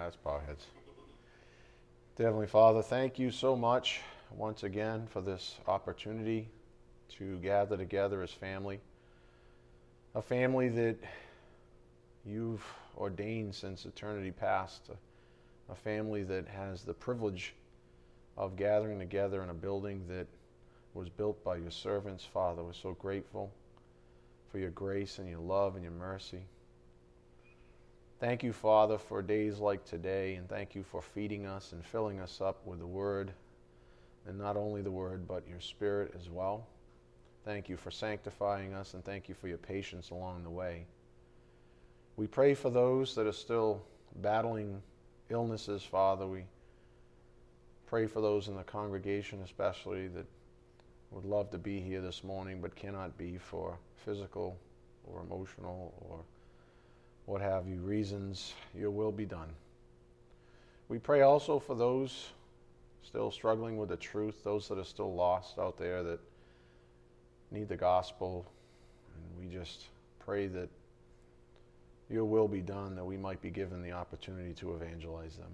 Our 0.00 0.40
heads. 0.40 0.64
Heavenly 2.16 2.46
Father, 2.46 2.80
thank 2.80 3.18
you 3.18 3.30
so 3.30 3.54
much 3.54 4.00
once 4.34 4.62
again 4.62 5.06
for 5.10 5.20
this 5.20 5.56
opportunity 5.68 6.48
to 7.18 7.36
gather 7.40 7.76
together 7.76 8.22
as 8.22 8.30
family. 8.30 8.80
A 10.14 10.22
family 10.22 10.70
that 10.70 10.96
you've 12.24 12.64
ordained 12.96 13.54
since 13.54 13.84
eternity 13.84 14.30
past. 14.30 14.88
A 15.68 15.74
family 15.74 16.22
that 16.22 16.48
has 16.48 16.82
the 16.82 16.94
privilege 16.94 17.52
of 18.38 18.56
gathering 18.56 18.98
together 18.98 19.42
in 19.42 19.50
a 19.50 19.54
building 19.54 20.06
that 20.08 20.26
was 20.94 21.10
built 21.10 21.44
by 21.44 21.56
your 21.56 21.70
servants, 21.70 22.24
Father. 22.24 22.64
We're 22.64 22.72
so 22.72 22.94
grateful 22.94 23.52
for 24.50 24.58
your 24.58 24.70
grace 24.70 25.18
and 25.18 25.28
your 25.28 25.40
love 25.40 25.74
and 25.74 25.84
your 25.84 25.92
mercy. 25.92 26.40
Thank 28.20 28.42
you, 28.42 28.52
Father, 28.52 28.98
for 28.98 29.22
days 29.22 29.60
like 29.60 29.82
today, 29.86 30.34
and 30.34 30.46
thank 30.46 30.74
you 30.74 30.82
for 30.82 31.00
feeding 31.00 31.46
us 31.46 31.72
and 31.72 31.82
filling 31.82 32.20
us 32.20 32.42
up 32.42 32.66
with 32.66 32.78
the 32.78 32.86
Word, 32.86 33.32
and 34.26 34.38
not 34.38 34.58
only 34.58 34.82
the 34.82 34.90
Word, 34.90 35.26
but 35.26 35.48
your 35.48 35.58
Spirit 35.58 36.12
as 36.20 36.28
well. 36.28 36.66
Thank 37.46 37.70
you 37.70 37.78
for 37.78 37.90
sanctifying 37.90 38.74
us, 38.74 38.92
and 38.92 39.02
thank 39.02 39.30
you 39.30 39.34
for 39.34 39.48
your 39.48 39.56
patience 39.56 40.10
along 40.10 40.44
the 40.44 40.50
way. 40.50 40.84
We 42.18 42.26
pray 42.26 42.52
for 42.52 42.68
those 42.68 43.14
that 43.14 43.26
are 43.26 43.32
still 43.32 43.80
battling 44.16 44.82
illnesses, 45.30 45.82
Father. 45.82 46.26
We 46.26 46.44
pray 47.86 48.06
for 48.06 48.20
those 48.20 48.48
in 48.48 48.54
the 48.54 48.64
congregation, 48.64 49.40
especially 49.46 50.08
that 50.08 50.26
would 51.10 51.24
love 51.24 51.50
to 51.52 51.58
be 51.58 51.80
here 51.80 52.02
this 52.02 52.22
morning 52.22 52.60
but 52.60 52.76
cannot 52.76 53.16
be 53.16 53.38
for 53.38 53.78
physical 54.04 54.58
or 55.06 55.22
emotional 55.22 55.94
or 56.02 56.20
what 57.30 57.40
have 57.40 57.68
you 57.68 57.76
reasons. 57.76 58.54
Your 58.76 58.90
will 58.90 59.12
be 59.12 59.24
done. 59.24 59.50
We 60.88 60.98
pray 60.98 61.20
also 61.20 61.60
for 61.60 61.76
those 61.76 62.30
still 63.04 63.30
struggling 63.30 63.76
with 63.76 63.88
the 63.88 63.96
truth, 63.96 64.42
those 64.42 64.66
that 64.66 64.78
are 64.78 64.84
still 64.84 65.14
lost 65.14 65.56
out 65.56 65.78
there 65.78 66.02
that 66.02 66.18
need 67.52 67.68
the 67.68 67.76
gospel. 67.76 68.44
And 69.14 69.46
we 69.48 69.54
just 69.56 69.84
pray 70.18 70.48
that 70.48 70.68
your 72.10 72.24
will 72.24 72.48
be 72.48 72.62
done, 72.62 72.96
that 72.96 73.04
we 73.04 73.16
might 73.16 73.40
be 73.40 73.50
given 73.50 73.80
the 73.80 73.92
opportunity 73.92 74.52
to 74.54 74.74
evangelize 74.74 75.36
them. 75.36 75.52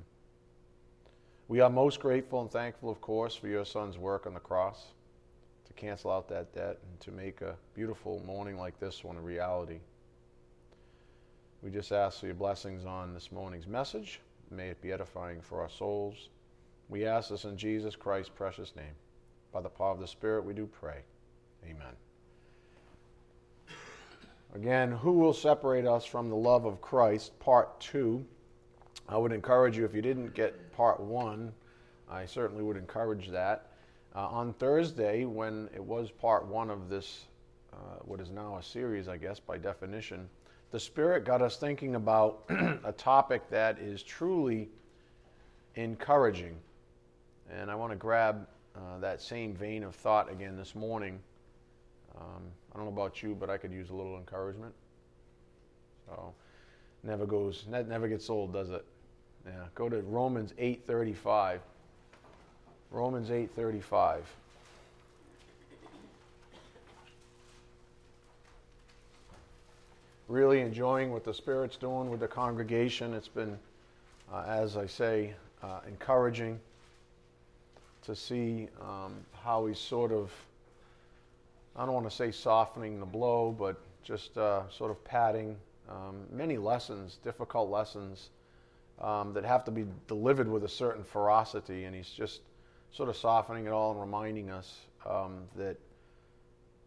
We 1.47 1.60
are 1.60 1.69
most 1.69 2.00
grateful 2.00 2.41
and 2.41 2.50
thankful, 2.50 2.88
of 2.88 3.02
course, 3.02 3.34
for 3.34 3.48
your 3.48 3.66
son's 3.66 3.98
work 3.98 4.27
on 4.27 4.32
the 4.32 4.41
cross 4.41 4.82
to 5.66 5.74
cancel 5.74 6.10
out 6.10 6.27
that 6.30 6.54
debt 6.54 6.78
and 6.91 7.00
to 7.00 7.10
make 7.10 7.42
a 7.42 7.54
beautiful 7.74 8.22
morning 8.24 8.56
like 8.56 8.80
this 8.80 9.04
one 9.04 9.16
a 9.16 9.20
reality. 9.20 9.80
We 11.67 11.72
just 11.72 11.91
ask 11.91 12.20
for 12.20 12.27
your 12.27 12.36
blessings 12.36 12.86
on 12.86 13.12
this 13.12 13.33
morning's 13.33 13.67
message. 13.67 14.20
May 14.53 14.69
it 14.69 14.81
be 14.81 14.92
edifying 14.92 15.41
for 15.41 15.61
our 15.62 15.69
souls. 15.69 16.28
We 16.89 17.05
ask 17.05 17.31
this 17.31 17.42
in 17.42 17.56
Jesus 17.56 17.97
Christ's 17.97 18.31
precious 18.33 18.77
name. 18.77 18.95
By 19.53 19.62
the 19.62 19.69
power 19.69 19.91
of 19.91 19.98
the 19.98 20.06
Spirit, 20.06 20.44
we 20.44 20.55
do 20.55 20.67
pray. 20.67 21.00
Amen. 21.64 21.97
Again, 24.55 24.92
who 24.92 25.14
will 25.14 25.33
separate 25.33 25.89
us 25.89 26.05
from 26.05 26.31
the 26.31 26.37
love 26.37 26.67
of 26.67 26.81
Christ? 26.81 27.37
Part 27.41 27.81
two. 27.81 28.25
I 29.09 29.19
would 29.19 29.33
encourage 29.33 29.77
you, 29.77 29.84
if 29.84 29.92
you 29.92 30.03
didn't 30.03 30.34
get 30.34 30.72
part 30.72 31.00
one, 31.00 31.53
I 32.09 32.27
certainly 32.27 32.62
would 32.62 32.77
encourage 32.77 33.28
that. 33.31 33.72
Uh, 34.14 34.28
on 34.28 34.53
Thursday, 34.53 35.25
when 35.25 35.69
it 35.75 35.83
was 35.83 36.12
part 36.12 36.47
one 36.47 36.70
of 36.70 36.89
this, 36.89 37.25
uh, 37.72 37.97
what 38.03 38.20
is 38.20 38.31
now 38.31 38.56
a 38.56 38.62
series, 38.62 39.09
I 39.09 39.17
guess, 39.17 39.41
by 39.41 39.59
definition, 39.59 40.28
the 40.72 40.81
Spirit 40.81 41.25
got 41.25 41.42
us 41.42 41.56
thinking 41.56 41.95
about 41.95 42.45
a 42.48 42.92
topic 42.92 43.48
that 43.50 43.78
is 43.78 44.03
truly 44.03 44.69
encouraging. 45.75 46.56
And 47.50 47.70
I 47.70 47.75
want 47.75 47.92
to 47.92 47.97
grab 47.97 48.47
uh, 48.75 48.98
that 49.00 49.22
same 49.22 49.55
vein 49.55 49.84
of 49.84 49.94
thought 49.94 50.31
again 50.31 50.56
this 50.56 50.75
morning. 50.75 51.19
Um, 52.19 52.43
I 52.72 52.76
don't 52.76 52.87
know 52.87 52.93
about 52.93 53.22
you, 53.22 53.37
but 53.38 53.50
I 53.50 53.56
could 53.56 53.72
use 53.72 53.91
a 53.91 53.94
little 53.94 54.16
encouragement. 54.16 54.75
So, 56.06 56.34
never 57.03 57.26
goes, 57.26 57.65
that 57.71 57.88
never 57.88 58.09
gets 58.09 58.28
old, 58.31 58.53
does 58.53 58.71
it? 58.71 58.84
Yeah. 59.47 59.53
Go 59.75 59.88
to 59.88 60.03
Romans 60.03 60.53
8:35. 60.59 61.60
Romans 62.91 63.31
8:35. 63.31 64.22
Really 70.28 70.60
enjoying 70.60 71.12
what 71.12 71.25
the 71.25 71.34
Spirit's 71.34 71.76
doing 71.76 72.10
with 72.10 72.20
the 72.20 72.28
congregation. 72.28 73.14
It's 73.14 73.28
been, 73.28 73.59
uh, 74.32 74.44
as 74.47 74.76
I 74.76 74.87
say, 74.87 75.34
uh, 75.62 75.81
encouraging 75.87 76.59
to 78.03 78.16
see 78.16 78.69
um, 78.81 79.14
how 79.44 79.66
he's 79.66 79.78
sort 79.78 80.12
of 80.12 80.32
I 81.78 81.84
don't 81.84 81.94
want 81.94 82.09
to 82.09 82.16
say 82.16 82.31
softening 82.31 83.00
the 83.00 83.06
blow, 83.06 83.54
but 83.56 83.76
just 84.03 84.38
uh, 84.38 84.62
sort 84.70 84.91
of 84.91 85.04
padding 85.04 85.56
um, 85.91 86.22
many 86.32 86.56
lessons, 86.56 87.19
difficult 87.22 87.70
lessons 87.70 88.31
um, 89.00 89.34
that 89.34 89.44
have 89.44 89.64
to 89.66 89.70
be 89.70 89.84
delivered 90.08 90.48
with 90.48 90.64
a 90.64 90.69
certain 90.69 91.04
ferocity, 91.04 91.84
and 91.84 91.94
he's 91.94 92.08
just 92.08 92.41
sort 92.93 93.10
of 93.10 93.16
softening 93.16 93.66
it 93.66 93.72
all 93.72 93.91
and 93.91 94.00
reminding 94.00 94.48
us 94.48 94.78
um, 95.04 95.43
that 95.56 95.76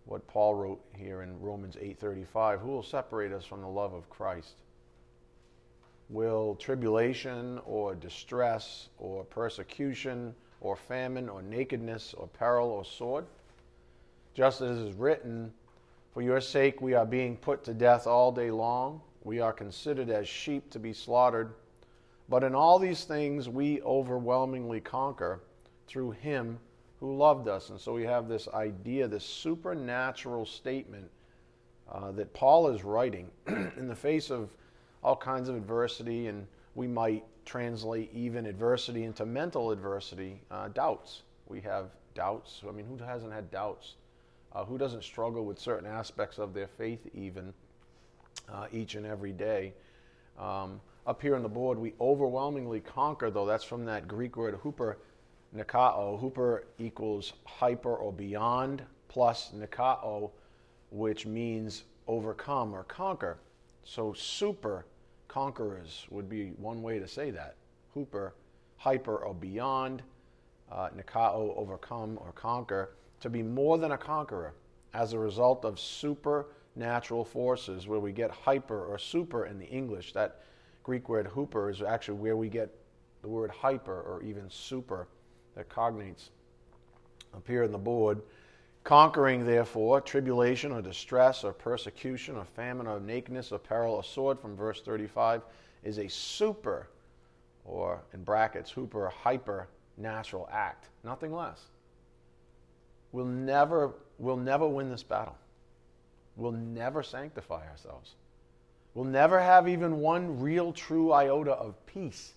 what 0.09 0.27
Paul 0.27 0.55
wrote 0.55 0.83
here 0.95 1.21
in 1.21 1.39
Romans 1.39 1.77
8:35, 1.77 2.59
who 2.59 2.69
will 2.69 2.83
separate 2.83 3.31
us 3.31 3.45
from 3.45 3.61
the 3.61 3.67
love 3.67 3.93
of 3.93 4.09
Christ? 4.09 4.55
Will 6.09 6.55
tribulation 6.55 7.59
or 7.65 7.93
distress 7.93 8.89
or 8.97 9.23
persecution 9.23 10.35
or 10.61 10.75
famine 10.75 11.29
or 11.29 11.41
nakedness 11.43 12.13
or 12.15 12.27
peril 12.27 12.69
or 12.69 12.83
sword? 12.83 13.25
just 14.33 14.61
as 14.61 14.77
is 14.77 14.93
written, 14.93 15.51
For 16.13 16.21
your 16.21 16.39
sake 16.39 16.81
we 16.81 16.93
are 16.93 17.05
being 17.05 17.35
put 17.35 17.63
to 17.65 17.73
death 17.73 18.07
all 18.07 18.31
day 18.31 18.51
long. 18.51 19.01
We 19.23 19.41
are 19.41 19.51
considered 19.51 20.09
as 20.09 20.29
sheep 20.29 20.69
to 20.71 20.79
be 20.79 20.93
slaughtered. 20.93 21.53
But 22.29 22.43
in 22.43 22.55
all 22.55 22.79
these 22.79 23.03
things 23.03 23.49
we 23.49 23.81
overwhelmingly 23.81 24.79
conquer 24.79 25.41
through 25.87 26.11
him 26.11 26.59
who 26.99 27.15
loved 27.15 27.47
us. 27.47 27.69
And 27.69 27.79
so 27.79 27.93
we 27.93 28.03
have 28.03 28.27
this 28.27 28.47
idea, 28.49 29.07
this 29.07 29.23
supernatural 29.23 30.45
statement 30.45 31.09
uh, 31.91 32.11
that 32.11 32.33
Paul 32.33 32.67
is 32.69 32.83
writing 32.83 33.29
in 33.47 33.87
the 33.87 33.95
face 33.95 34.29
of 34.29 34.49
all 35.03 35.15
kinds 35.15 35.49
of 35.49 35.55
adversity, 35.55 36.27
and 36.27 36.45
we 36.75 36.87
might 36.87 37.23
translate 37.45 38.11
even 38.13 38.45
adversity 38.45 39.05
into 39.05 39.25
mental 39.25 39.71
adversity, 39.71 40.41
uh, 40.51 40.67
doubts. 40.67 41.23
We 41.47 41.61
have 41.61 41.85
doubts. 42.13 42.61
I 42.67 42.71
mean, 42.71 42.85
who 42.85 43.03
hasn't 43.03 43.31
had 43.31 43.49
doubts? 43.49 43.95
uh, 44.53 44.65
who 44.65 44.77
doesn't 44.77 45.03
struggle 45.03 45.45
with 45.45 45.59
certain 45.59 45.87
aspects 45.87 46.37
of 46.37 46.53
their 46.53 46.67
faith 46.67 46.99
even 47.13 47.53
uh, 48.51 48.65
each 48.71 48.95
and 48.95 49.05
every 49.05 49.31
day. 49.31 49.73
Um, 50.39 50.81
up 51.05 51.21
here 51.21 51.35
on 51.35 51.43
the 51.43 51.49
board, 51.49 51.77
we 51.77 51.93
overwhelmingly 51.99 52.79
conquer, 52.79 53.29
though 53.29 53.45
that's 53.45 53.63
from 53.63 53.85
that 53.85 54.07
Greek 54.07 54.37
word 54.37 54.59
huper 54.63 54.95
nikao. 55.55 56.21
Huper 56.21 56.63
equals 56.77 57.33
hyper 57.45 57.95
or 57.95 58.11
beyond, 58.11 58.83
plus 59.07 59.51
nikao, 59.55 60.31
which 60.91 61.25
means 61.25 61.83
overcome 62.07 62.73
or 62.73 62.83
conquer. 62.83 63.37
So 63.83 64.13
super 64.13 64.85
conquerors 65.27 66.05
would 66.09 66.29
be 66.29 66.49
one 66.57 66.81
way 66.81 66.99
to 66.99 67.07
say 67.07 67.31
that. 67.31 67.55
Huper, 67.95 68.31
hyper 68.77 69.17
or 69.17 69.33
beyond, 69.33 70.03
uh, 70.71 70.89
nikao, 70.89 71.55
overcome 71.57 72.17
or 72.21 72.31
conquer 72.33 72.91
to 73.21 73.29
be 73.29 73.43
more 73.43 73.77
than 73.77 73.91
a 73.91 73.97
conqueror 73.97 74.53
as 74.93 75.13
a 75.13 75.19
result 75.19 75.65
of 75.65 75.79
supernatural 75.79 77.25
forces, 77.25 77.87
where 77.87 77.99
we 77.99 78.11
get 78.11 78.31
hyper 78.31 78.85
or 78.85 78.97
super 78.97 79.45
in 79.45 79.59
the 79.59 79.67
English. 79.67 80.13
That 80.13 80.41
Greek 80.83 81.09
word 81.09 81.27
huper 81.27 81.71
is 81.71 81.81
actually 81.81 82.17
where 82.19 82.37
we 82.37 82.49
get 82.49 82.73
the 83.21 83.27
word 83.27 83.51
hyper 83.51 84.01
or 84.01 84.23
even 84.23 84.49
super 84.49 85.07
cognates 85.63 86.29
appear 87.33 87.63
in 87.63 87.71
the 87.71 87.77
board. 87.77 88.21
Conquering, 88.83 89.45
therefore, 89.45 90.01
tribulation 90.01 90.71
or 90.71 90.81
distress 90.81 91.43
or 91.43 91.51
persecution 91.51 92.37
or 92.37 92.45
famine 92.45 92.87
or 92.87 92.99
nakedness 92.99 93.51
or 93.51 93.59
peril 93.59 93.95
or 93.95 94.03
sword 94.03 94.39
from 94.39 94.55
verse 94.55 94.81
35 94.81 95.41
is 95.83 95.99
a 95.99 96.07
super, 96.07 96.87
or 97.65 98.01
in 98.13 98.23
brackets, 98.23 98.71
huper, 98.71 99.11
hyper 99.11 99.67
natural 99.97 100.49
act. 100.51 100.87
Nothing 101.03 101.33
less. 101.33 101.61
We'll 103.11 103.25
never, 103.25 103.91
we'll 104.17 104.37
never 104.37 104.67
win 104.67 104.89
this 104.89 105.03
battle. 105.03 105.37
We'll 106.35 106.51
never 106.51 107.03
sanctify 107.03 107.67
ourselves. 107.67 108.15
We'll 108.93 109.05
never 109.05 109.39
have 109.39 109.67
even 109.67 109.99
one 109.99 110.39
real, 110.39 110.71
true 110.73 111.11
iota 111.11 111.51
of 111.51 111.85
peace. 111.85 112.33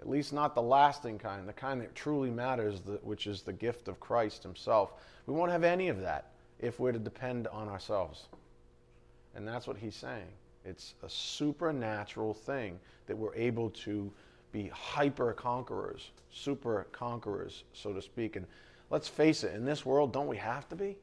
At 0.00 0.08
least 0.08 0.32
not 0.32 0.54
the 0.54 0.62
lasting 0.62 1.18
kind, 1.18 1.48
the 1.48 1.52
kind 1.52 1.80
that 1.80 1.94
truly 1.94 2.30
matters, 2.30 2.80
which 3.02 3.26
is 3.26 3.42
the 3.42 3.52
gift 3.52 3.88
of 3.88 3.98
Christ 3.98 4.42
Himself. 4.42 4.92
We 5.26 5.34
won't 5.34 5.50
have 5.50 5.64
any 5.64 5.88
of 5.88 6.00
that 6.00 6.32
if 6.60 6.78
we're 6.78 6.92
to 6.92 6.98
depend 6.98 7.48
on 7.48 7.68
ourselves. 7.68 8.28
And 9.34 9.46
that's 9.46 9.66
what 9.66 9.76
He's 9.76 9.96
saying. 9.96 10.28
It's 10.64 10.94
a 11.02 11.10
supernatural 11.10 12.34
thing 12.34 12.78
that 13.06 13.16
we're 13.16 13.34
able 13.34 13.70
to 13.70 14.12
be 14.52 14.68
hyper 14.68 15.32
conquerors, 15.32 16.10
super 16.30 16.86
conquerors, 16.92 17.64
so 17.72 17.92
to 17.92 18.00
speak. 18.00 18.36
And 18.36 18.46
let's 18.90 19.08
face 19.08 19.44
it, 19.44 19.54
in 19.54 19.64
this 19.64 19.84
world, 19.84 20.12
don't 20.12 20.26
we 20.26 20.36
have 20.36 20.68
to 20.68 20.76
be? 20.76 20.96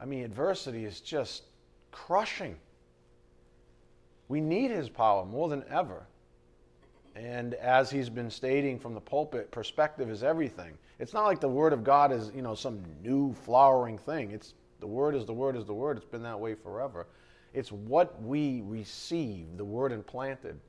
I 0.00 0.04
mean, 0.04 0.24
adversity 0.24 0.84
is 0.84 1.00
just 1.00 1.44
crushing. 1.92 2.56
We 4.28 4.40
need 4.40 4.70
his 4.70 4.88
power 4.88 5.24
more 5.24 5.48
than 5.48 5.64
ever. 5.70 6.06
And 7.18 7.54
as 7.54 7.90
he's 7.90 8.08
been 8.08 8.30
stating 8.30 8.78
from 8.78 8.94
the 8.94 9.00
pulpit, 9.00 9.50
perspective 9.50 10.08
is 10.08 10.22
everything. 10.22 10.78
It's 11.00 11.12
not 11.12 11.24
like 11.24 11.40
the 11.40 11.48
word 11.48 11.72
of 11.72 11.82
God 11.82 12.12
is, 12.12 12.30
you 12.34 12.42
know, 12.42 12.54
some 12.54 12.80
new 13.02 13.34
flowering 13.34 13.98
thing. 13.98 14.30
It's 14.30 14.54
the 14.78 14.86
word 14.86 15.16
is 15.16 15.26
the 15.26 15.32
word 15.32 15.56
is 15.56 15.64
the 15.64 15.74
word. 15.74 15.96
It's 15.96 16.06
been 16.06 16.22
that 16.22 16.38
way 16.38 16.54
forever. 16.54 17.08
It's 17.52 17.72
what 17.72 18.22
we 18.22 18.62
receive, 18.64 19.56
the 19.56 19.64
word 19.64 19.90
implanted. 19.90 20.60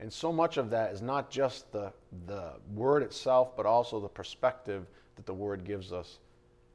And 0.00 0.12
so 0.12 0.32
much 0.32 0.56
of 0.56 0.68
that 0.70 0.92
is 0.92 1.00
not 1.00 1.30
just 1.30 1.70
the, 1.70 1.92
the 2.26 2.54
word 2.74 3.04
itself, 3.04 3.56
but 3.56 3.64
also 3.64 4.00
the 4.00 4.08
perspective 4.08 4.86
that 5.14 5.26
the 5.26 5.34
word 5.34 5.64
gives 5.64 5.92
us 5.92 6.18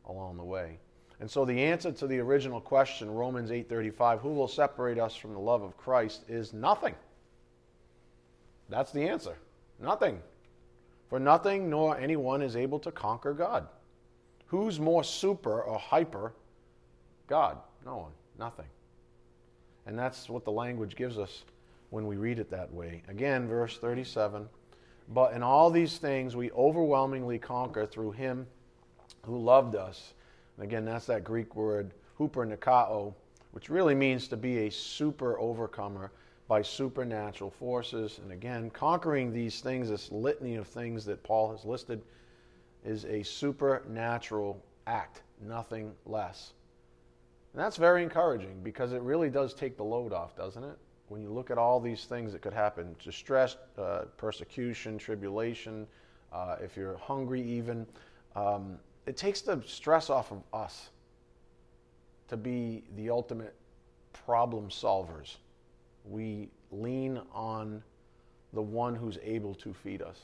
along 0.06 0.38
the 0.38 0.46
way. 0.46 0.78
And 1.20 1.30
so 1.30 1.44
the 1.44 1.62
answer 1.62 1.92
to 1.92 2.08
the 2.08 2.20
original 2.20 2.62
question, 2.62 3.12
Romans 3.12 3.52
8:35, 3.52 4.20
who 4.20 4.30
will 4.30 4.48
separate 4.48 4.98
us 4.98 5.14
from 5.14 5.34
the 5.34 5.40
love 5.40 5.62
of 5.62 5.76
Christ 5.76 6.24
is 6.30 6.54
nothing. 6.54 6.96
That's 8.70 8.92
the 8.92 9.08
answer. 9.08 9.36
Nothing. 9.82 10.22
For 11.10 11.20
nothing 11.20 11.70
nor 11.70 11.98
anyone 11.98 12.42
is 12.42 12.56
able 12.56 12.80
to 12.80 12.92
conquer 12.92 13.34
God. 13.34 13.68
Who's 14.48 14.80
more 14.80 15.04
super 15.04 15.62
or 15.62 15.80
hyper? 15.80 16.34
God. 17.28 17.58
No 17.86 17.98
one. 17.98 18.12
Nothing. 18.38 18.66
And 19.86 19.98
that's 19.98 20.30
what 20.30 20.46
the 20.46 20.52
language 20.52 20.96
gives 20.96 21.18
us 21.18 21.44
when 21.90 22.06
we 22.06 22.16
read 22.16 22.40
it 22.40 22.52
that 22.52 22.72
way. 22.72 23.02
Again, 23.08 23.48
verse 23.48 23.78
37 23.78 24.48
But 25.10 25.34
in 25.34 25.42
all 25.42 25.72
these 25.72 25.98
things 25.98 26.36
we 26.36 26.52
overwhelmingly 26.52 27.40
conquer 27.40 27.86
through 27.86 28.12
him 28.12 28.46
who 29.24 29.40
loved 29.40 29.76
us. 29.76 30.14
And 30.58 30.66
again, 30.66 30.86
that's 30.86 31.06
that 31.08 31.24
Greek 31.24 31.56
word 31.56 31.92
hupernikao, 32.20 33.14
which 33.52 33.70
really 33.70 33.96
means 33.96 34.28
to 34.28 34.38
be 34.38 34.68
a 34.68 34.72
super 34.72 35.40
overcomer 35.40 36.12
by 36.50 36.64
supernatural 36.64 37.52
forces. 37.52 38.20
And 38.24 38.32
again, 38.32 38.72
conquering 38.72 39.32
these 39.32 39.62
things, 39.62 39.88
this 39.88 40.12
litany 40.12 40.56
of 40.56 40.68
things 40.68 41.06
that 41.06 41.22
Paul 41.24 41.52
has 41.52 41.64
listed, 41.64 42.02
is 42.84 43.06
a 43.06 43.22
supernatural 43.24 44.62
act, 44.88 45.22
nothing 45.48 45.94
less. 46.08 46.54
And 47.54 47.62
that's 47.62 47.78
very 47.78 48.02
encouraging 48.02 48.62
because 48.64 48.94
it 48.94 49.02
really 49.04 49.30
does 49.30 49.54
take 49.54 49.78
the 49.78 49.84
load 49.84 50.12
off, 50.12 50.36
doesn't 50.36 50.64
it? 50.64 50.76
When 51.08 51.22
you 51.22 51.30
look 51.30 51.52
at 51.52 51.60
all 51.60 51.80
these 51.80 52.06
things 52.06 52.34
that 52.34 52.42
could 52.42 52.54
happen 52.54 52.96
distress, 53.04 53.56
uh, 53.78 54.06
persecution, 54.18 54.98
tribulation, 54.98 55.86
uh, 56.34 56.56
if 56.64 56.76
you're 56.76 56.98
hungry, 56.98 57.44
even, 57.44 57.86
um, 58.36 58.80
it 59.06 59.18
takes 59.18 59.42
the 59.42 59.62
stress 59.68 60.10
off 60.10 60.32
of 60.32 60.42
us 60.52 60.90
to 62.28 62.38
be 62.38 62.84
the 62.96 63.12
ultimate 63.12 63.54
problem 64.14 64.70
solvers. 64.70 65.38
We 66.10 66.50
lean 66.72 67.22
on 67.34 67.84
the 68.54 68.62
one 68.62 68.96
who's 68.96 69.18
able 69.24 69.54
to 69.56 69.74
feed 69.74 70.02
us, 70.02 70.20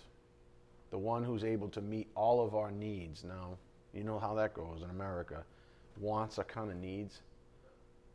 the 0.92 0.98
one 0.98 1.24
who's 1.24 1.44
able 1.44 1.70
to 1.70 1.82
meet 1.82 2.08
all 2.16 2.46
of 2.46 2.56
our 2.56 2.72
needs. 2.72 3.24
Now, 3.24 3.58
you 3.94 4.04
know 4.04 4.20
how 4.20 4.34
that 4.36 4.54
goes 4.54 4.82
in 4.84 4.90
America 4.90 5.44
wants 6.00 6.40
are 6.40 6.44
kind 6.44 6.72
of 6.72 6.78
needs. 6.78 7.22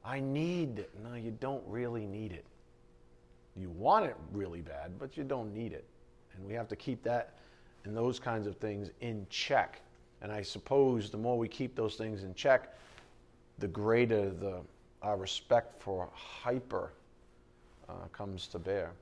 I 0.04 0.20
need 0.20 0.80
it. 0.80 0.90
No, 1.02 1.14
you 1.14 1.36
don't 1.40 1.62
really 1.66 2.06
need 2.06 2.32
it. 2.32 2.44
You 3.56 3.70
want 3.70 4.06
it 4.06 4.16
really 4.32 4.60
bad, 4.60 4.98
but 4.98 5.16
you 5.16 5.24
don't 5.24 5.52
need 5.54 5.72
it. 5.72 5.84
And 6.34 6.46
we 6.46 6.54
have 6.54 6.68
to 6.68 6.76
keep 6.76 7.02
that 7.04 7.34
and 7.84 7.96
those 7.96 8.18
kinds 8.18 8.46
of 8.46 8.56
things 8.56 8.90
in 9.00 9.26
check. 9.30 9.80
And 10.22 10.30
I 10.30 10.42
suppose 10.42 11.10
the 11.10 11.16
more 11.16 11.38
we 11.38 11.48
keep 11.48 11.74
those 11.74 11.96
things 11.96 12.24
in 12.24 12.34
check, 12.34 12.74
the 13.58 13.68
greater 13.68 14.30
the 14.30 14.60
our 15.02 15.16
respect 15.16 15.82
for 15.82 16.10
hyper 16.12 16.92
uh, 17.90 18.08
comes 18.12 18.46
to 18.48 18.58
bear. 18.58 18.92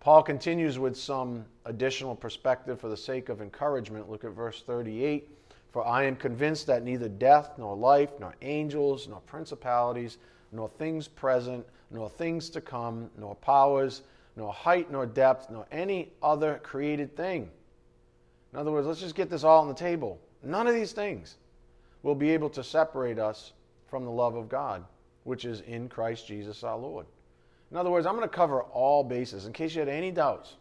Paul 0.00 0.22
continues 0.22 0.78
with 0.78 0.96
some 0.96 1.44
additional 1.66 2.14
perspective 2.14 2.80
for 2.80 2.88
the 2.88 2.96
sake 2.96 3.28
of 3.28 3.42
encouragement. 3.42 4.10
Look 4.10 4.24
at 4.24 4.30
verse 4.30 4.62
38. 4.62 5.28
For 5.72 5.86
I 5.86 6.04
am 6.04 6.16
convinced 6.16 6.66
that 6.66 6.82
neither 6.82 7.08
death, 7.08 7.52
nor 7.58 7.76
life, 7.76 8.10
nor 8.18 8.34
angels, 8.42 9.06
nor 9.08 9.20
principalities, 9.20 10.18
nor 10.52 10.68
things 10.68 11.06
present, 11.06 11.66
nor 11.90 12.08
things 12.08 12.50
to 12.50 12.60
come, 12.60 13.10
nor 13.16 13.34
powers, 13.36 14.02
nor 14.36 14.52
height, 14.52 14.90
nor 14.90 15.06
depth, 15.06 15.50
nor 15.50 15.66
any 15.70 16.12
other 16.22 16.60
created 16.62 17.16
thing. 17.16 17.50
In 18.52 18.58
other 18.58 18.72
words, 18.72 18.86
let's 18.86 19.00
just 19.00 19.14
get 19.14 19.30
this 19.30 19.44
all 19.44 19.60
on 19.60 19.68
the 19.68 19.74
table. 19.74 20.18
None 20.42 20.66
of 20.66 20.74
these 20.74 20.92
things 20.92 21.36
will 22.02 22.14
be 22.14 22.30
able 22.30 22.50
to 22.50 22.64
separate 22.64 23.18
us 23.18 23.52
from 23.88 24.04
the 24.04 24.10
love 24.10 24.34
of 24.34 24.48
God, 24.48 24.84
which 25.24 25.44
is 25.44 25.60
in 25.60 25.88
Christ 25.88 26.26
Jesus 26.26 26.64
our 26.64 26.78
Lord. 26.78 27.06
In 27.70 27.76
other 27.76 27.90
words, 27.90 28.06
I'm 28.06 28.16
going 28.16 28.28
to 28.28 28.34
cover 28.34 28.62
all 28.62 29.04
bases 29.04 29.46
in 29.46 29.52
case 29.52 29.74
you 29.74 29.80
had 29.80 29.88
any 29.88 30.10
doubts. 30.10 30.56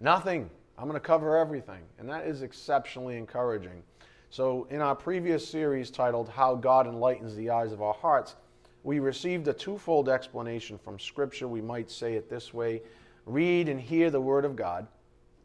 Nothing 0.00 0.50
I'm 0.76 0.88
going 0.88 1.00
to 1.00 1.06
cover 1.06 1.36
everything, 1.36 1.82
and 1.98 2.08
that 2.08 2.26
is 2.26 2.42
exceptionally 2.42 3.16
encouraging. 3.16 3.82
So, 4.30 4.66
in 4.70 4.80
our 4.80 4.96
previous 4.96 5.46
series 5.46 5.90
titled 5.90 6.28
How 6.28 6.56
God 6.56 6.88
Enlightens 6.88 7.36
the 7.36 7.50
Eyes 7.50 7.70
of 7.70 7.80
Our 7.80 7.94
Hearts, 7.94 8.34
we 8.82 8.98
received 8.98 9.46
a 9.46 9.52
twofold 9.52 10.08
explanation 10.08 10.76
from 10.76 10.98
Scripture. 10.98 11.46
We 11.46 11.60
might 11.60 11.90
say 11.90 12.14
it 12.14 12.28
this 12.28 12.52
way 12.52 12.82
read 13.26 13.68
and 13.68 13.80
hear 13.80 14.10
the 14.10 14.20
Word 14.20 14.44
of 14.44 14.56
God. 14.56 14.88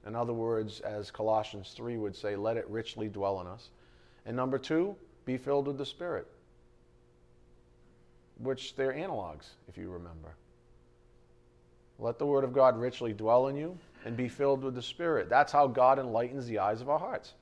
In 0.08 0.16
other 0.16 0.34
words, 0.34 0.80
as 0.80 1.12
Colossians 1.12 1.74
3 1.76 1.98
would 1.98 2.16
say, 2.16 2.36
let 2.36 2.58
it 2.58 2.68
richly 2.68 3.08
dwell 3.08 3.40
in 3.42 3.48
us. 3.48 3.70
And 4.26 4.36
number 4.36 4.58
two, 4.58 4.96
be 5.26 5.38
filled 5.38 5.68
with 5.68 5.78
the 5.78 5.86
Spirit, 5.86 6.28
which 8.40 8.76
they're 8.76 8.94
analogs, 8.94 9.50
if 9.68 9.78
you 9.78 9.90
remember. 9.90 10.36
Let 12.00 12.18
the 12.18 12.26
Word 12.26 12.44
of 12.44 12.54
God 12.54 12.80
richly 12.80 13.14
dwell 13.14 13.48
in 13.48 13.56
you 13.56 13.78
and 14.06 14.16
be 14.16 14.30
filled 14.30 14.64
with 14.64 14.76
the 14.76 14.82
Spirit. 14.82 15.30
That's 15.30 15.52
how 15.52 15.68
God 15.68 16.00
enlightens 16.00 16.48
the 16.48 16.60
eyes 16.60 16.82
of 16.82 16.90
our 16.90 17.00
hearts. 17.00 17.34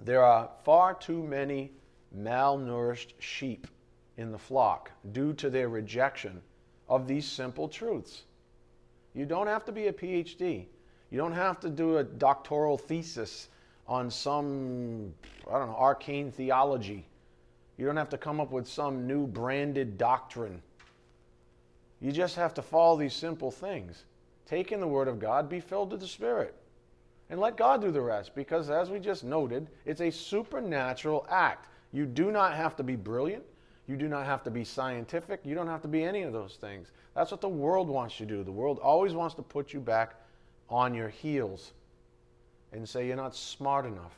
There 0.00 0.22
are 0.22 0.50
far 0.64 0.94
too 0.94 1.22
many 1.22 1.72
malnourished 2.16 3.14
sheep 3.18 3.66
in 4.16 4.30
the 4.30 4.38
flock 4.38 4.90
due 5.12 5.32
to 5.34 5.50
their 5.50 5.68
rejection 5.68 6.40
of 6.88 7.08
these 7.08 7.26
simple 7.26 7.68
truths. 7.68 8.22
You 9.14 9.26
don't 9.26 9.46
have 9.46 9.64
to 9.64 9.72
be 9.72 9.88
a 9.88 9.92
PhD. 9.92 10.66
You 11.10 11.18
don't 11.18 11.32
have 11.32 11.58
to 11.60 11.70
do 11.70 11.98
a 11.98 12.04
doctoral 12.04 12.78
thesis 12.78 13.48
on 13.88 14.10
some, 14.10 15.14
I 15.48 15.58
don't 15.58 15.68
know, 15.68 15.76
arcane 15.76 16.30
theology. 16.30 17.06
You 17.76 17.86
don't 17.86 17.96
have 17.96 18.08
to 18.10 18.18
come 18.18 18.40
up 18.40 18.50
with 18.50 18.66
some 18.66 19.06
new 19.06 19.26
branded 19.26 19.98
doctrine. 19.98 20.62
You 22.00 22.12
just 22.12 22.36
have 22.36 22.54
to 22.54 22.62
follow 22.62 22.96
these 22.96 23.14
simple 23.14 23.50
things 23.50 24.04
take 24.46 24.70
in 24.70 24.78
the 24.78 24.86
Word 24.86 25.08
of 25.08 25.18
God, 25.18 25.48
be 25.48 25.58
filled 25.58 25.90
with 25.90 26.00
the 26.00 26.06
Spirit, 26.06 26.54
and 27.30 27.40
let 27.40 27.56
God 27.56 27.80
do 27.80 27.90
the 27.90 28.00
rest. 28.00 28.32
Because, 28.34 28.70
as 28.70 28.90
we 28.90 29.00
just 29.00 29.24
noted, 29.24 29.68
it's 29.84 30.00
a 30.00 30.10
supernatural 30.10 31.26
act. 31.28 31.68
You 31.92 32.06
do 32.06 32.30
not 32.30 32.54
have 32.54 32.76
to 32.76 32.84
be 32.84 32.94
brilliant. 32.94 33.42
You 33.88 33.96
do 33.96 34.08
not 34.08 34.24
have 34.24 34.42
to 34.44 34.50
be 34.50 34.64
scientific. 34.64 35.40
You 35.44 35.54
don't 35.54 35.66
have 35.66 35.82
to 35.82 35.88
be 35.88 36.04
any 36.04 36.22
of 36.22 36.32
those 36.32 36.56
things. 36.60 36.92
That's 37.14 37.30
what 37.30 37.40
the 37.40 37.48
world 37.48 37.88
wants 37.88 38.20
you 38.20 38.26
to 38.26 38.36
do. 38.36 38.44
The 38.44 38.52
world 38.52 38.78
always 38.78 39.14
wants 39.14 39.34
to 39.34 39.42
put 39.42 39.72
you 39.72 39.80
back 39.80 40.14
on 40.68 40.94
your 40.94 41.08
heels 41.08 41.72
and 42.72 42.88
say 42.88 43.06
you're 43.06 43.16
not 43.16 43.34
smart 43.34 43.86
enough. 43.86 44.14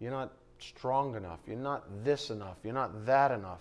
You're 0.00 0.10
not 0.10 0.32
strong 0.68 1.14
enough. 1.16 1.40
You're 1.46 1.56
not 1.56 1.84
this 2.04 2.30
enough. 2.30 2.56
You're 2.62 2.74
not 2.74 3.06
that 3.06 3.30
enough. 3.30 3.60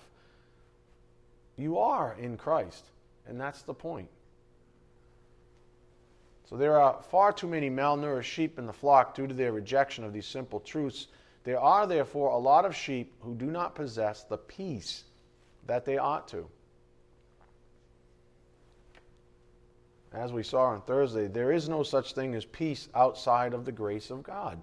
You 1.58 1.78
are 1.78 2.16
in 2.20 2.38
Christ, 2.38 2.86
and 3.28 3.40
that's 3.40 3.62
the 3.62 3.74
point. 3.74 4.10
So 6.50 6.58
there 6.58 6.80
are 6.80 7.02
far 7.10 7.32
too 7.32 7.48
many 7.48 7.70
malnourished 7.70 8.24
sheep 8.24 8.60
in 8.60 8.66
the 8.66 8.74
flock 8.74 9.16
due 9.16 9.28
to 9.28 9.34
their 9.34 9.52
rejection 9.52 10.04
of 10.04 10.14
these 10.14 10.28
simple 10.28 10.60
truths. 10.60 11.08
There 11.44 11.60
are, 11.60 11.88
therefore, 11.88 12.30
a 12.30 12.38
lot 12.38 12.66
of 12.66 12.76
sheep 12.76 13.14
who 13.22 13.36
do 13.36 13.46
not 13.46 13.76
possess 13.76 14.24
the 14.24 14.38
peace 14.38 15.04
that 15.66 15.86
they 15.86 15.98
ought 15.98 16.28
to. 16.30 16.48
As 20.14 20.32
we 20.32 20.44
saw 20.44 20.66
on 20.66 20.82
Thursday, 20.82 21.28
there 21.28 21.52
is 21.52 21.68
no 21.68 21.82
such 21.82 22.14
thing 22.14 22.36
as 22.36 22.46
peace 22.46 22.88
outside 22.94 23.54
of 23.54 23.66
the 23.66 23.72
grace 23.72 24.12
of 24.12 24.22
God. 24.22 24.60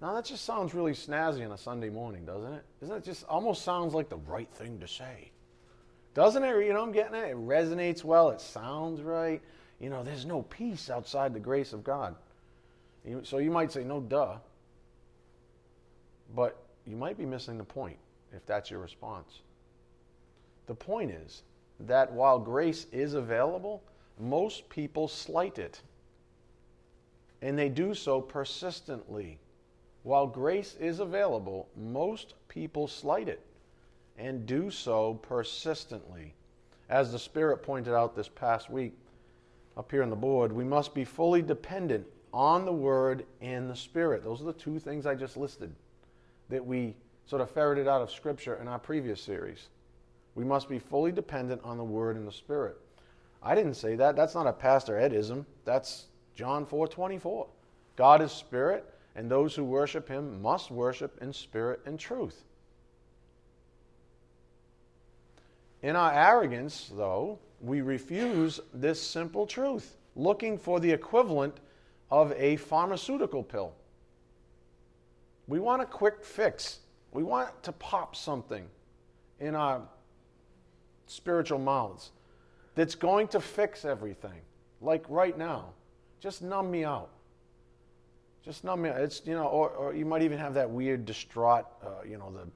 Now, 0.00 0.14
that 0.14 0.24
just 0.24 0.44
sounds 0.44 0.74
really 0.74 0.92
snazzy 0.92 1.44
on 1.44 1.52
a 1.52 1.58
Sunday 1.58 1.90
morning, 1.90 2.24
doesn't 2.24 2.52
it? 2.52 2.64
Doesn't 2.80 2.96
it 2.96 3.04
just 3.04 3.24
almost 3.24 3.64
sounds 3.64 3.94
like 3.94 4.08
the 4.08 4.18
right 4.18 4.48
thing 4.52 4.78
to 4.78 4.86
say? 4.86 5.32
Doesn't 6.14 6.44
it? 6.44 6.66
You 6.66 6.72
know, 6.72 6.82
I'm 6.82 6.92
getting 6.92 7.14
it. 7.14 7.30
It 7.30 7.36
resonates 7.36 8.04
well. 8.04 8.30
It 8.30 8.40
sounds 8.40 9.00
right. 9.02 9.42
You 9.80 9.90
know, 9.90 10.04
there's 10.04 10.24
no 10.24 10.42
peace 10.42 10.88
outside 10.88 11.34
the 11.34 11.40
grace 11.40 11.72
of 11.72 11.82
God. 11.82 12.14
So 13.24 13.38
you 13.38 13.50
might 13.50 13.72
say, 13.72 13.84
no, 13.84 14.00
duh. 14.00 14.36
But 16.34 16.56
you 16.86 16.96
might 16.96 17.18
be 17.18 17.26
missing 17.26 17.58
the 17.58 17.64
point 17.64 17.96
if 18.32 18.44
that's 18.46 18.70
your 18.70 18.80
response. 18.80 19.40
The 20.66 20.74
point 20.74 21.10
is 21.10 21.42
that 21.80 22.12
while 22.12 22.38
grace 22.38 22.86
is 22.92 23.14
available, 23.14 23.82
most 24.18 24.68
people 24.68 25.08
slight 25.08 25.58
it. 25.58 25.80
And 27.40 27.58
they 27.58 27.68
do 27.68 27.94
so 27.94 28.20
persistently. 28.20 29.38
While 30.02 30.26
grace 30.26 30.76
is 30.80 31.00
available, 31.00 31.68
most 31.76 32.34
people 32.48 32.88
slight 32.88 33.28
it 33.28 33.44
and 34.16 34.46
do 34.46 34.70
so 34.70 35.14
persistently. 35.14 36.34
As 36.88 37.12
the 37.12 37.18
Spirit 37.18 37.62
pointed 37.62 37.94
out 37.94 38.16
this 38.16 38.28
past 38.28 38.70
week 38.70 38.94
up 39.76 39.90
here 39.90 40.02
on 40.02 40.10
the 40.10 40.16
board, 40.16 40.52
we 40.52 40.64
must 40.64 40.94
be 40.94 41.04
fully 41.04 41.42
dependent 41.42 42.06
on 42.32 42.64
the 42.64 42.72
Word 42.72 43.24
and 43.40 43.70
the 43.70 43.76
Spirit. 43.76 44.24
Those 44.24 44.40
are 44.40 44.46
the 44.46 44.52
two 44.52 44.78
things 44.78 45.06
I 45.06 45.14
just 45.14 45.36
listed 45.36 45.72
that 46.48 46.64
we 46.64 46.94
sort 47.26 47.42
of 47.42 47.50
ferreted 47.50 47.86
out 47.86 48.00
of 48.02 48.10
Scripture 48.10 48.56
in 48.56 48.68
our 48.68 48.78
previous 48.78 49.20
series. 49.20 49.68
We 50.34 50.44
must 50.44 50.68
be 50.68 50.78
fully 50.78 51.12
dependent 51.12 51.60
on 51.64 51.76
the 51.76 51.84
Word 51.84 52.16
and 52.16 52.26
the 52.26 52.32
Spirit. 52.32 52.78
I 53.42 53.54
didn't 53.54 53.74
say 53.74 53.94
that. 53.96 54.16
That's 54.16 54.34
not 54.34 54.46
a 54.46 54.52
Pastor 54.52 54.94
Edism. 54.94 55.44
That's 55.64 56.06
John 56.34 56.64
4 56.64 56.88
24. 56.88 57.46
God 57.96 58.22
is 58.22 58.32
Spirit, 58.32 58.84
and 59.18 59.28
those 59.28 59.52
who 59.52 59.64
worship 59.64 60.08
Him 60.08 60.40
must 60.40 60.70
worship 60.70 61.20
in 61.20 61.32
spirit 61.32 61.80
and 61.86 61.98
truth. 61.98 62.44
In 65.82 65.96
our 65.96 66.12
arrogance, 66.12 66.92
though, 66.94 67.40
we 67.60 67.80
refuse 67.80 68.60
this 68.72 69.02
simple 69.02 69.44
truth, 69.44 69.96
looking 70.14 70.56
for 70.56 70.78
the 70.78 70.92
equivalent 70.92 71.56
of 72.12 72.32
a 72.36 72.54
pharmaceutical 72.58 73.42
pill. 73.42 73.74
We 75.48 75.58
want 75.58 75.82
a 75.82 75.86
quick 75.86 76.24
fix. 76.24 76.78
We 77.10 77.24
want 77.24 77.60
to 77.64 77.72
pop 77.72 78.14
something 78.14 78.68
in 79.40 79.56
our 79.56 79.82
spiritual 81.08 81.58
mouths 81.58 82.12
that's 82.76 82.94
going 82.94 83.26
to 83.28 83.40
fix 83.40 83.84
everything. 83.84 84.42
Like 84.80 85.04
right 85.08 85.36
now, 85.36 85.70
just 86.20 86.40
numb 86.40 86.70
me 86.70 86.84
out. 86.84 87.10
Just 88.44 88.64
numb 88.64 88.82
me. 88.82 88.90
It's, 88.90 89.22
you 89.24 89.34
know, 89.34 89.46
or, 89.46 89.70
or 89.70 89.94
you 89.94 90.04
might 90.04 90.22
even 90.22 90.38
have 90.38 90.54
that 90.54 90.68
weird 90.68 91.04
distraught, 91.04 91.66
uh, 91.82 92.04
you 92.08 92.18
know, 92.18 92.32
the 92.32 92.46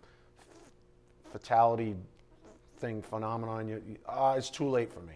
fatality 1.33 1.95
thing 2.79 3.03
phenomenon. 3.03 3.69
You, 3.69 3.83
you, 3.87 3.97
ah, 4.07 4.35
it's 4.35 4.51
too 4.51 4.69
late 4.69 4.93
for 4.93 5.01
me. 5.01 5.15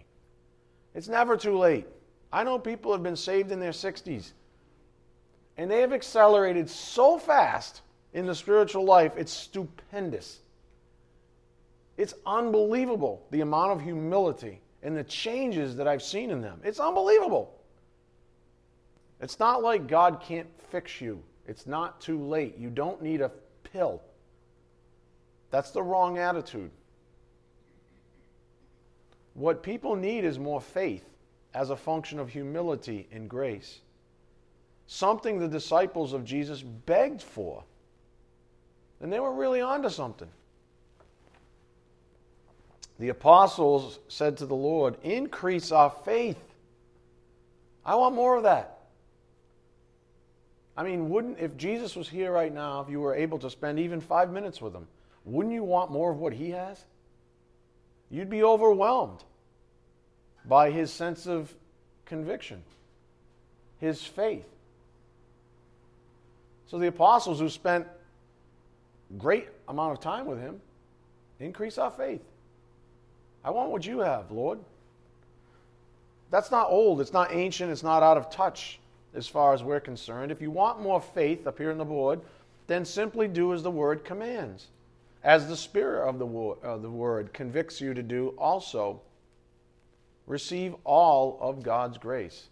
It's 0.93 1.07
never 1.07 1.37
too 1.37 1.57
late. 1.57 1.85
I 2.31 2.43
know 2.43 2.59
people 2.59 2.91
have 2.91 3.03
been 3.03 3.15
saved 3.15 3.51
in 3.51 3.59
their 3.59 3.71
60s, 3.71 4.31
and 5.57 5.71
they 5.71 5.81
have 5.81 5.93
accelerated 5.93 6.69
so 6.69 7.17
fast 7.17 7.81
in 8.13 8.25
the 8.25 8.35
spiritual 8.35 8.83
life, 8.83 9.13
it's 9.17 9.31
stupendous. 9.31 10.39
It's 11.97 12.13
unbelievable 12.25 13.25
the 13.31 13.41
amount 13.41 13.71
of 13.73 13.81
humility 13.81 14.61
and 14.83 14.95
the 14.95 15.03
changes 15.03 15.75
that 15.75 15.87
I've 15.87 16.03
seen 16.03 16.31
in 16.31 16.41
them. 16.41 16.59
It's 16.63 16.79
unbelievable. 16.79 17.56
It's 19.21 19.39
not 19.39 19.63
like 19.63 19.87
God 19.87 20.21
can't 20.21 20.47
fix 20.69 21.01
you, 21.01 21.23
it's 21.47 21.65
not 21.65 22.01
too 22.01 22.21
late. 22.21 22.57
You 22.57 22.69
don't 22.69 23.01
need 23.01 23.21
a 23.21 23.31
pill. 23.63 24.01
That's 25.49 25.71
the 25.71 25.81
wrong 25.81 26.17
attitude. 26.17 26.71
What 29.33 29.63
people 29.63 29.95
need 29.95 30.25
is 30.25 30.39
more 30.39 30.59
faith 30.59 31.05
as 31.53 31.69
a 31.69 31.75
function 31.75 32.19
of 32.19 32.29
humility 32.29 33.07
and 33.11 33.29
grace. 33.29 33.79
Something 34.87 35.39
the 35.39 35.47
disciples 35.47 36.13
of 36.13 36.25
Jesus 36.25 36.61
begged 36.61 37.21
for. 37.21 37.63
And 38.99 39.13
they 39.13 39.19
were 39.19 39.33
really 39.33 39.61
onto 39.61 39.89
something. 39.89 40.29
The 42.99 43.09
apostles 43.09 43.99
said 44.07 44.37
to 44.37 44.45
the 44.45 44.55
Lord, 44.55 44.97
Increase 45.03 45.71
our 45.71 45.91
faith. 46.03 46.41
I 47.85 47.95
want 47.95 48.15
more 48.15 48.37
of 48.37 48.43
that. 48.43 48.76
I 50.77 50.83
mean, 50.83 51.09
wouldn't, 51.09 51.39
if 51.39 51.57
Jesus 51.57 51.95
was 51.95 52.07
here 52.07 52.31
right 52.31 52.53
now, 52.53 52.81
if 52.81 52.89
you 52.89 53.01
were 53.01 53.15
able 53.15 53.39
to 53.39 53.49
spend 53.49 53.79
even 53.79 53.99
five 53.99 54.31
minutes 54.31 54.61
with 54.61 54.73
him, 54.73 54.87
wouldn't 55.25 55.53
you 55.53 55.63
want 55.63 55.91
more 55.91 56.11
of 56.11 56.19
what 56.19 56.33
he 56.33 56.51
has? 56.51 56.85
You'd 58.11 58.29
be 58.29 58.43
overwhelmed 58.43 59.23
by 60.45 60.69
his 60.69 60.93
sense 60.93 61.25
of 61.25 61.53
conviction, 62.05 62.63
his 63.79 64.03
faith. 64.03 64.47
So 66.67 66.77
the 66.77 66.87
apostles 66.87 67.39
who 67.39 67.49
spent 67.49 67.87
great 69.17 69.47
amount 69.67 69.93
of 69.93 69.99
time 69.99 70.27
with 70.27 70.39
him 70.39 70.61
increase 71.39 71.79
our 71.79 71.91
faith. 71.91 72.21
I 73.43 73.49
want 73.49 73.71
what 73.71 73.85
you 73.85 73.99
have, 73.99 74.29
Lord. 74.31 74.59
That's 76.29 76.51
not 76.51 76.69
old, 76.69 77.01
it's 77.01 77.13
not 77.13 77.33
ancient, 77.33 77.71
it's 77.71 77.83
not 77.83 78.03
out 78.03 78.17
of 78.17 78.29
touch 78.29 78.79
as 79.17 79.27
far 79.27 79.53
as 79.53 79.63
we're 79.63 79.81
concerned. 79.81 80.31
If 80.31 80.41
you 80.41 80.51
want 80.51 80.81
more 80.81 81.01
faith 81.01 81.45
up 81.47 81.57
here 81.57 81.71
on 81.71 81.77
the 81.77 81.85
board, 81.85 82.21
then 82.67 82.85
simply 82.85 83.27
do 83.27 83.53
as 83.53 83.63
the 83.63 83.71
word 83.71 84.05
commands 84.05 84.67
as 85.27 85.47
the 85.47 85.57
Spirit 85.57 86.07
of 86.07 86.19
the, 86.19 86.25
of 86.25 86.81
the 86.81 86.89
Word 86.89 87.33
convicts 87.33 87.81
you 87.81 87.93
to 87.93 88.01
do 88.01 88.29
also. 88.37 89.01
Receive 90.25 90.73
all 90.83 91.37
of 91.41 91.63
God's 91.63 91.97
grace. 91.97 92.47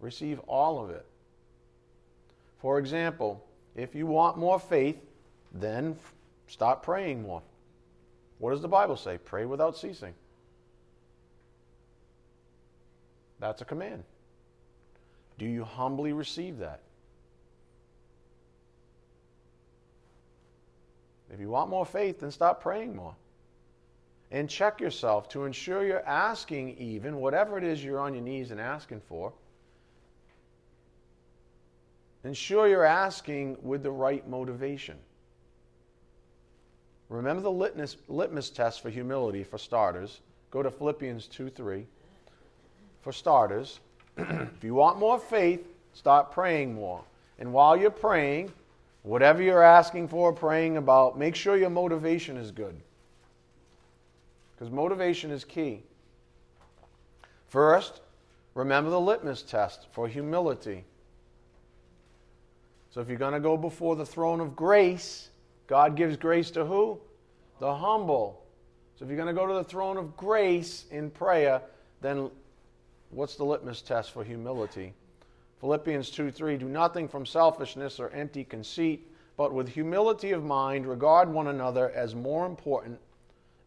Receive 0.00 0.38
all 0.40 0.82
of 0.82 0.90
it. 0.90 1.06
For 2.58 2.78
example, 2.78 3.44
if 3.76 3.94
you 3.94 4.06
want 4.06 4.38
more 4.38 4.58
faith, 4.58 4.98
then 5.52 5.96
stop 6.46 6.84
praying 6.84 7.22
more. 7.22 7.42
What 8.38 8.50
does 8.50 8.62
the 8.62 8.68
Bible 8.68 8.96
say? 8.96 9.18
Pray 9.18 9.44
without 9.44 9.76
ceasing. 9.76 10.14
That's 13.38 13.60
a 13.60 13.64
command. 13.64 14.02
Do 15.40 15.46
you 15.46 15.64
humbly 15.64 16.12
receive 16.12 16.58
that? 16.58 16.82
If 21.32 21.40
you 21.40 21.48
want 21.48 21.70
more 21.70 21.86
faith, 21.86 22.20
then 22.20 22.30
stop 22.30 22.60
praying 22.60 22.94
more. 22.94 23.14
And 24.30 24.50
check 24.50 24.82
yourself 24.82 25.30
to 25.30 25.46
ensure 25.46 25.82
you're 25.82 26.06
asking, 26.06 26.76
even 26.76 27.16
whatever 27.16 27.56
it 27.56 27.64
is 27.64 27.82
you're 27.82 28.00
on 28.00 28.12
your 28.12 28.22
knees 28.22 28.50
and 28.50 28.60
asking 28.60 29.00
for. 29.00 29.32
Ensure 32.22 32.68
you're 32.68 32.84
asking 32.84 33.56
with 33.62 33.82
the 33.82 33.90
right 33.90 34.28
motivation. 34.28 34.98
Remember 37.08 37.40
the 37.40 37.50
litmus, 37.50 37.96
litmus 38.08 38.50
test 38.50 38.82
for 38.82 38.90
humility 38.90 39.42
for 39.42 39.56
starters. 39.56 40.20
Go 40.50 40.62
to 40.62 40.70
Philippians 40.70 41.28
2 41.28 41.48
3. 41.48 41.86
For 43.00 43.10
starters, 43.10 43.80
if 44.16 44.64
you 44.64 44.74
want 44.74 44.98
more 44.98 45.18
faith, 45.18 45.66
start 45.92 46.32
praying 46.32 46.74
more. 46.74 47.02
And 47.38 47.52
while 47.52 47.76
you're 47.76 47.90
praying, 47.90 48.52
Whatever 49.02 49.42
you're 49.42 49.62
asking 49.62 50.08
for, 50.08 50.32
praying 50.32 50.76
about, 50.76 51.18
make 51.18 51.34
sure 51.34 51.56
your 51.56 51.70
motivation 51.70 52.36
is 52.36 52.50
good. 52.50 52.74
Because 54.52 54.70
motivation 54.70 55.30
is 55.30 55.44
key. 55.44 55.82
First, 57.48 58.02
remember 58.54 58.90
the 58.90 59.00
litmus 59.00 59.42
test 59.42 59.86
for 59.92 60.06
humility. 60.06 60.84
So 62.90 63.00
if 63.00 63.08
you're 63.08 63.16
going 63.16 63.32
to 63.32 63.40
go 63.40 63.56
before 63.56 63.96
the 63.96 64.04
throne 64.04 64.40
of 64.40 64.54
grace, 64.54 65.30
God 65.66 65.96
gives 65.96 66.16
grace 66.16 66.50
to 66.52 66.66
who? 66.66 67.00
The 67.58 67.74
humble. 67.74 68.44
So 68.96 69.04
if 69.04 69.08
you're 69.08 69.16
going 69.16 69.34
to 69.34 69.40
go 69.40 69.46
to 69.46 69.54
the 69.54 69.64
throne 69.64 69.96
of 69.96 70.14
grace 70.16 70.84
in 70.90 71.10
prayer, 71.10 71.62
then 72.02 72.30
what's 73.10 73.36
the 73.36 73.44
litmus 73.44 73.82
test 73.82 74.12
for 74.12 74.24
humility? 74.24 74.94
Philippians 75.60 76.10
2 76.10 76.30
3 76.30 76.56
Do 76.56 76.68
nothing 76.68 77.08
from 77.08 77.26
selfishness 77.26 78.00
or 78.00 78.10
empty 78.10 78.44
conceit, 78.44 79.10
but 79.36 79.52
with 79.52 79.68
humility 79.68 80.32
of 80.32 80.44
mind 80.44 80.86
regard 80.86 81.28
one 81.28 81.48
another 81.48 81.90
as 81.90 82.14
more 82.14 82.46
important 82.46 82.98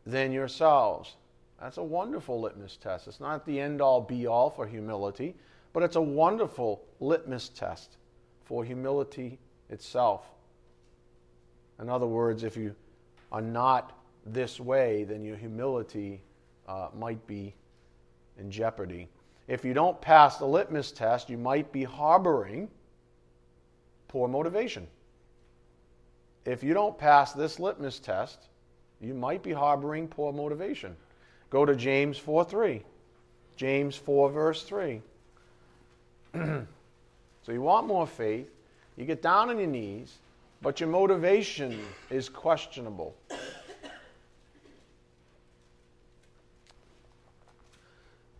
than 0.05 0.31
yourselves. 0.31 1.15
That's 1.59 1.77
a 1.77 1.83
wonderful 1.83 2.41
litmus 2.41 2.77
test. 2.77 3.07
It's 3.07 3.19
not 3.19 3.45
the 3.45 3.59
end 3.59 3.81
all 3.81 4.01
be 4.01 4.27
all 4.27 4.49
for 4.49 4.67
humility, 4.67 5.35
but 5.71 5.83
it's 5.83 5.95
a 5.95 6.01
wonderful 6.01 6.83
litmus 6.99 7.49
test 7.49 7.97
for 8.43 8.65
humility 8.65 9.39
itself. 9.69 10.25
In 11.79 11.89
other 11.89 12.05
words, 12.05 12.43
if 12.43 12.57
you 12.57 12.75
are 13.31 13.41
not 13.41 13.97
this 14.25 14.59
way, 14.59 15.03
then 15.03 15.23
your 15.23 15.37
humility 15.37 16.21
uh, 16.67 16.89
might 16.97 17.25
be 17.27 17.55
in 18.37 18.51
jeopardy. 18.51 19.07
If 19.47 19.65
you 19.65 19.73
don't 19.73 19.99
pass 19.99 20.37
the 20.37 20.45
litmus 20.45 20.91
test, 20.91 21.29
you 21.29 21.37
might 21.37 21.71
be 21.71 21.83
harboring 21.83 22.69
poor 24.07 24.27
motivation. 24.27 24.87
If 26.45 26.63
you 26.63 26.73
don't 26.73 26.97
pass 26.97 27.33
this 27.33 27.59
litmus 27.59 27.99
test, 27.99 28.47
you 29.01 29.13
might 29.13 29.43
be 29.43 29.51
harboring 29.51 30.07
poor 30.07 30.31
motivation. 30.31 30.95
Go 31.49 31.65
to 31.65 31.75
James 31.75 32.17
4 32.17 32.45
3. 32.45 32.83
James 33.55 33.95
4, 33.95 34.29
verse 34.29 34.63
3. 34.63 35.01
so 36.33 36.65
you 37.51 37.61
want 37.61 37.85
more 37.85 38.07
faith, 38.07 38.49
you 38.97 39.05
get 39.05 39.21
down 39.21 39.49
on 39.49 39.59
your 39.59 39.67
knees, 39.67 40.17
but 40.61 40.79
your 40.79 40.89
motivation 40.89 41.79
is 42.09 42.29
questionable. 42.29 43.15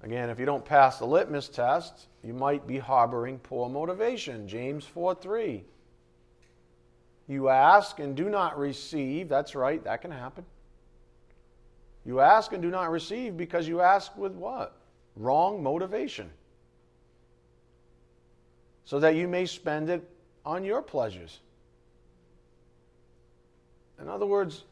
Again, 0.04 0.30
if 0.30 0.38
you 0.38 0.46
don't 0.46 0.66
pass 0.66 1.00
the 1.00 1.06
litmus 1.06 1.48
test, 1.48 2.08
you 2.24 2.34
might 2.34 2.68
be 2.68 2.78
harboring 2.78 3.40
poor 3.40 3.70
motivation. 3.70 4.48
James 4.48 4.86
4 4.86 5.16
3. 5.16 5.64
You 7.28 7.48
ask 7.48 8.00
and 8.00 8.14
do 8.16 8.30
not 8.30 8.60
receive. 8.60 9.30
That's 9.30 9.56
right, 9.56 9.82
that 9.86 10.02
can 10.02 10.12
happen. 10.12 10.46
You 12.06 12.20
ask 12.20 12.52
and 12.52 12.62
do 12.62 12.70
not 12.70 12.92
receive 12.92 13.38
because 13.38 13.66
you 13.66 13.80
ask 13.80 14.16
with 14.18 14.34
what? 14.34 14.76
Wrong 15.16 15.64
motivation. 15.64 16.30
So 18.84 19.00
that 19.00 19.16
you 19.16 19.30
may 19.30 19.46
spend 19.46 19.90
it 19.90 20.04
on 20.46 20.66
your 20.66 20.82
pleasures. 20.82 21.40
In 24.02 24.10
other 24.10 24.26
words, 24.26 24.66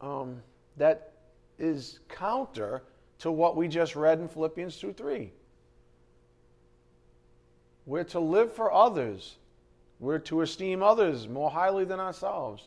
um, 0.00 0.42
that 0.78 1.12
is 1.58 2.00
counter 2.08 2.82
to 3.22 3.30
what 3.30 3.56
we 3.56 3.68
just 3.68 3.94
read 3.94 4.18
in 4.18 4.26
Philippians 4.26 4.76
2 4.78 4.92
3. 4.92 5.32
We're 7.86 8.04
to 8.04 8.18
live 8.20 8.52
for 8.52 8.72
others, 8.72 9.36
we're 10.00 10.18
to 10.20 10.40
esteem 10.40 10.82
others 10.82 11.28
more 11.28 11.50
highly 11.50 11.84
than 11.84 12.00
ourselves. 12.00 12.66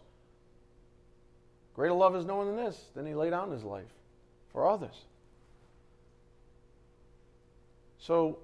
Greater 1.76 1.94
love 1.94 2.16
is 2.16 2.26
no 2.26 2.38
one 2.38 2.48
than 2.48 2.56
this, 2.56 2.86
than 2.96 3.06
he 3.06 3.14
laid 3.14 3.32
down 3.32 3.52
his 3.52 3.66
life 3.66 3.92
for 4.54 4.70
others. 4.70 4.96
So 8.00 8.40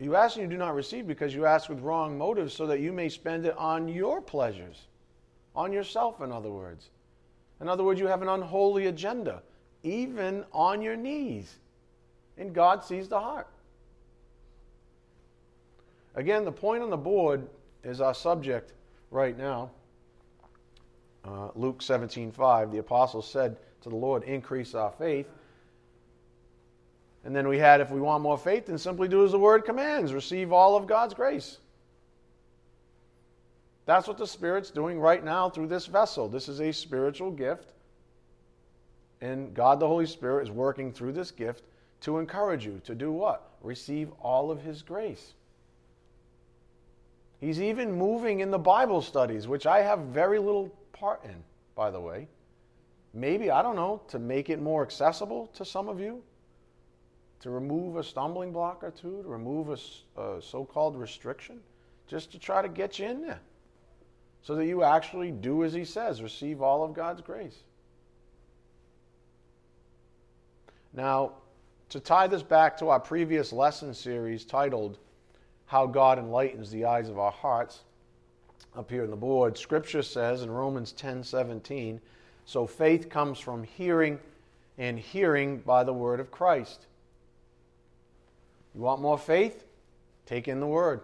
you 0.00 0.16
ask 0.16 0.36
and 0.36 0.44
you 0.44 0.50
do 0.50 0.56
not 0.56 0.74
receive 0.74 1.06
because 1.06 1.34
you 1.34 1.44
ask 1.44 1.68
with 1.68 1.80
wrong 1.80 2.16
motives 2.16 2.54
so 2.54 2.66
that 2.66 2.80
you 2.80 2.92
may 2.92 3.10
spend 3.10 3.44
it 3.44 3.56
on 3.58 3.88
your 3.88 4.22
pleasures, 4.22 4.86
on 5.54 5.70
yourself, 5.70 6.22
in 6.22 6.32
other 6.32 6.50
words. 6.50 6.88
In 7.60 7.68
other 7.68 7.84
words, 7.84 8.00
you 8.00 8.06
have 8.06 8.22
an 8.22 8.28
unholy 8.30 8.86
agenda 8.86 9.42
even 9.82 10.44
on 10.52 10.82
your 10.82 10.96
knees. 10.96 11.56
And 12.38 12.54
God 12.54 12.84
sees 12.84 13.08
the 13.08 13.20
heart. 13.20 13.48
Again, 16.14 16.44
the 16.44 16.52
point 16.52 16.82
on 16.82 16.90
the 16.90 16.96
board 16.96 17.46
is 17.84 18.00
our 18.00 18.14
subject 18.14 18.72
right 19.10 19.36
now. 19.36 19.70
Uh, 21.24 21.48
Luke 21.54 21.82
17 21.82 22.32
5, 22.32 22.72
the 22.72 22.78
apostle 22.78 23.22
said 23.22 23.56
to 23.82 23.88
the 23.88 23.96
Lord, 23.96 24.24
Increase 24.24 24.74
our 24.74 24.90
faith. 24.90 25.26
And 27.24 27.34
then 27.34 27.46
we 27.46 27.58
had, 27.58 27.80
if 27.80 27.90
we 27.90 28.00
want 28.00 28.22
more 28.22 28.36
faith, 28.36 28.66
then 28.66 28.78
simply 28.78 29.06
do 29.06 29.24
as 29.24 29.30
the 29.30 29.38
word 29.38 29.64
commands 29.64 30.12
receive 30.12 30.52
all 30.52 30.76
of 30.76 30.88
God's 30.88 31.14
grace. 31.14 31.58
That's 33.86 34.08
what 34.08 34.18
the 34.18 34.26
Spirit's 34.26 34.70
doing 34.70 34.98
right 34.98 35.24
now 35.24 35.48
through 35.48 35.68
this 35.68 35.86
vessel. 35.86 36.28
This 36.28 36.48
is 36.48 36.60
a 36.60 36.72
spiritual 36.72 37.30
gift 37.30 37.72
and 39.22 39.54
God 39.54 39.80
the 39.80 39.86
Holy 39.86 40.04
Spirit 40.04 40.42
is 40.42 40.50
working 40.50 40.92
through 40.92 41.12
this 41.12 41.30
gift 41.30 41.64
to 42.02 42.18
encourage 42.18 42.66
you 42.66 42.80
to 42.84 42.94
do 42.94 43.10
what? 43.10 43.52
Receive 43.62 44.10
all 44.20 44.50
of 44.50 44.60
His 44.60 44.82
grace. 44.82 45.32
He's 47.40 47.62
even 47.62 47.92
moving 47.92 48.40
in 48.40 48.50
the 48.50 48.58
Bible 48.58 49.00
studies, 49.00 49.48
which 49.48 49.64
I 49.66 49.80
have 49.82 50.00
very 50.00 50.38
little 50.38 50.68
part 50.92 51.24
in, 51.24 51.36
by 51.74 51.90
the 51.90 52.00
way. 52.00 52.28
Maybe, 53.14 53.50
I 53.50 53.62
don't 53.62 53.76
know, 53.76 54.02
to 54.08 54.18
make 54.18 54.50
it 54.50 54.60
more 54.60 54.82
accessible 54.82 55.46
to 55.54 55.64
some 55.64 55.88
of 55.88 56.00
you, 56.00 56.22
to 57.40 57.50
remove 57.50 57.96
a 57.96 58.04
stumbling 58.04 58.52
block 58.52 58.82
or 58.82 58.90
two, 58.90 59.22
to 59.22 59.28
remove 59.28 59.70
a, 59.70 60.20
a 60.20 60.42
so 60.42 60.64
called 60.64 60.96
restriction, 60.96 61.60
just 62.08 62.32
to 62.32 62.38
try 62.38 62.60
to 62.60 62.68
get 62.68 62.98
you 62.98 63.06
in 63.06 63.22
there 63.22 63.40
so 64.42 64.56
that 64.56 64.66
you 64.66 64.82
actually 64.82 65.30
do 65.30 65.64
as 65.64 65.72
He 65.72 65.84
says 65.84 66.20
receive 66.20 66.60
all 66.60 66.84
of 66.84 66.94
God's 66.94 67.20
grace. 67.20 67.62
Now, 70.94 71.32
to 71.88 72.00
tie 72.00 72.26
this 72.26 72.42
back 72.42 72.76
to 72.78 72.88
our 72.88 73.00
previous 73.00 73.52
lesson 73.52 73.94
series 73.94 74.44
titled 74.44 74.98
How 75.66 75.86
God 75.86 76.18
Enlightens 76.18 76.70
the 76.70 76.84
Eyes 76.84 77.08
of 77.08 77.18
Our 77.18 77.32
Hearts, 77.32 77.80
up 78.76 78.90
here 78.90 79.04
on 79.04 79.10
the 79.10 79.16
board, 79.16 79.58
Scripture 79.58 80.02
says 80.02 80.42
in 80.42 80.50
Romans 80.50 80.92
10 80.92 81.24
17, 81.24 82.00
so 82.44 82.66
faith 82.66 83.08
comes 83.08 83.38
from 83.38 83.62
hearing, 83.62 84.18
and 84.78 84.98
hearing 84.98 85.58
by 85.58 85.84
the 85.84 85.92
word 85.92 86.20
of 86.20 86.30
Christ. 86.30 86.86
You 88.74 88.80
want 88.80 89.02
more 89.02 89.18
faith? 89.18 89.64
Take 90.26 90.48
in 90.48 90.60
the 90.60 90.66
Word. 90.66 91.00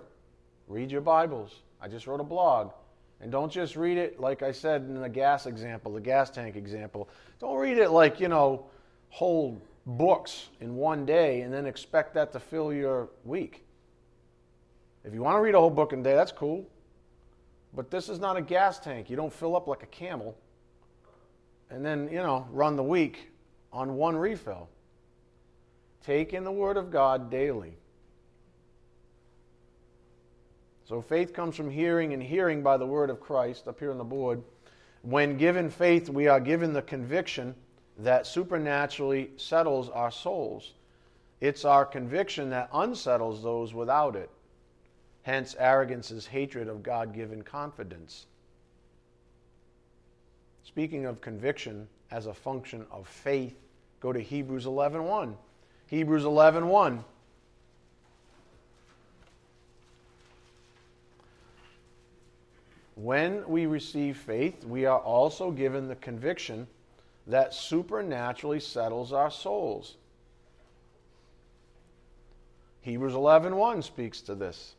Read 0.69 0.91
your 0.91 1.03
Bibles. 1.03 1.55
I 1.81 1.89
just 1.89 2.07
wrote 2.07 2.21
a 2.21 2.25
blog. 2.25 2.73
And 3.21 3.33
don't 3.33 3.53
just 3.53 3.77
read 3.77 3.99
it, 3.99 4.21
like 4.21 4.43
I 4.43 4.53
said 4.53 4.83
in 4.83 5.01
the 5.01 5.09
gas 5.09 5.47
example, 5.47 5.93
the 5.93 6.01
gas 6.01 6.31
tank 6.31 6.57
example. 6.57 7.09
Don't 7.41 7.57
read 7.57 7.79
it 7.79 7.91
like, 7.91 8.21
you 8.21 8.29
know, 8.29 8.67
whole 9.11 9.61
books 9.89 10.49
in 10.61 10.77
one 10.77 11.07
day 11.07 11.41
and 11.41 11.53
then 11.53 11.67
expect 11.67 12.15
that 12.15 12.33
to 12.33 12.39
fill 12.39 12.73
your 12.73 13.09
week. 13.25 13.65
If 15.03 15.15
you 15.15 15.23
want 15.23 15.37
to 15.37 15.41
read 15.41 15.55
a 15.55 15.59
whole 15.59 15.71
book 15.71 15.93
in 15.93 16.01
a 16.01 16.03
day, 16.03 16.15
that's 16.15 16.33
cool. 16.33 16.69
But 17.75 17.91
this 17.91 18.09
is 18.09 18.19
not 18.19 18.37
a 18.37 18.43
gas 18.43 18.79
tank. 18.79 19.09
You 19.09 19.17
don't 19.17 19.33
fill 19.33 19.57
up 19.57 19.67
like 19.67 19.83
a 19.83 19.87
camel 19.87 20.37
and 21.71 21.85
then, 21.85 22.09
you 22.11 22.19
know, 22.19 22.47
run 22.53 22.77
the 22.77 22.83
week 22.83 23.31
on 23.73 23.97
one 23.97 24.17
refill. 24.17 24.69
Take 26.05 26.33
in 26.33 26.45
the 26.45 26.53
Word 26.53 26.77
of 26.77 26.91
God 26.91 27.31
daily. 27.31 27.77
So 30.85 31.03
faith 31.03 31.35
comes 31.35 31.55
from 31.55 31.71
hearing, 31.71 32.15
and 32.15 32.23
hearing 32.23 32.63
by 32.63 32.79
the 32.79 32.87
Word 32.87 33.11
of 33.11 33.21
Christ, 33.21 33.69
up 33.69 33.79
here 33.79 33.91
on 33.91 33.99
the 33.99 34.05
board. 34.05 34.43
When 35.03 35.37
given 35.37 35.69
faith, 35.69 36.09
we 36.09 36.29
are 36.29 36.41
given 36.41 36.73
the 36.73 36.81
conviction 36.81 37.55
that 37.99 38.27
supernaturally 38.27 39.31
settles 39.37 39.89
our 39.89 40.11
souls. 40.11 40.73
It's 41.41 41.65
our 41.65 41.85
conviction 41.85 42.51
that 42.51 42.69
unsettles 42.73 43.43
those 43.43 43.75
without 43.75 44.17
it. 44.17 44.31
Hence, 45.23 45.57
arrogance 45.59 46.11
is 46.11 46.27
hatred 46.27 46.69
of 46.69 46.83
God 46.83 47.13
given 47.13 47.43
confidence. 47.43 48.27
Speaking 50.65 51.07
of 51.07 51.21
conviction 51.21 51.89
as 52.11 52.27
a 52.27 52.35
function 52.35 52.87
of 52.91 53.07
faith, 53.07 53.59
go 54.01 54.13
to 54.13 54.21
Hebrews 54.21 54.65
11.1. 54.65 55.05
1. 55.05 55.37
Hebrews 55.89 56.25
11.1. 56.25 56.67
1. 56.67 57.05
When 62.97 63.49
we 63.49 63.67
receive 63.67 64.17
faith, 64.17 64.65
we 64.65 64.85
are 64.85 64.99
also 64.99 65.53
given 65.53 65.87
the 65.87 65.97
conviction 65.97 66.67
that 67.29 67.53
supernaturally 67.53 68.59
settles 68.59 69.13
our 69.13 69.31
souls. 69.31 69.97
Hebrews 72.81 73.13
11:1 73.13 73.83
speaks 73.83 74.23
to 74.23 74.35
this. 74.35 74.75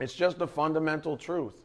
It's 0.00 0.14
just 0.14 0.40
a 0.40 0.46
fundamental 0.46 1.16
truth. 1.16 1.64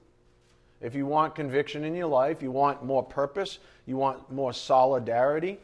If 0.80 0.93
you 0.93 1.08
want 1.08 1.34
conviction 1.34 1.84
in 1.84 1.96
your 1.96 2.08
life, 2.08 2.43
you 2.43 2.52
want 2.52 2.84
more 2.84 3.04
purpose, 3.04 3.58
you 3.88 3.98
want 3.98 4.32
more 4.32 4.54
solidarity, 4.54 5.60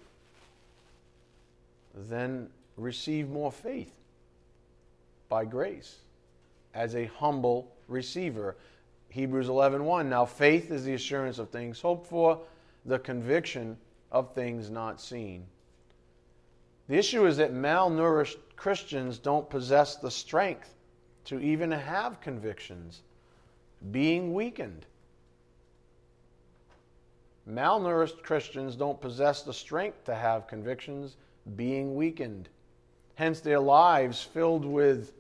then 1.94 2.50
receive 2.78 3.30
more 3.30 3.52
faith 3.52 3.94
by 5.30 5.46
grace 5.46 6.00
as 6.74 6.96
a 6.96 7.06
humble 7.06 7.72
receiver. 7.88 8.56
Hebrews 9.10 9.50
11:1 9.50 10.10
Now 10.10 10.26
faith 10.26 10.72
is 10.72 10.84
the 10.84 10.96
assurance 10.96 11.38
of 11.38 11.50
things 11.50 11.80
hoped 11.80 12.08
for, 12.08 12.42
the 12.86 12.98
conviction 12.98 13.78
of 14.14 14.34
things 14.34 14.70
not 14.70 15.02
seen. 15.02 15.46
The 16.88 16.96
issue 16.96 17.26
is 17.26 17.38
that 17.38 17.54
malnourished 17.54 18.38
Christians 18.56 19.18
don't 19.18 19.50
possess 19.50 19.98
the 19.98 20.12
strength 20.12 20.76
to 21.26 21.40
even 21.40 21.72
have 21.72 22.22
convictions, 22.22 23.02
being 23.92 24.34
weakened. 24.34 24.86
Malnourished 27.50 28.24
Christians 28.24 28.76
don't 28.76 29.02
possess 29.02 29.42
the 29.42 29.54
strength 29.54 30.06
to 30.06 30.16
have 30.16 30.48
convictions, 30.48 31.18
being 31.56 31.96
weakened. 31.96 32.50
Hence, 33.16 33.40
their 33.42 33.60
lives 33.60 34.22
filled 34.22 34.66
with, 34.66 35.14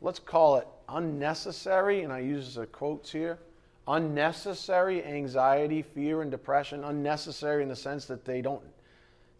let's 0.00 0.18
call 0.18 0.56
it 0.56 0.68
unnecessary, 0.88 2.02
and 2.02 2.12
I 2.12 2.20
use 2.20 2.54
the 2.54 2.66
quotes 2.66 3.10
here, 3.10 3.38
unnecessary 3.88 5.04
anxiety, 5.04 5.82
fear, 5.82 6.22
and 6.22 6.30
depression. 6.30 6.84
Unnecessary 6.84 7.62
in 7.62 7.68
the 7.68 7.76
sense 7.76 8.04
that 8.06 8.24
they 8.24 8.42
don't, 8.42 8.62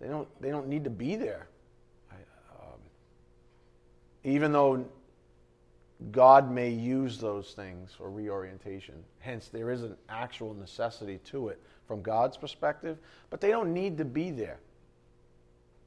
they 0.00 0.08
don't, 0.08 0.28
they 0.40 0.50
don't 0.50 0.68
need 0.68 0.84
to 0.84 0.90
be 0.90 1.14
there. 1.16 1.46
Um, 2.11 2.80
even 4.24 4.52
though 4.52 4.84
God 6.12 6.50
may 6.50 6.70
use 6.70 7.18
those 7.18 7.52
things 7.52 7.92
for 7.92 8.08
reorientation. 8.11 8.94
Hence, 9.18 9.48
there 9.48 9.70
is 9.70 9.82
an 9.82 9.96
actual 10.08 10.54
necessity 10.54 11.18
to 11.26 11.48
it 11.48 11.61
from 11.87 12.02
God's 12.02 12.37
perspective, 12.37 12.98
but 13.30 13.40
they 13.40 13.50
don't 13.50 13.74
need 13.74 13.98
to 13.98 14.04
be 14.04 14.30
there. 14.30 14.61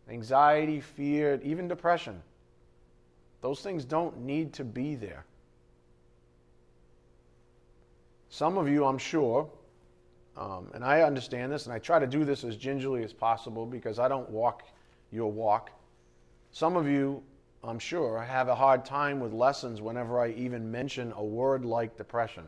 Anxiety, 0.10 0.82
fear, 0.82 1.39
even 1.43 1.67
depression, 1.67 2.21
those 3.41 3.62
things 3.62 3.86
don't 3.86 4.19
need 4.19 4.54
to 4.54 4.65
be 4.65 4.95
there. 4.95 5.26
Some 8.42 8.58
of 8.58 8.68
you, 8.68 8.86
I'm 8.86 8.98
sure, 8.98 9.48
um, 10.36 10.72
and 10.74 10.84
I 10.84 11.04
understand 11.04 11.52
this, 11.52 11.68
and 11.68 11.74
I 11.76 11.78
try 11.78 12.00
to 12.00 12.08
do 12.08 12.26
this 12.26 12.44
as 12.44 12.58
gingerly 12.58 13.04
as 13.04 13.14
possible 13.14 13.68
because 13.68 14.00
I 14.00 14.08
don't 14.08 14.28
walk 14.32 14.64
your 15.12 15.32
walk. 15.32 15.70
Some 16.52 16.76
of 16.76 16.88
you 16.88 17.22
I'm 17.64 17.78
sure, 17.78 18.20
have 18.20 18.48
a 18.48 18.56
hard 18.56 18.84
time 18.84 19.20
with 19.20 19.32
lessons 19.32 19.80
whenever 19.80 20.20
I 20.20 20.30
even 20.30 20.72
mention 20.72 21.14
a 21.18 21.24
word 21.24 21.66
like 21.66 21.96
depression. 21.98 22.46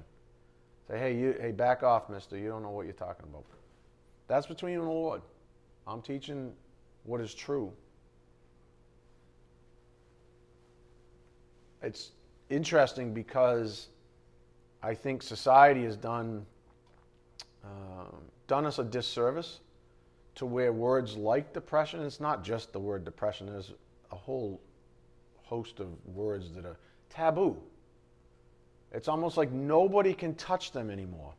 Say, 0.88 0.98
hey, 0.98 1.16
you, 1.16 1.36
hey, 1.40 1.52
back 1.52 1.84
off, 1.84 2.10
mister. 2.10 2.40
You 2.40 2.50
don't 2.50 2.64
know 2.64 2.72
what 2.72 2.86
you're 2.86 2.94
talking 2.94 3.28
about. 3.30 3.46
That's 4.28 4.48
between 4.48 4.74
you 4.74 4.80
and 4.80 4.88
the 4.88 4.94
Lord. 4.94 5.22
I'm 5.86 6.02
teaching 6.02 6.54
what 7.04 7.22
is 7.22 7.36
true. 7.36 7.72
It's 11.84 12.14
interesting 12.50 13.14
because 13.14 13.90
I 14.84 14.94
think 14.94 15.24
society 15.24 15.86
has 15.86 15.96
done, 15.96 16.46
uh, 17.64 18.16
done 18.48 18.66
us 18.66 18.80
a 18.80 18.84
disservice 18.84 19.62
to 20.36 20.46
where 20.46 20.74
words 20.74 21.16
like 21.16 21.54
depression, 21.54 22.02
it's 22.02 22.20
not 22.20 22.44
just 22.44 22.74
the 22.74 22.80
word 22.80 23.06
depression, 23.06 23.48
there's 23.48 23.72
a 24.12 24.16
whole 24.16 24.60
host 25.44 25.80
of 25.80 25.88
words 26.14 26.52
that 26.52 26.66
are 26.66 26.78
taboo. 27.10 27.56
It's 28.92 29.08
almost 29.08 29.38
like 29.38 29.52
nobody 29.52 30.14
can 30.14 30.36
touch 30.36 30.72
them 30.72 30.90
anymore, 30.90 31.34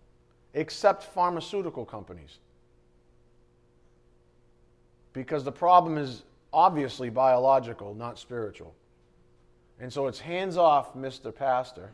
except 0.54 1.02
pharmaceutical 1.02 1.84
companies. 1.84 2.38
Because 5.12 5.44
the 5.44 5.52
problem 5.52 5.98
is 5.98 6.22
obviously 6.52 7.10
biological, 7.10 7.94
not 7.94 8.18
spiritual. 8.18 8.74
And 9.78 9.92
so 9.92 10.06
it's 10.06 10.18
hands 10.18 10.56
off, 10.56 10.94
Mr. 10.94 11.34
Pastor. 11.34 11.90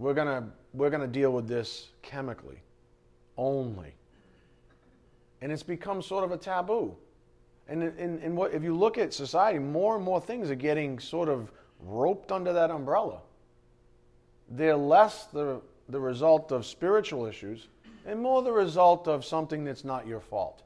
We're 0.00 0.14
going 0.14 0.28
to 0.28 0.48
we're 0.72 0.88
going 0.88 1.02
to 1.02 1.06
deal 1.06 1.30
with 1.30 1.46
this 1.46 1.88
chemically 2.00 2.62
only. 3.36 3.92
And 5.42 5.52
it's 5.52 5.62
become 5.62 6.00
sort 6.00 6.24
of 6.24 6.32
a 6.32 6.38
taboo. 6.38 6.96
And, 7.68 7.82
in, 7.82 8.18
in 8.20 8.34
what, 8.34 8.54
if 8.54 8.62
you 8.62 8.74
look 8.74 8.96
at 8.96 9.12
society, 9.12 9.58
more 9.58 9.96
and 9.96 10.04
more 10.04 10.20
things 10.20 10.50
are 10.50 10.54
getting 10.54 10.98
sort 10.98 11.28
of 11.28 11.50
roped 11.80 12.32
under 12.32 12.52
that 12.52 12.70
umbrella. 12.70 13.18
They're 14.50 14.74
less 14.74 15.26
the, 15.26 15.60
the 15.90 16.00
result 16.00 16.50
of 16.50 16.64
spiritual 16.64 17.26
issues 17.26 17.68
and 18.06 18.20
more 18.20 18.42
the 18.42 18.52
result 18.52 19.06
of 19.06 19.24
something 19.24 19.64
that's 19.64 19.84
not 19.84 20.06
your 20.06 20.20
fault. 20.20 20.62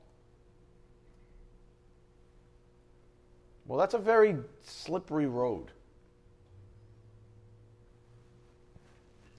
Well, 3.67 3.81
that's 3.81 3.95
a 3.95 3.99
very 3.99 4.37
slippery 4.63 5.27
road. 5.27 5.73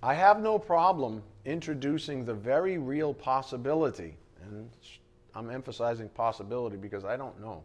I 0.05 0.13
have 0.13 0.39
no 0.39 0.59
problem 0.59 1.23
introducing 1.45 2.25
the 2.25 2.33
very 2.35 2.77
real 2.77 3.11
possibility, 3.11 4.15
and 4.43 4.69
I'm 5.33 5.49
emphasizing 5.49 6.09
possibility 6.09 6.77
because 6.77 7.03
I 7.03 7.17
don't 7.17 7.41
know. 7.41 7.63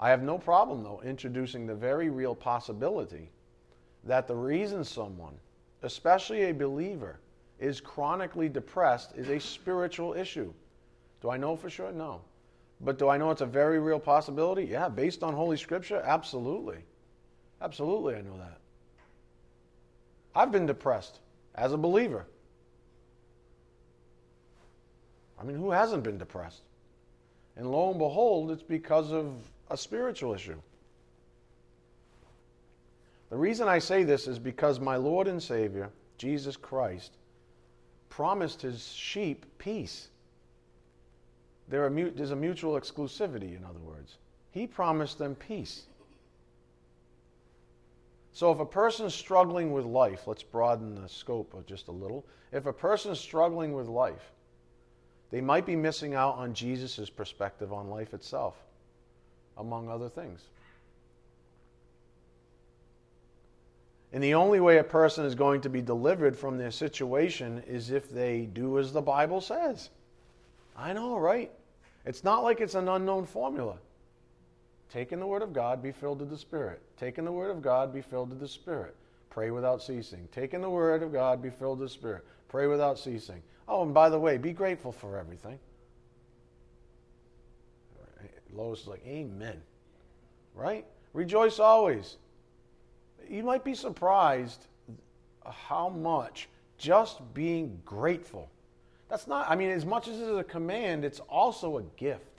I 0.00 0.08
have 0.08 0.22
no 0.22 0.38
problem, 0.38 0.82
though, 0.82 1.02
introducing 1.04 1.66
the 1.66 1.74
very 1.74 2.08
real 2.08 2.34
possibility 2.34 3.28
that 4.04 4.26
the 4.26 4.34
reason 4.34 4.84
someone, 4.84 5.34
especially 5.82 6.44
a 6.44 6.52
believer, 6.52 7.20
is 7.58 7.78
chronically 7.78 8.48
depressed 8.48 9.12
is 9.14 9.28
a 9.28 9.38
spiritual 9.38 10.14
issue. 10.14 10.50
Do 11.20 11.28
I 11.28 11.36
know 11.36 11.56
for 11.56 11.68
sure? 11.68 11.92
No. 11.92 12.22
But 12.80 12.98
do 12.98 13.10
I 13.10 13.18
know 13.18 13.30
it's 13.32 13.42
a 13.42 13.46
very 13.46 13.80
real 13.80 14.00
possibility? 14.00 14.64
Yeah, 14.64 14.88
based 14.88 15.22
on 15.22 15.34
Holy 15.34 15.58
Scripture? 15.58 16.02
Absolutely. 16.06 16.78
Absolutely, 17.60 18.14
I 18.14 18.22
know 18.22 18.38
that. 18.38 18.61
I've 20.34 20.52
been 20.52 20.66
depressed 20.66 21.20
as 21.54 21.72
a 21.72 21.76
believer. 21.76 22.26
I 25.40 25.44
mean, 25.44 25.56
who 25.56 25.70
hasn't 25.70 26.04
been 26.04 26.18
depressed? 26.18 26.62
And 27.56 27.70
lo 27.70 27.90
and 27.90 27.98
behold, 27.98 28.50
it's 28.50 28.62
because 28.62 29.12
of 29.12 29.34
a 29.70 29.76
spiritual 29.76 30.34
issue. 30.34 30.60
The 33.30 33.36
reason 33.36 33.66
I 33.68 33.78
say 33.78 34.04
this 34.04 34.28
is 34.28 34.38
because 34.38 34.78
my 34.78 34.96
Lord 34.96 35.26
and 35.26 35.42
Savior, 35.42 35.90
Jesus 36.18 36.56
Christ, 36.56 37.16
promised 38.08 38.62
his 38.62 38.86
sheep 38.92 39.46
peace. 39.58 40.08
There 41.68 41.84
are, 41.86 41.90
there's 41.90 42.30
a 42.30 42.36
mutual 42.36 42.78
exclusivity, 42.78 43.56
in 43.56 43.64
other 43.64 43.80
words. 43.80 44.18
He 44.50 44.66
promised 44.66 45.18
them 45.18 45.34
peace. 45.34 45.84
So 48.32 48.50
if 48.50 48.60
a 48.60 48.66
person 48.66 49.06
is 49.06 49.14
struggling 49.14 49.72
with 49.72 49.84
life, 49.84 50.26
let's 50.26 50.42
broaden 50.42 50.94
the 50.94 51.08
scope 51.08 51.52
of 51.54 51.66
just 51.66 51.88
a 51.88 51.92
little. 51.92 52.24
If 52.50 52.66
a 52.66 52.72
person 52.72 53.12
is 53.12 53.20
struggling 53.20 53.72
with 53.72 53.86
life, 53.86 54.32
they 55.30 55.40
might 55.40 55.66
be 55.66 55.76
missing 55.76 56.14
out 56.14 56.36
on 56.36 56.54
Jesus' 56.54 57.10
perspective 57.10 57.72
on 57.72 57.90
life 57.90 58.14
itself, 58.14 58.56
among 59.58 59.88
other 59.88 60.08
things. 60.08 60.40
And 64.14 64.22
the 64.22 64.34
only 64.34 64.60
way 64.60 64.78
a 64.78 64.84
person 64.84 65.24
is 65.24 65.34
going 65.34 65.62
to 65.62 65.70
be 65.70 65.80
delivered 65.80 66.36
from 66.36 66.58
their 66.58 66.70
situation 66.70 67.62
is 67.66 67.90
if 67.90 68.10
they 68.10 68.42
do 68.42 68.78
as 68.78 68.92
the 68.92 69.00
Bible 69.00 69.40
says. 69.40 69.88
I 70.76 70.92
know, 70.92 71.18
right? 71.18 71.50
It's 72.04 72.24
not 72.24 72.42
like 72.42 72.60
it's 72.60 72.74
an 72.74 72.88
unknown 72.88 73.24
formula. 73.26 73.76
Take 74.92 75.12
in 75.12 75.20
the 75.20 75.26
Word 75.26 75.40
of 75.40 75.54
God, 75.54 75.82
be 75.82 75.90
filled 75.90 76.20
with 76.20 76.28
the 76.28 76.36
Spirit. 76.36 76.82
Take 76.98 77.16
in 77.16 77.24
the 77.24 77.32
Word 77.32 77.50
of 77.50 77.62
God, 77.62 77.94
be 77.94 78.02
filled 78.02 78.28
with 78.28 78.40
the 78.40 78.48
Spirit. 78.48 78.94
Pray 79.30 79.50
without 79.50 79.82
ceasing. 79.82 80.28
Take 80.32 80.52
in 80.52 80.60
the 80.60 80.68
Word 80.68 81.02
of 81.02 81.12
God, 81.12 81.42
be 81.42 81.48
filled 81.48 81.78
with 81.78 81.88
the 81.88 81.94
Spirit. 81.94 82.26
Pray 82.48 82.66
without 82.66 82.98
ceasing. 82.98 83.42
Oh, 83.66 83.82
and 83.82 83.94
by 83.94 84.10
the 84.10 84.18
way, 84.18 84.36
be 84.36 84.52
grateful 84.52 84.92
for 84.92 85.18
everything. 85.18 85.58
Lois 88.52 88.82
is 88.82 88.86
like, 88.86 89.02
Amen. 89.06 89.62
Right? 90.54 90.84
Rejoice 91.14 91.58
always. 91.58 92.18
You 93.30 93.42
might 93.42 93.64
be 93.64 93.74
surprised 93.74 94.66
how 95.46 95.88
much 95.88 96.50
just 96.76 97.32
being 97.32 97.80
grateful. 97.86 98.50
That's 99.08 99.26
not, 99.26 99.48
I 99.48 99.56
mean, 99.56 99.70
as 99.70 99.86
much 99.86 100.06
as 100.08 100.20
it 100.20 100.28
is 100.28 100.36
a 100.36 100.44
command, 100.44 101.06
it's 101.06 101.20
also 101.20 101.78
a 101.78 101.82
gift. 101.96 102.31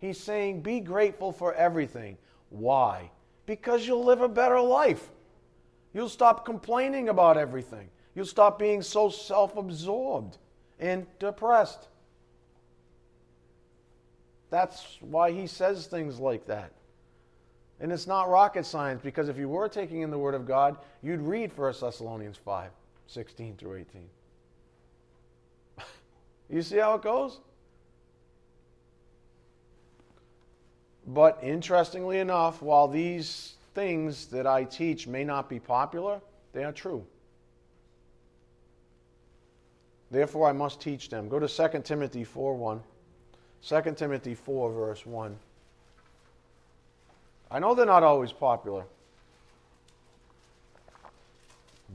He's 0.00 0.18
saying, 0.18 0.62
be 0.62 0.80
grateful 0.80 1.30
for 1.30 1.54
everything. 1.54 2.16
Why? 2.48 3.10
Because 3.46 3.86
you'll 3.86 4.04
live 4.04 4.22
a 4.22 4.28
better 4.28 4.60
life. 4.60 5.10
You'll 5.92 6.08
stop 6.08 6.44
complaining 6.44 7.08
about 7.08 7.36
everything. 7.36 7.88
You'll 8.14 8.26
stop 8.26 8.58
being 8.58 8.82
so 8.82 9.10
self 9.10 9.56
absorbed 9.56 10.38
and 10.78 11.06
depressed. 11.18 11.88
That's 14.48 14.98
why 15.00 15.30
he 15.30 15.46
says 15.46 15.86
things 15.86 16.18
like 16.18 16.46
that. 16.46 16.72
And 17.80 17.92
it's 17.92 18.06
not 18.06 18.28
rocket 18.28 18.66
science 18.66 19.00
because 19.02 19.28
if 19.28 19.38
you 19.38 19.48
were 19.48 19.68
taking 19.68 20.02
in 20.02 20.10
the 20.10 20.18
Word 20.18 20.34
of 20.34 20.46
God, 20.46 20.76
you'd 21.02 21.20
read 21.20 21.56
1 21.56 21.74
Thessalonians 21.80 22.36
5 22.36 22.70
16 23.06 23.56
through 23.56 23.76
18. 23.76 24.08
you 26.50 26.62
see 26.62 26.78
how 26.78 26.94
it 26.94 27.02
goes? 27.02 27.40
But 31.12 31.40
interestingly 31.42 32.18
enough, 32.20 32.62
while 32.62 32.86
these 32.86 33.54
things 33.74 34.26
that 34.26 34.46
I 34.46 34.62
teach 34.62 35.08
may 35.08 35.24
not 35.24 35.48
be 35.48 35.58
popular, 35.58 36.20
they 36.52 36.62
are 36.62 36.72
true. 36.72 37.04
Therefore, 40.12 40.48
I 40.48 40.52
must 40.52 40.80
teach 40.80 41.08
them. 41.08 41.28
Go 41.28 41.40
to 41.40 41.48
2 41.48 41.80
Timothy 41.82 42.22
4 42.22 42.54
1. 42.54 42.82
2 43.66 43.94
Timothy 43.96 44.34
4, 44.34 44.72
verse 44.72 45.04
1. 45.04 45.36
I 47.50 47.58
know 47.58 47.74
they're 47.74 47.86
not 47.86 48.04
always 48.04 48.32
popular, 48.32 48.84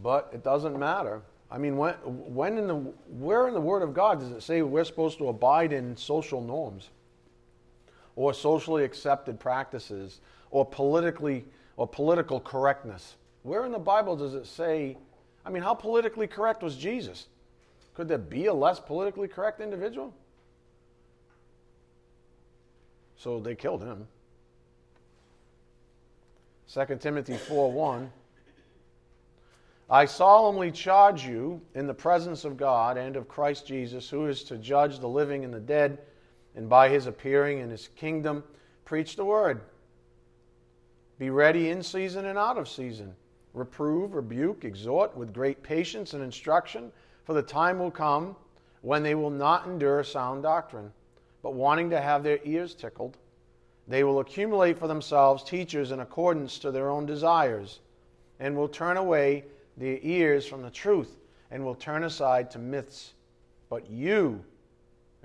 but 0.03 0.29
it 0.33 0.43
doesn't 0.43 0.77
matter. 0.77 1.21
I 1.49 1.57
mean, 1.57 1.77
when, 1.77 1.93
when 2.03 2.57
in 2.57 2.67
the, 2.67 2.75
where 2.75 3.47
in 3.47 3.53
the 3.53 3.61
Word 3.61 3.81
of 3.81 3.93
God 3.93 4.19
does 4.19 4.31
it 4.31 4.43
say 4.43 4.61
we're 4.61 4.83
supposed 4.83 5.17
to 5.19 5.29
abide 5.29 5.71
in 5.71 5.95
social 5.95 6.41
norms 6.41 6.89
or 8.15 8.33
socially 8.33 8.83
accepted 8.83 9.39
practices 9.39 10.21
or 10.51 10.65
politically 10.65 11.45
or 11.77 11.87
political 11.87 12.39
correctness? 12.39 13.15
Where 13.43 13.65
in 13.65 13.71
the 13.71 13.79
Bible 13.79 14.15
does 14.15 14.33
it 14.33 14.47
say, 14.47 14.97
I 15.45 15.49
mean, 15.49 15.61
how 15.61 15.73
politically 15.73 16.27
correct 16.27 16.63
was 16.63 16.75
Jesus? 16.75 17.27
Could 17.93 18.07
there 18.07 18.17
be 18.17 18.47
a 18.47 18.53
less 18.53 18.79
politically 18.79 19.27
correct 19.27 19.61
individual? 19.61 20.13
So 23.17 23.39
they 23.39 23.55
killed 23.55 23.83
him. 23.83 24.07
2 26.73 26.97
Timothy 26.97 27.37
4 27.37 27.71
1. 27.71 28.11
I 29.89 30.05
solemnly 30.05 30.71
charge 30.71 31.25
you 31.25 31.61
in 31.75 31.85
the 31.85 31.93
presence 31.93 32.43
of 32.43 32.57
God 32.57 32.97
and 32.97 33.15
of 33.15 33.27
Christ 33.27 33.67
Jesus, 33.67 34.09
who 34.09 34.25
is 34.25 34.43
to 34.45 34.57
judge 34.57 34.99
the 34.99 35.07
living 35.07 35.45
and 35.45 35.53
the 35.53 35.59
dead, 35.59 35.99
and 36.55 36.69
by 36.69 36.89
his 36.89 37.07
appearing 37.07 37.59
in 37.59 37.69
his 37.69 37.89
kingdom, 37.95 38.43
preach 38.85 39.15
the 39.15 39.25
word. 39.25 39.61
Be 41.17 41.29
ready 41.29 41.69
in 41.69 41.81
season 41.81 42.25
and 42.25 42.37
out 42.37 42.57
of 42.57 42.67
season. 42.67 43.15
Reprove, 43.53 44.13
rebuke, 44.15 44.65
exhort 44.65 45.15
with 45.15 45.33
great 45.33 45.63
patience 45.63 46.13
and 46.13 46.23
instruction 46.23 46.91
for 47.25 47.33
the 47.33 47.41
time 47.41 47.79
will 47.79 47.91
come 47.91 48.35
when 48.81 49.01
they 49.01 49.15
will 49.15 49.31
not 49.31 49.65
endure 49.65 50.03
sound 50.03 50.43
doctrine, 50.43 50.91
but 51.41 51.55
wanting 51.55 51.89
to 51.89 51.99
have 51.99 52.23
their 52.23 52.39
ears 52.43 52.75
tickled, 52.75 53.17
They 53.87 54.03
will 54.03 54.19
accumulate 54.19 54.79
for 54.79 54.87
themselves 54.87 55.43
teachers 55.43 55.91
in 55.91 55.99
accordance 55.99 56.59
to 56.59 56.71
their 56.71 56.89
own 56.89 57.05
desires, 57.05 57.79
and 58.39 58.55
will 58.55 58.67
turn 58.67 58.97
away 58.97 59.45
their 59.77 59.99
ears 60.01 60.45
from 60.45 60.61
the 60.61 60.71
truth, 60.71 61.17
and 61.51 61.63
will 61.63 61.75
turn 61.75 62.03
aside 62.03 62.49
to 62.51 62.59
myths. 62.59 63.13
But 63.69 63.89
you, 63.89 64.43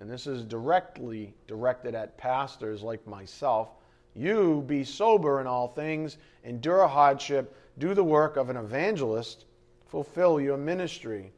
and 0.00 0.10
this 0.10 0.26
is 0.26 0.42
directly 0.42 1.34
directed 1.46 1.94
at 1.94 2.16
pastors 2.16 2.82
like 2.82 3.06
myself, 3.06 3.68
you 4.14 4.64
be 4.66 4.82
sober 4.82 5.40
in 5.40 5.46
all 5.46 5.68
things, 5.68 6.16
endure 6.44 6.88
hardship, 6.88 7.54
do 7.78 7.94
the 7.94 8.02
work 8.02 8.36
of 8.36 8.48
an 8.48 8.56
evangelist, 8.56 9.44
fulfill 9.86 10.40
your 10.40 10.56
ministry. 10.56 11.32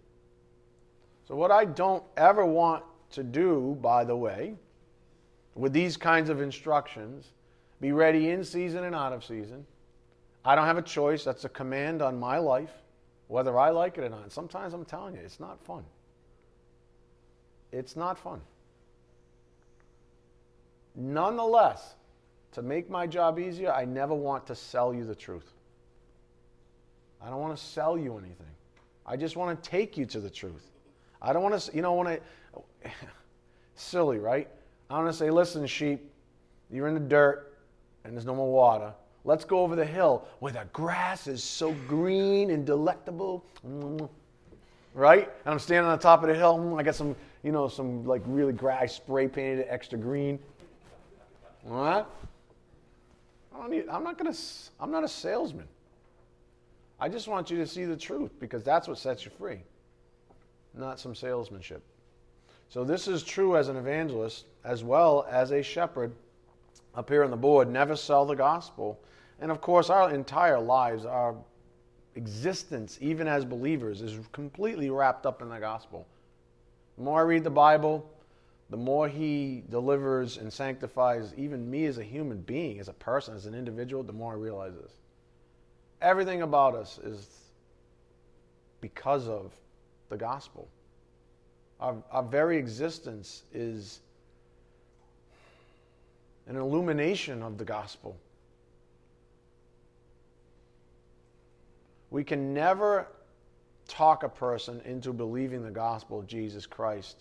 So, 1.27 1.35
what 1.35 1.51
I 1.51 1.64
don't 1.64 2.03
ever 2.16 2.46
want 2.46 2.85
to 3.11 3.22
do, 3.22 3.77
by 3.83 4.05
the 4.05 4.16
way, 4.16 4.55
with 5.55 5.72
these 5.72 5.96
kinds 5.96 6.31
of 6.31 6.40
instructions, 6.40 7.33
be 7.81 7.92
ready 7.92 8.31
in 8.31 8.44
season 8.44 8.85
and 8.85 8.94
out 8.94 9.12
of 9.12 9.25
season. 9.25 9.66
I 10.44 10.55
don't 10.55 10.66
have 10.66 10.79
a 10.79 10.83
choice. 10.83 11.25
That's 11.25 11.44
a 11.44 11.48
command 11.48 12.01
on 12.01 12.18
my 12.18 12.38
life, 12.38 12.72
whether 13.29 13.59
I 13.59 13.70
like 13.70 13.98
it 13.98 14.05
or 14.05 14.09
not. 14.09 14.33
Sometimes 14.33 14.72
I'm 14.72 14.85
telling 14.85 15.14
you, 15.14 15.20
it's 15.20 15.40
not 15.40 15.62
fun. 15.64 15.85
It's 17.70 17.96
not 17.96 18.18
fun. 18.18 18.40
Nonetheless, 20.94 21.94
to 22.52 22.62
make 22.62 22.90
my 22.90 23.07
job 23.07 23.38
easier, 23.38 23.72
I 23.72 23.85
never 23.85 24.14
want 24.14 24.46
to 24.46 24.55
sell 24.55 24.92
you 24.94 25.05
the 25.05 25.14
truth. 25.14 25.52
I 27.20 27.31
don't 27.31 27.40
want 27.40 27.57
to 27.57 27.62
sell 27.62 27.96
you 27.96 28.18
anything. 28.18 28.46
I 29.07 29.16
just 29.16 29.37
want 29.37 29.62
to 29.62 29.70
take 29.70 29.96
you 29.96 30.07
to 30.07 30.20
the 30.20 30.31
truth. 30.31 30.70
I 31.20 31.33
don't 31.33 31.42
want 31.42 31.59
to, 31.61 31.74
you 31.74 31.83
know, 31.83 31.94
when 31.94 32.09
I, 32.09 32.20
silly, 33.74 34.18
right? 34.18 34.48
I 34.90 34.98
want 34.98 35.09
to 35.09 35.16
say, 35.16 35.31
listen, 35.31 35.66
sheep, 35.66 36.11
you're 36.70 36.88
in 36.88 36.94
the 36.94 37.00
dirt 37.00 37.59
and 38.05 38.14
there's 38.14 38.26
no 38.26 38.35
more 38.35 38.52
water. 38.52 38.92
Let's 39.24 39.44
go 39.44 39.61
over 39.61 39.76
the 39.76 39.87
hill 39.87 40.26
where 40.40 40.52
the 40.52 40.66
grass 40.72 41.28
is 41.28 41.44
so 41.44 41.72
green 41.87 42.50
and 42.50 42.66
delectable. 42.66 43.44
Right? 44.94 45.31
And 45.44 45.52
I'm 45.52 45.59
standing 45.59 45.88
on 45.88 45.96
the 45.96 46.02
top 46.02 46.22
of 46.22 46.28
the 46.28 46.35
hill. 46.35 46.76
I 46.76 46.83
got 46.83 46.96
some, 46.96 47.14
you 47.42 47.52
know, 47.52 47.68
some 47.68 48.05
like 48.05 48.22
really 48.26 48.52
grass 48.52 48.83
I 48.83 48.87
spray 48.87 49.28
painted 49.28 49.61
it 49.61 49.68
extra 49.70 49.96
green. 49.96 50.40
What? 51.62 52.11
I 53.55 53.59
don't 53.59 53.70
need, 53.70 53.88
I'm 53.88 54.05
not 54.05 54.18
gonna. 54.18 54.35
I'm 54.81 54.90
not 54.90 55.05
a 55.05 55.09
salesman. 55.09 55.68
I 56.98 57.09
just 57.09 57.29
want 57.29 57.51
you 57.51 57.57
to 57.59 57.66
see 57.66 57.85
the 57.85 57.96
truth 57.96 58.33
because 58.38 58.62
that's 58.62 58.88
what 58.88 58.98
sets 58.98 59.25
you 59.25 59.31
free, 59.37 59.61
not 60.75 61.01
some 61.01 61.14
salesmanship. 61.14 61.83
So 62.68 62.85
this 62.85 63.09
is 63.09 63.22
true 63.22 63.57
as 63.57 63.68
an 63.68 63.77
evangelist 63.77 64.46
as 64.64 64.85
well 64.85 65.27
as 65.31 65.51
a 65.51 65.62
shepherd. 65.62 66.12
Up 66.94 67.09
here 67.09 67.25
on 67.25 67.31
the 67.31 67.37
board, 67.37 67.68
never 67.70 67.96
sell 67.96 68.27
the 68.27 68.35
gospel. 68.35 69.01
And 69.40 69.51
of 69.51 69.61
course, 69.61 69.88
our 69.90 70.11
entire 70.11 70.61
lives, 70.61 71.05
our 71.05 71.35
existence, 72.14 72.98
even 73.01 73.27
as 73.27 73.44
believers, 73.44 74.03
is 74.03 74.18
completely 74.33 74.90
wrapped 74.90 75.25
up 75.25 75.42
in 75.42 75.48
the 75.48 75.59
gospel. 75.59 76.07
The 76.98 77.05
more 77.05 77.20
I 77.20 77.25
read 77.25 77.44
the 77.44 77.51
Bible, 77.51 78.09
the 78.72 78.78
more 78.78 79.06
He 79.06 79.62
delivers 79.68 80.38
and 80.38 80.50
sanctifies 80.50 81.35
even 81.37 81.70
me 81.70 81.85
as 81.85 81.98
a 81.98 82.02
human 82.02 82.38
being, 82.40 82.80
as 82.80 82.88
a 82.88 82.94
person, 82.94 83.35
as 83.35 83.44
an 83.44 83.54
individual, 83.54 84.02
the 84.02 84.14
more 84.14 84.32
I 84.32 84.37
realize 84.37 84.72
this. 84.74 84.92
Everything 86.00 86.40
about 86.40 86.74
us 86.74 86.98
is 87.04 87.28
because 88.80 89.28
of 89.28 89.52
the 90.08 90.16
gospel. 90.16 90.68
Our, 91.80 91.96
our 92.11 92.22
very 92.22 92.56
existence 92.56 93.42
is 93.52 94.00
an 96.46 96.56
illumination 96.56 97.42
of 97.42 97.58
the 97.58 97.64
gospel. 97.66 98.16
We 102.11 102.24
can 102.24 102.54
never 102.54 103.06
talk 103.87 104.22
a 104.22 104.30
person 104.30 104.80
into 104.87 105.12
believing 105.12 105.62
the 105.62 105.70
gospel 105.70 106.18
of 106.18 106.26
Jesus 106.26 106.64
Christ 106.64 107.18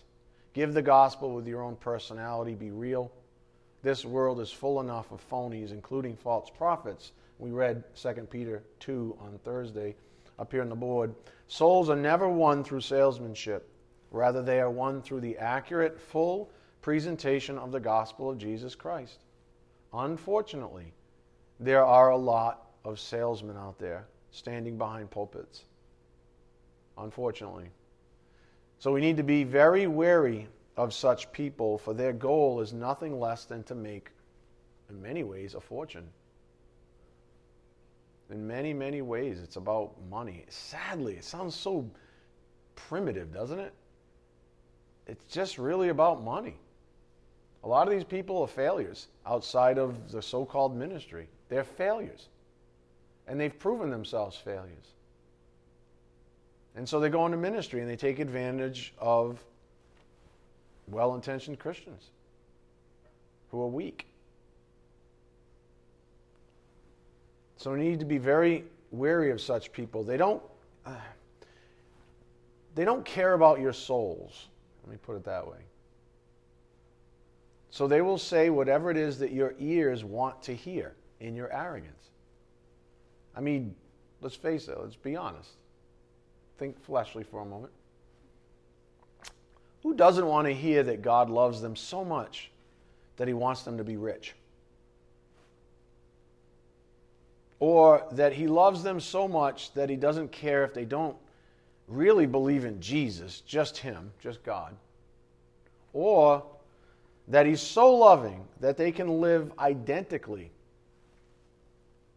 Give 0.52 0.74
the 0.74 0.82
gospel 0.82 1.34
with 1.34 1.46
your 1.46 1.62
own 1.62 1.76
personality, 1.76 2.54
be 2.54 2.70
real. 2.70 3.10
This 3.82 4.04
world 4.04 4.40
is 4.40 4.52
full 4.52 4.80
enough 4.80 5.10
of 5.10 5.28
phonies, 5.28 5.72
including 5.72 6.16
false 6.16 6.50
prophets. 6.50 7.12
We 7.38 7.50
read 7.50 7.82
2 7.96 8.12
Peter 8.30 8.62
2 8.80 9.16
on 9.20 9.38
Thursday 9.44 9.96
up 10.38 10.52
here 10.52 10.62
on 10.62 10.68
the 10.68 10.74
board. 10.74 11.14
Souls 11.48 11.88
are 11.90 11.96
never 11.96 12.28
won 12.28 12.62
through 12.62 12.80
salesmanship. 12.82 13.68
Rather, 14.10 14.42
they 14.42 14.60
are 14.60 14.70
won 14.70 15.00
through 15.02 15.20
the 15.20 15.38
accurate, 15.38 15.98
full 15.98 16.50
presentation 16.82 17.58
of 17.58 17.72
the 17.72 17.80
gospel 17.80 18.30
of 18.30 18.38
Jesus 18.38 18.74
Christ. 18.74 19.20
Unfortunately, 19.92 20.92
there 21.60 21.84
are 21.84 22.10
a 22.10 22.16
lot 22.16 22.72
of 22.84 23.00
salesmen 23.00 23.56
out 23.56 23.78
there 23.78 24.06
standing 24.30 24.76
behind 24.76 25.10
pulpits. 25.10 25.64
Unfortunately. 26.98 27.70
So 28.82 28.90
we 28.90 29.00
need 29.00 29.16
to 29.18 29.22
be 29.22 29.44
very 29.44 29.86
wary 29.86 30.48
of 30.76 30.92
such 30.92 31.30
people, 31.30 31.78
for 31.78 31.94
their 31.94 32.12
goal 32.12 32.60
is 32.60 32.72
nothing 32.72 33.20
less 33.20 33.44
than 33.44 33.62
to 33.62 33.76
make, 33.76 34.10
in 34.90 35.00
many 35.00 35.22
ways, 35.22 35.54
a 35.54 35.60
fortune. 35.60 36.08
In 38.28 38.44
many, 38.44 38.74
many 38.74 39.00
ways, 39.00 39.38
it's 39.40 39.54
about 39.54 39.92
money. 40.10 40.44
Sadly, 40.48 41.14
it 41.14 41.22
sounds 41.22 41.54
so 41.54 41.88
primitive, 42.74 43.32
doesn't 43.32 43.60
it? 43.60 43.72
It's 45.06 45.26
just 45.26 45.58
really 45.58 45.90
about 45.90 46.24
money. 46.24 46.56
A 47.62 47.68
lot 47.68 47.86
of 47.86 47.94
these 47.94 48.02
people 48.02 48.42
are 48.42 48.48
failures 48.48 49.06
outside 49.24 49.78
of 49.78 50.10
the 50.10 50.20
so 50.20 50.44
called 50.44 50.74
ministry. 50.76 51.28
They're 51.48 51.62
failures. 51.62 52.30
And 53.28 53.38
they've 53.38 53.56
proven 53.56 53.90
themselves 53.90 54.36
failures. 54.36 54.96
And 56.74 56.88
so 56.88 57.00
they 57.00 57.10
go 57.10 57.26
into 57.26 57.36
ministry 57.36 57.80
and 57.80 57.88
they 57.90 57.96
take 57.96 58.18
advantage 58.18 58.94
of 58.98 59.42
well 60.88 61.14
intentioned 61.14 61.58
Christians 61.58 62.10
who 63.50 63.62
are 63.62 63.68
weak. 63.68 64.06
So 67.56 67.72
we 67.72 67.78
need 67.78 68.00
to 68.00 68.06
be 68.06 68.18
very 68.18 68.64
wary 68.90 69.30
of 69.30 69.40
such 69.40 69.72
people. 69.72 70.02
They 70.02 70.16
don't, 70.16 70.42
uh, 70.84 70.94
they 72.74 72.84
don't 72.84 73.04
care 73.04 73.34
about 73.34 73.60
your 73.60 73.72
souls. 73.72 74.48
Let 74.82 74.92
me 74.92 74.98
put 75.00 75.16
it 75.16 75.24
that 75.24 75.46
way. 75.46 75.58
So 77.70 77.86
they 77.86 78.02
will 78.02 78.18
say 78.18 78.50
whatever 78.50 78.90
it 78.90 78.96
is 78.96 79.18
that 79.18 79.32
your 79.32 79.54
ears 79.60 80.04
want 80.04 80.42
to 80.42 80.54
hear 80.54 80.94
in 81.20 81.36
your 81.36 81.52
arrogance. 81.52 82.10
I 83.36 83.40
mean, 83.40 83.74
let's 84.20 84.36
face 84.36 84.68
it, 84.68 84.76
let's 84.78 84.96
be 84.96 85.16
honest 85.16 85.50
think 86.62 86.80
fleshly 86.84 87.24
for 87.24 87.40
a 87.40 87.44
moment. 87.44 87.72
Who 89.82 89.94
doesn't 89.94 90.24
want 90.24 90.46
to 90.46 90.54
hear 90.54 90.84
that 90.84 91.02
God 91.02 91.28
loves 91.28 91.60
them 91.60 91.74
so 91.74 92.04
much 92.04 92.52
that 93.16 93.26
he 93.26 93.34
wants 93.34 93.64
them 93.64 93.78
to 93.78 93.84
be 93.84 93.96
rich? 93.96 94.34
Or 97.58 98.06
that 98.12 98.32
he 98.32 98.46
loves 98.46 98.84
them 98.84 99.00
so 99.00 99.26
much 99.26 99.74
that 99.74 99.90
he 99.90 99.96
doesn't 99.96 100.30
care 100.30 100.62
if 100.62 100.72
they 100.72 100.84
don't 100.84 101.16
really 101.88 102.26
believe 102.26 102.64
in 102.64 102.80
Jesus, 102.80 103.40
just 103.40 103.78
him, 103.78 104.12
just 104.20 104.44
God. 104.44 104.76
Or 105.92 106.44
that 107.26 107.44
he's 107.44 107.60
so 107.60 107.92
loving 107.92 108.44
that 108.60 108.76
they 108.76 108.92
can 108.92 109.20
live 109.20 109.50
identically 109.58 110.52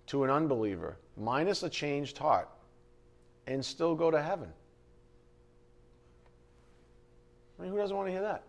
to 0.05 0.23
an 0.23 0.29
unbeliever, 0.29 0.97
minus 1.17 1.63
a 1.63 1.69
changed 1.69 2.19
heart 2.19 2.47
and 3.47 3.63
still 3.63 3.95
go 3.95 4.11
to 4.11 4.21
heaven. 4.21 4.49
I 7.57 7.63
mean, 7.63 7.71
who 7.71 7.77
doesn't 7.77 7.95
want 7.95 8.07
to 8.07 8.11
hear 8.11 8.21
that? 8.21 8.43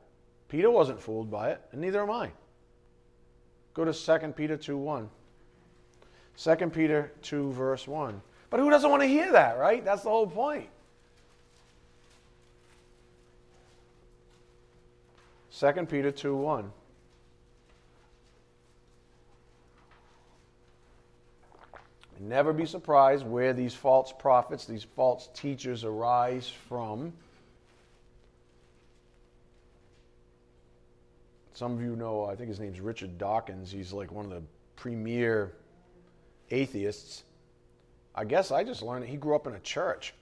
Peter 0.48 0.70
wasn't 0.70 1.00
fooled 1.00 1.30
by 1.30 1.50
it, 1.50 1.60
and 1.72 1.80
neither 1.80 2.02
am 2.02 2.10
I. 2.10 2.30
Go 3.74 3.84
to 3.84 3.92
2 3.92 4.32
Peter 4.32 4.56
2 4.56 4.76
1. 4.76 5.08
2 6.36 6.56
Peter 6.70 7.12
2, 7.22 7.52
verse 7.52 7.86
1. 7.86 8.20
But 8.50 8.60
who 8.60 8.70
doesn't 8.70 8.88
want 8.88 9.02
to 9.02 9.08
hear 9.08 9.32
that, 9.32 9.58
right? 9.58 9.84
That's 9.84 10.02
the 10.02 10.10
whole 10.10 10.26
point. 10.26 10.68
2 15.58 15.72
Peter 15.86 16.10
2 16.10 16.36
1. 16.36 16.72
Never 22.18 22.52
be 22.52 22.64
surprised 22.64 23.26
where 23.26 23.52
these 23.52 23.74
false 23.74 24.12
prophets, 24.18 24.64
these 24.64 24.84
false 24.84 25.28
teachers 25.34 25.84
arise 25.84 26.50
from. 26.68 27.12
Some 31.54 31.72
of 31.72 31.82
you 31.82 31.96
know, 31.96 32.24
I 32.24 32.34
think 32.34 32.48
his 32.48 32.60
name's 32.60 32.80
Richard 32.80 33.18
Dawkins. 33.18 33.70
He's 33.70 33.92
like 33.92 34.12
one 34.12 34.24
of 34.24 34.30
the 34.30 34.42
premier 34.76 35.52
atheists. 36.50 37.24
I 38.14 38.24
guess 38.24 38.50
I 38.50 38.64
just 38.64 38.82
learned 38.82 39.04
that 39.04 39.08
he 39.08 39.16
grew 39.16 39.34
up 39.34 39.46
in 39.46 39.54
a 39.54 39.60
church, 39.60 40.14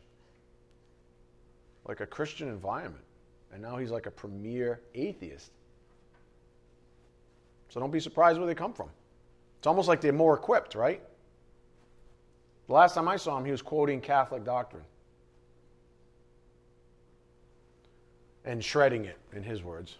like 1.86 2.00
a 2.00 2.06
Christian 2.06 2.48
environment. 2.48 3.04
And 3.52 3.62
now 3.62 3.76
he's 3.76 3.90
like 3.90 4.06
a 4.06 4.10
premier 4.10 4.80
atheist. 4.94 5.50
So 7.68 7.78
don't 7.78 7.92
be 7.92 8.00
surprised 8.00 8.38
where 8.38 8.48
they 8.48 8.54
come 8.54 8.72
from. 8.72 8.88
It's 9.58 9.66
almost 9.66 9.88
like 9.88 10.00
they're 10.00 10.12
more 10.12 10.34
equipped, 10.34 10.74
right? 10.74 11.02
The 12.66 12.72
last 12.72 12.94
time 12.94 13.08
I 13.08 13.16
saw 13.16 13.36
him, 13.38 13.44
he 13.44 13.50
was 13.50 13.62
quoting 13.62 14.00
Catholic 14.00 14.44
doctrine 14.44 14.84
and 18.44 18.62
shredding 18.62 19.04
it, 19.04 19.18
in 19.32 19.42
his 19.42 19.62
words, 19.62 19.96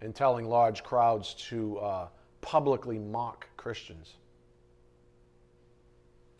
and 0.00 0.14
telling 0.14 0.48
large 0.48 0.82
crowds 0.82 1.34
to 1.34 1.78
uh, 1.78 2.08
publicly 2.40 2.98
mock 2.98 3.46
Christians. 3.56 4.14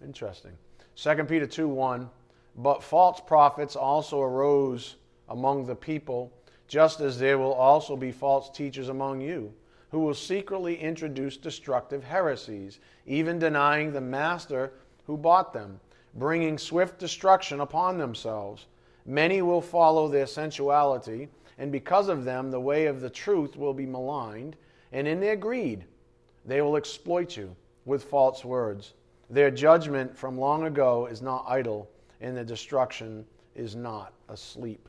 Interesting. 0.02 0.52
2 0.96 1.24
Peter 1.24 1.46
2 1.46 1.68
1. 1.68 2.08
But 2.56 2.82
false 2.82 3.20
prophets 3.20 3.76
also 3.76 4.20
arose 4.20 4.96
among 5.28 5.64
the 5.64 5.74
people, 5.74 6.32
just 6.68 7.00
as 7.00 7.18
there 7.18 7.38
will 7.38 7.54
also 7.54 7.96
be 7.96 8.12
false 8.12 8.50
teachers 8.50 8.88
among 8.88 9.20
you, 9.20 9.52
who 9.92 10.00
will 10.00 10.14
secretly 10.14 10.74
introduce 10.80 11.36
destructive 11.36 12.02
heresies, 12.02 12.80
even 13.06 13.38
denying 13.38 13.92
the 13.92 14.00
master 14.00 14.72
who 15.06 15.18
bought 15.18 15.52
them, 15.52 15.78
bringing 16.14 16.56
swift 16.56 16.98
destruction 16.98 17.60
upon 17.60 17.98
themselves. 17.98 18.66
Many 19.04 19.42
will 19.42 19.60
follow 19.60 20.08
their 20.08 20.26
sensuality, 20.26 21.28
and 21.58 21.70
because 21.70 22.08
of 22.08 22.24
them, 22.24 22.50
the 22.50 22.58
way 22.58 22.86
of 22.86 23.02
the 23.02 23.10
truth 23.10 23.54
will 23.54 23.74
be 23.74 23.84
maligned, 23.84 24.56
and 24.92 25.06
in 25.06 25.20
their 25.20 25.36
greed, 25.36 25.84
they 26.46 26.62
will 26.62 26.76
exploit 26.76 27.36
you 27.36 27.54
with 27.84 28.04
false 28.04 28.46
words. 28.46 28.94
Their 29.28 29.50
judgment 29.50 30.16
from 30.16 30.38
long 30.38 30.64
ago 30.64 31.04
is 31.04 31.20
not 31.20 31.44
idle, 31.46 31.90
and 32.22 32.34
their 32.34 32.44
destruction 32.44 33.26
is 33.54 33.76
not 33.76 34.14
asleep. 34.30 34.88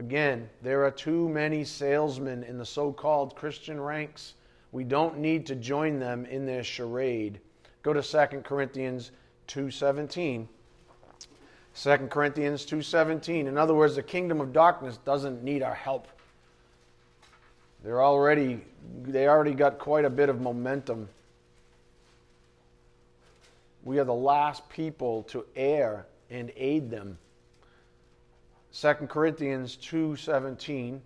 Again, 0.00 0.48
there 0.62 0.84
are 0.84 0.90
too 0.90 1.28
many 1.28 1.62
salesmen 1.62 2.42
in 2.42 2.58
the 2.58 2.64
so 2.64 2.92
called 2.92 3.36
Christian 3.36 3.80
ranks. 3.80 4.34
We 4.72 4.82
don't 4.82 5.18
need 5.18 5.46
to 5.46 5.54
join 5.54 6.00
them 6.00 6.24
in 6.24 6.46
their 6.46 6.64
charade. 6.64 7.38
Go 7.82 7.92
to 7.92 8.02
2 8.02 8.42
Corinthians 8.42 9.12
2:17. 9.46 10.48
2 11.74 12.08
Corinthians 12.08 12.66
2:17. 12.66 13.46
In 13.46 13.56
other 13.56 13.74
words, 13.74 13.94
the 13.94 14.02
kingdom 14.02 14.40
of 14.40 14.52
darkness 14.52 14.96
doesn't 15.04 15.44
need 15.44 15.62
our 15.62 15.74
help. 15.74 16.08
They're 17.84 18.02
already 18.02 18.64
they 19.02 19.28
already 19.28 19.54
got 19.54 19.78
quite 19.78 20.04
a 20.04 20.10
bit 20.10 20.28
of 20.28 20.40
momentum 20.40 21.08
we 23.82 23.98
are 23.98 24.04
the 24.04 24.12
last 24.12 24.68
people 24.68 25.22
to 25.24 25.44
err 25.56 26.06
and 26.28 26.52
aid 26.56 26.90
them. 26.90 27.18
2 28.72 28.92
Corinthians 29.08 29.76
2:17 29.76 31.00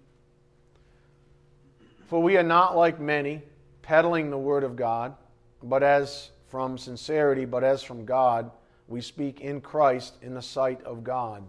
For 2.07 2.23
we 2.23 2.37
are 2.37 2.43
not 2.43 2.77
like 2.77 3.01
many 3.01 3.43
peddling 3.83 4.31
the 4.31 4.39
word 4.39 4.65
of 4.65 4.77
God, 4.77 5.15
but 5.63 5.83
as 5.83 6.31
from 6.49 6.77
sincerity, 6.79 7.45
but 7.45 7.65
as 7.65 7.83
from 7.83 8.05
God, 8.05 8.51
we 8.87 9.01
speak 9.01 9.41
in 9.41 9.61
Christ 9.61 10.15
in 10.23 10.35
the 10.35 10.43
sight 10.43 10.83
of 10.85 11.03
God. 11.03 11.43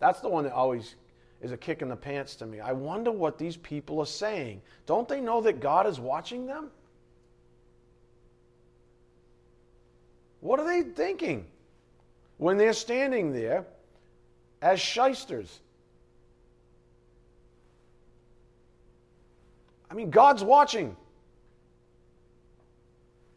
That's 0.00 0.20
the 0.20 0.28
one 0.28 0.44
that 0.44 0.52
always 0.52 0.96
is 1.40 1.52
a 1.52 1.56
kick 1.56 1.82
in 1.82 1.88
the 1.88 1.96
pants 1.96 2.36
to 2.36 2.46
me. 2.46 2.60
I 2.60 2.72
wonder 2.72 3.12
what 3.12 3.38
these 3.38 3.56
people 3.56 4.00
are 4.00 4.06
saying. 4.06 4.60
Don't 4.86 5.08
they 5.08 5.20
know 5.20 5.40
that 5.42 5.60
God 5.60 5.86
is 5.86 6.00
watching 6.00 6.46
them? 6.46 6.70
What 10.40 10.58
are 10.58 10.66
they 10.66 10.82
thinking 10.82 11.46
when 12.38 12.58
they're 12.58 12.72
standing 12.72 13.32
there 13.32 13.66
as 14.64 14.80
shysters? 14.80 15.60
I 19.90 19.94
mean, 19.94 20.10
God's 20.10 20.42
watching. 20.42 20.96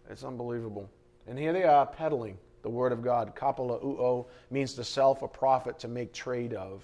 It's 0.09 0.23
unbelievable. 0.23 0.89
And 1.27 1.37
here 1.37 1.51
they 1.51 1.65
are 1.65 1.85
peddling 1.85 2.37
the 2.61 2.69
word 2.69 2.93
of 2.93 3.03
God. 3.03 3.35
Kapeleuo 3.35 4.25
means 4.49 4.73
to 4.75 4.85
sell 4.85 5.13
for 5.13 5.27
profit, 5.27 5.77
to 5.79 5.89
make 5.89 6.13
trade 6.13 6.53
of. 6.53 6.81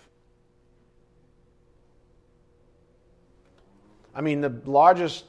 I 4.13 4.19
mean, 4.19 4.41
the 4.41 4.53
largest 4.65 5.23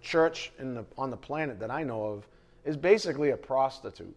church 0.00 0.52
the, 0.58 0.84
on 0.96 1.10
the 1.10 1.16
planet 1.16 1.58
that 1.58 1.72
I 1.72 1.82
know 1.82 2.04
of 2.04 2.28
is 2.64 2.76
basically 2.76 3.30
a 3.30 3.36
prostitute. 3.36 4.14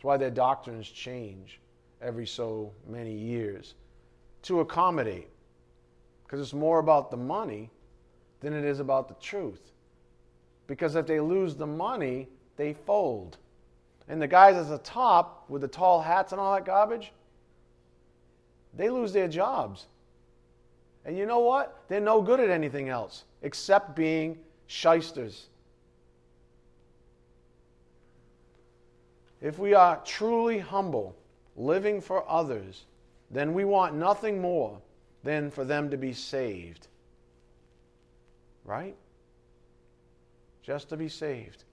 That's 0.00 0.06
why 0.06 0.16
their 0.16 0.30
doctrines 0.30 0.88
change 0.88 1.60
every 2.00 2.26
so 2.26 2.72
many 2.88 3.12
years 3.12 3.74
to 4.44 4.60
accommodate. 4.60 5.28
Because 6.24 6.40
it's 6.40 6.54
more 6.54 6.78
about 6.78 7.10
the 7.10 7.18
money 7.18 7.68
than 8.40 8.54
it 8.54 8.64
is 8.64 8.80
about 8.80 9.08
the 9.08 9.14
truth. 9.16 9.72
Because 10.66 10.96
if 10.96 11.06
they 11.06 11.20
lose 11.20 11.54
the 11.54 11.66
money, 11.66 12.28
they 12.56 12.72
fold. 12.72 13.36
And 14.08 14.22
the 14.22 14.26
guys 14.26 14.56
at 14.56 14.70
the 14.70 14.78
top 14.78 15.44
with 15.50 15.60
the 15.60 15.68
tall 15.68 16.00
hats 16.00 16.32
and 16.32 16.40
all 16.40 16.54
that 16.54 16.64
garbage, 16.64 17.12
they 18.72 18.88
lose 18.88 19.12
their 19.12 19.28
jobs. 19.28 19.86
And 21.04 21.14
you 21.18 21.26
know 21.26 21.40
what? 21.40 21.82
They're 21.88 22.00
no 22.00 22.22
good 22.22 22.40
at 22.40 22.48
anything 22.48 22.88
else 22.88 23.24
except 23.42 23.94
being 23.94 24.38
shysters. 24.66 25.49
If 29.40 29.58
we 29.58 29.74
are 29.74 30.00
truly 30.04 30.58
humble, 30.58 31.16
living 31.56 32.00
for 32.00 32.28
others, 32.28 32.84
then 33.30 33.54
we 33.54 33.64
want 33.64 33.94
nothing 33.94 34.40
more 34.40 34.80
than 35.22 35.50
for 35.50 35.64
them 35.64 35.90
to 35.90 35.96
be 35.96 36.12
saved. 36.12 36.88
Right? 38.64 38.96
Just 40.62 40.88
to 40.90 40.96
be 40.96 41.08
saved. 41.08 41.64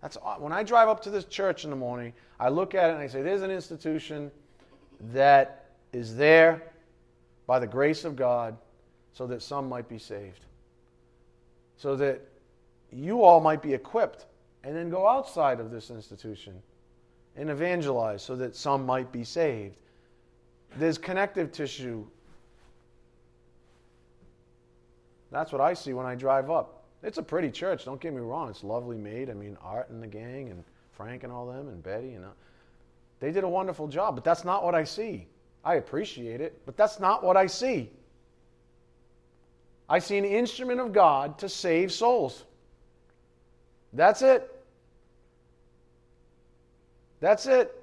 That's 0.00 0.16
when 0.38 0.52
I 0.52 0.62
drive 0.62 0.88
up 0.88 1.02
to 1.02 1.10
this 1.10 1.24
church 1.24 1.64
in 1.64 1.70
the 1.70 1.76
morning, 1.76 2.12
I 2.40 2.48
look 2.48 2.74
at 2.74 2.90
it 2.90 2.94
and 2.94 3.02
I 3.02 3.06
say, 3.06 3.22
there's 3.22 3.42
an 3.42 3.50
institution 3.50 4.30
that 5.12 5.66
is 5.92 6.16
there 6.16 6.62
by 7.46 7.58
the 7.58 7.66
grace 7.66 8.04
of 8.04 8.16
God 8.16 8.56
so 9.12 9.26
that 9.26 9.42
some 9.42 9.68
might 9.68 9.88
be 9.88 9.98
saved. 9.98 10.46
So 11.76 11.96
that 11.96 12.20
you 12.90 13.22
all 13.22 13.40
might 13.40 13.62
be 13.62 13.74
equipped 13.74 14.26
and 14.64 14.76
then 14.76 14.90
go 14.90 15.08
outside 15.08 15.60
of 15.60 15.70
this 15.70 15.90
institution 15.90 16.62
and 17.36 17.50
evangelize 17.50 18.22
so 18.22 18.36
that 18.36 18.54
some 18.54 18.84
might 18.84 19.10
be 19.12 19.24
saved. 19.24 19.76
There's 20.76 20.98
connective 20.98 21.52
tissue. 21.52 22.06
That's 25.30 25.52
what 25.52 25.60
I 25.60 25.74
see 25.74 25.92
when 25.92 26.06
I 26.06 26.14
drive 26.14 26.50
up. 26.50 26.84
It's 27.02 27.18
a 27.18 27.22
pretty 27.22 27.50
church, 27.50 27.84
don't 27.84 28.00
get 28.00 28.12
me 28.12 28.20
wrong. 28.20 28.48
It's 28.48 28.62
lovely 28.62 28.96
made. 28.96 29.28
I 29.28 29.34
mean, 29.34 29.56
Art 29.62 29.90
and 29.90 30.02
the 30.02 30.06
gang 30.06 30.50
and 30.50 30.62
Frank 30.92 31.24
and 31.24 31.32
all 31.32 31.46
them 31.46 31.68
and 31.68 31.82
Betty, 31.82 32.10
you 32.10 32.18
uh, 32.18 32.22
know. 32.22 32.32
They 33.18 33.32
did 33.32 33.44
a 33.44 33.48
wonderful 33.48 33.88
job, 33.88 34.14
but 34.14 34.24
that's 34.24 34.44
not 34.44 34.64
what 34.64 34.74
I 34.74 34.84
see. 34.84 35.26
I 35.64 35.76
appreciate 35.76 36.40
it, 36.40 36.60
but 36.66 36.76
that's 36.76 37.00
not 37.00 37.22
what 37.22 37.36
I 37.36 37.46
see. 37.46 37.90
I 39.88 39.98
see 39.98 40.18
an 40.18 40.24
instrument 40.24 40.80
of 40.80 40.92
God 40.92 41.38
to 41.38 41.48
save 41.48 41.92
souls. 41.92 42.44
That's 43.92 44.22
it. 44.22 44.51
That's 47.22 47.46
it. 47.46 47.80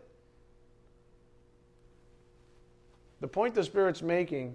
The 3.21 3.27
point 3.27 3.55
the 3.55 3.63
Spirit's 3.63 4.01
making 4.01 4.53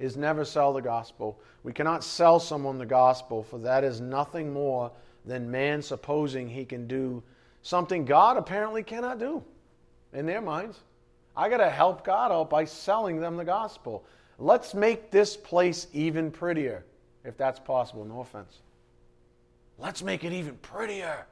is 0.00 0.16
never 0.16 0.44
sell 0.44 0.72
the 0.72 0.82
gospel. 0.82 1.38
We 1.62 1.72
cannot 1.72 2.02
sell 2.02 2.40
someone 2.40 2.78
the 2.78 2.86
gospel, 2.86 3.44
for 3.44 3.58
that 3.60 3.84
is 3.84 4.00
nothing 4.00 4.52
more 4.52 4.90
than 5.24 5.48
man 5.48 5.80
supposing 5.80 6.48
he 6.48 6.64
can 6.64 6.88
do 6.88 7.22
something 7.62 8.04
God 8.04 8.36
apparently 8.36 8.82
cannot 8.82 9.20
do 9.20 9.44
in 10.12 10.26
their 10.26 10.40
minds. 10.40 10.80
I 11.36 11.48
got 11.48 11.58
to 11.58 11.70
help 11.70 12.04
God 12.04 12.32
out 12.32 12.50
by 12.50 12.64
selling 12.64 13.20
them 13.20 13.36
the 13.36 13.44
gospel. 13.44 14.04
Let's 14.38 14.74
make 14.74 15.12
this 15.12 15.36
place 15.36 15.86
even 15.92 16.32
prettier, 16.32 16.84
if 17.24 17.36
that's 17.36 17.60
possible. 17.60 18.04
No 18.04 18.22
offense. 18.22 18.58
Let's 19.78 20.02
make 20.02 20.24
it 20.24 20.32
even 20.32 20.56
prettier. 20.56 21.26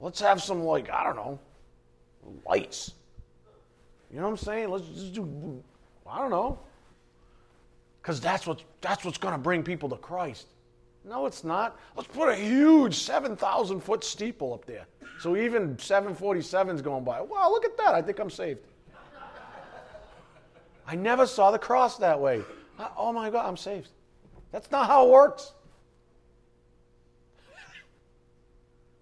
Let's 0.00 0.20
have 0.20 0.42
some, 0.42 0.62
like, 0.62 0.90
I 0.90 1.04
don't 1.04 1.16
know, 1.16 1.38
lights. 2.46 2.92
You 4.10 4.18
know 4.18 4.24
what 4.24 4.30
I'm 4.30 4.36
saying? 4.36 4.68
Let's 4.68 4.86
just 4.86 5.14
do, 5.14 5.62
I 6.06 6.18
don't 6.18 6.30
know. 6.30 6.58
Because 8.00 8.20
that's, 8.20 8.46
what, 8.46 8.62
that's 8.80 9.04
what's 9.04 9.18
going 9.18 9.34
to 9.34 9.38
bring 9.38 9.62
people 9.62 9.88
to 9.88 9.96
Christ. 9.96 10.46
No, 11.04 11.26
it's 11.26 11.44
not. 11.44 11.78
Let's 11.96 12.08
put 12.08 12.28
a 12.28 12.36
huge 12.36 12.94
7,000 12.96 13.80
foot 13.80 14.04
steeple 14.04 14.52
up 14.52 14.64
there. 14.64 14.86
So 15.20 15.36
even 15.36 15.76
747's 15.76 16.82
going 16.82 17.04
by. 17.04 17.20
Wow, 17.20 17.48
look 17.50 17.64
at 17.64 17.76
that. 17.78 17.94
I 17.94 18.02
think 18.02 18.18
I'm 18.18 18.30
saved. 18.30 18.60
I 20.86 20.94
never 20.94 21.26
saw 21.26 21.50
the 21.50 21.58
cross 21.58 21.96
that 21.98 22.20
way. 22.20 22.42
Oh 22.96 23.12
my 23.12 23.30
God, 23.30 23.46
I'm 23.46 23.56
saved. 23.56 23.88
That's 24.52 24.70
not 24.70 24.86
how 24.86 25.06
it 25.06 25.10
works. 25.10 25.52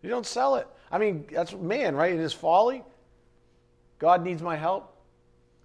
You 0.02 0.10
don't 0.10 0.26
sell 0.26 0.56
it. 0.56 0.66
I 0.90 0.98
mean, 0.98 1.26
that's 1.30 1.52
man, 1.52 1.94
right? 1.94 2.12
In 2.12 2.18
his 2.18 2.32
folly, 2.32 2.82
God 3.98 4.22
needs 4.22 4.42
my 4.42 4.56
help. 4.56 4.96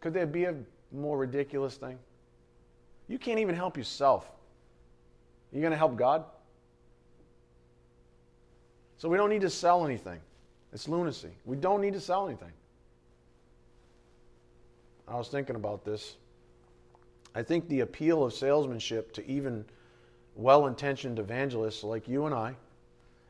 Could 0.02 0.14
there 0.14 0.26
be 0.26 0.46
a 0.46 0.56
more 0.92 1.18
ridiculous 1.18 1.76
thing? 1.76 1.98
You 3.08 3.20
can't 3.20 3.40
even 3.40 3.56
help 3.56 3.78
yourself. 3.78 4.30
You 5.52 5.62
going 5.62 5.72
to 5.72 5.78
help 5.78 5.98
God? 5.98 6.24
So 8.98 9.10
we 9.10 9.18
don't 9.18 9.30
need 9.30 9.42
to 9.42 9.50
sell 9.50 9.86
anything. 9.86 10.20
It's 10.74 10.88
lunacy. 10.88 11.32
We 11.46 11.56
don't 11.56 11.82
need 11.82 11.94
to 11.94 12.02
sell 12.02 12.28
anything. 12.28 12.52
I 15.08 15.16
was 15.16 15.30
thinking 15.30 15.56
about 15.56 15.84
this. 15.84 16.16
I 17.34 17.42
think 17.42 17.68
the 17.68 17.80
appeal 17.80 18.24
of 18.24 18.34
salesmanship 18.34 19.12
to 19.14 19.28
even 19.28 19.66
well 20.36 20.68
intentioned 20.68 21.20
evangelists 21.20 21.84
like 21.84 22.08
you 22.08 22.26
and 22.26 22.36
I 22.36 22.56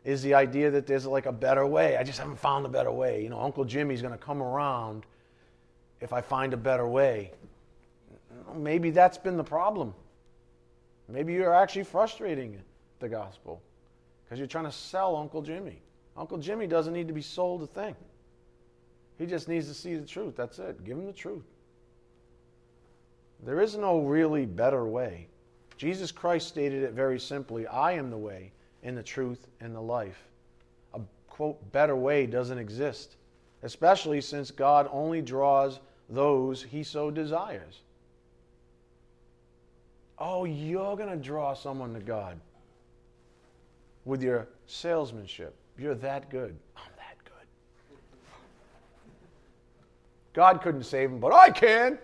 is 0.04 0.22
the 0.22 0.34
idea 0.34 0.72
that 0.72 0.88
there's 0.88 1.06
like 1.06 1.26
a 1.26 1.32
better 1.32 1.66
way. 1.66 1.98
I 1.98 2.04
just 2.04 2.20
haven't 2.20 2.40
found 2.40 2.66
a 2.66 2.70
better 2.70 2.92
way. 2.92 3.22
You 3.22 3.30
know, 3.30 3.40
Uncle 3.40 3.66
Jimmy's 3.66 4.02
going 4.02 4.14
to 4.14 4.20
come 4.20 4.42
around 4.42 5.06
if 6.00 6.14
I 6.14 6.22
find 6.22 6.54
a 6.54 6.58
better 6.58 6.88
way. 6.88 7.32
Maybe 8.56 8.92
that's 8.92 9.18
been 9.18 9.38
the 9.38 9.44
problem. 9.44 9.94
Maybe 11.08 11.34
you're 11.34 11.54
actually 11.54 11.84
frustrating 11.84 12.60
the 13.00 13.10
gospel 13.10 13.62
because 14.24 14.40
you're 14.40 14.48
trying 14.48 14.66
to 14.66 14.72
sell 14.72 15.16
Uncle 15.16 15.42
Jimmy. 15.42 15.82
Uncle 16.16 16.38
Jimmy 16.38 16.68
doesn't 16.68 16.94
need 16.94 17.08
to 17.08 17.14
be 17.14 17.22
sold 17.22 17.64
a 17.64 17.68
thing. 17.68 17.96
He 19.18 19.26
just 19.26 19.48
needs 19.48 19.68
to 19.68 19.74
see 19.74 19.96
the 19.96 20.06
truth. 20.06 20.36
That's 20.36 20.60
it. 20.60 20.84
Give 20.86 20.98
him 20.98 21.06
the 21.06 21.14
truth. 21.14 21.46
There 23.44 23.62
is 23.62 23.76
no 23.76 24.00
really 24.00 24.46
better 24.46 24.86
way. 24.86 25.28
Jesus 25.78 26.12
Christ 26.12 26.48
stated 26.48 26.84
it 26.84 26.92
very 26.92 27.20
simply 27.20 27.66
I 27.68 27.94
am 27.94 28.10
the 28.10 28.18
way 28.18 28.52
and 28.84 28.98
the 28.98 29.04
truth 29.04 29.48
and 29.60 29.76
the 29.76 29.82
life. 29.82 30.24
A 30.94 31.02
quote, 31.28 31.72
better 31.72 31.96
way 31.96 32.26
doesn't 32.26 32.58
exist, 32.58 33.16
especially 33.64 34.22
since 34.22 34.52
God 34.52 34.90
only 34.92 35.22
draws 35.22 35.80
those 36.10 36.64
he 36.64 36.84
so 36.84 37.12
desires. 37.12 37.82
Oh, 40.18 40.46
you're 40.46 40.98
going 40.98 41.10
to 41.10 41.16
draw 41.16 41.54
someone 41.54 41.94
to 41.94 42.00
God 42.00 42.40
with 44.06 44.22
your 44.22 44.48
salesmanship. 44.68 45.56
You're 45.78 45.96
that 45.96 46.30
good. 46.30 46.56
I'm 46.76 46.92
that 46.98 47.16
good. 47.24 47.48
God 50.34 50.62
couldn't 50.62 50.84
save 50.84 51.10
him, 51.10 51.20
but 51.20 51.32
I 51.32 51.52
can. 51.52 51.98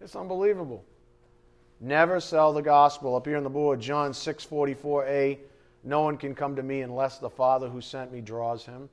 It's 0.00 0.16
unbelievable. 0.16 0.84
Never 1.82 2.20
sell 2.20 2.52
the 2.52 2.62
gospel. 2.62 3.16
Up 3.16 3.26
here 3.26 3.36
on 3.36 3.42
the 3.42 3.50
board, 3.50 3.80
John 3.80 4.12
6:44a. 4.12 5.40
No 5.82 6.02
one 6.02 6.16
can 6.16 6.32
come 6.32 6.54
to 6.54 6.62
me 6.62 6.82
unless 6.82 7.18
the 7.18 7.28
Father 7.28 7.68
who 7.68 7.80
sent 7.80 8.12
me 8.12 8.20
draws 8.20 8.64
him. 8.64 8.88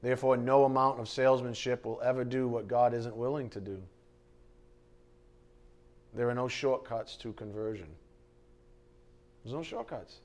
Therefore, 0.00 0.38
no 0.38 0.64
amount 0.64 1.00
of 1.00 1.08
salesmanship 1.08 1.84
will 1.84 2.00
ever 2.00 2.24
do 2.24 2.48
what 2.48 2.66
God 2.66 2.94
isn't 2.94 3.14
willing 3.14 3.50
to 3.50 3.60
do. 3.60 3.82
There 6.14 6.30
are 6.30 6.34
no 6.34 6.48
shortcuts 6.48 7.14
to 7.16 7.34
conversion. 7.34 7.94
There's 9.44 9.52
no 9.52 9.62
shortcuts. 9.62 10.20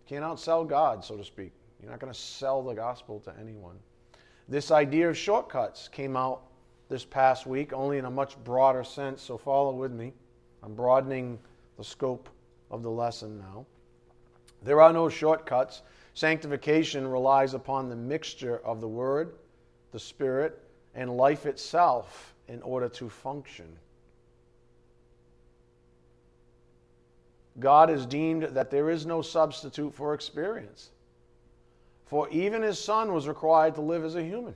You 0.00 0.16
can't 0.16 0.24
outsell 0.24 0.66
God, 0.66 1.04
so 1.04 1.16
to 1.16 1.24
speak. 1.24 1.52
You're 1.80 1.92
not 1.92 2.00
going 2.00 2.12
to 2.12 2.18
sell 2.18 2.62
the 2.64 2.74
gospel 2.74 3.20
to 3.20 3.32
anyone. 3.38 3.78
This 4.48 4.72
idea 4.72 5.08
of 5.08 5.16
shortcuts 5.16 5.86
came 5.86 6.16
out 6.16 6.42
this 6.92 7.04
past 7.06 7.46
week, 7.46 7.72
only 7.72 7.96
in 7.96 8.04
a 8.04 8.10
much 8.10 8.36
broader 8.44 8.84
sense, 8.84 9.22
so 9.22 9.38
follow 9.38 9.72
with 9.72 9.92
me. 9.92 10.12
I'm 10.62 10.74
broadening 10.74 11.38
the 11.78 11.82
scope 11.82 12.28
of 12.70 12.82
the 12.82 12.90
lesson 12.90 13.38
now. 13.38 13.64
There 14.62 14.82
are 14.82 14.92
no 14.92 15.08
shortcuts. 15.08 15.80
Sanctification 16.12 17.08
relies 17.08 17.54
upon 17.54 17.88
the 17.88 17.96
mixture 17.96 18.58
of 18.58 18.82
the 18.82 18.88
Word, 18.88 19.32
the 19.90 19.98
Spirit, 19.98 20.62
and 20.94 21.16
life 21.16 21.46
itself 21.46 22.34
in 22.46 22.60
order 22.60 22.90
to 22.90 23.08
function. 23.08 23.74
God 27.58 27.88
has 27.88 28.04
deemed 28.04 28.42
that 28.42 28.70
there 28.70 28.90
is 28.90 29.06
no 29.06 29.22
substitute 29.22 29.94
for 29.94 30.12
experience. 30.12 30.90
For 32.04 32.28
even 32.28 32.60
his 32.60 32.78
son 32.78 33.14
was 33.14 33.26
required 33.28 33.76
to 33.76 33.80
live 33.80 34.04
as 34.04 34.14
a 34.14 34.22
human. 34.22 34.54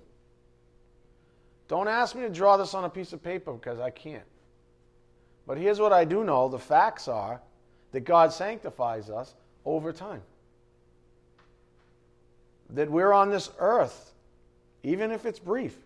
Don't 1.69 1.89
ask 1.89 2.15
me 2.15 2.23
to 2.23 2.31
draw 2.31 2.57
this 2.57 2.75
on 2.75 2.85
a 2.85 2.89
piece 2.89 3.13
of 3.13 3.23
paper 3.23 3.53
because 3.53 3.81
I 3.81 3.91
can't. 3.91 4.23
But 5.47 5.59
here's 5.59 5.79
what 5.79 5.93
I 5.93 6.05
do 6.05 6.25
know 6.25 6.49
the 6.49 6.59
facts 6.59 7.09
are 7.09 7.41
that 7.93 8.01
God 8.01 8.33
sanctifies 8.33 9.11
us 9.11 9.35
over 9.65 9.93
time. 9.93 10.23
That 12.71 12.91
we're 12.91 13.13
on 13.13 13.31
this 13.31 13.51
earth, 13.59 14.13
even 14.83 15.13
if 15.13 15.25
it's 15.25 15.39
brief, 15.39 15.77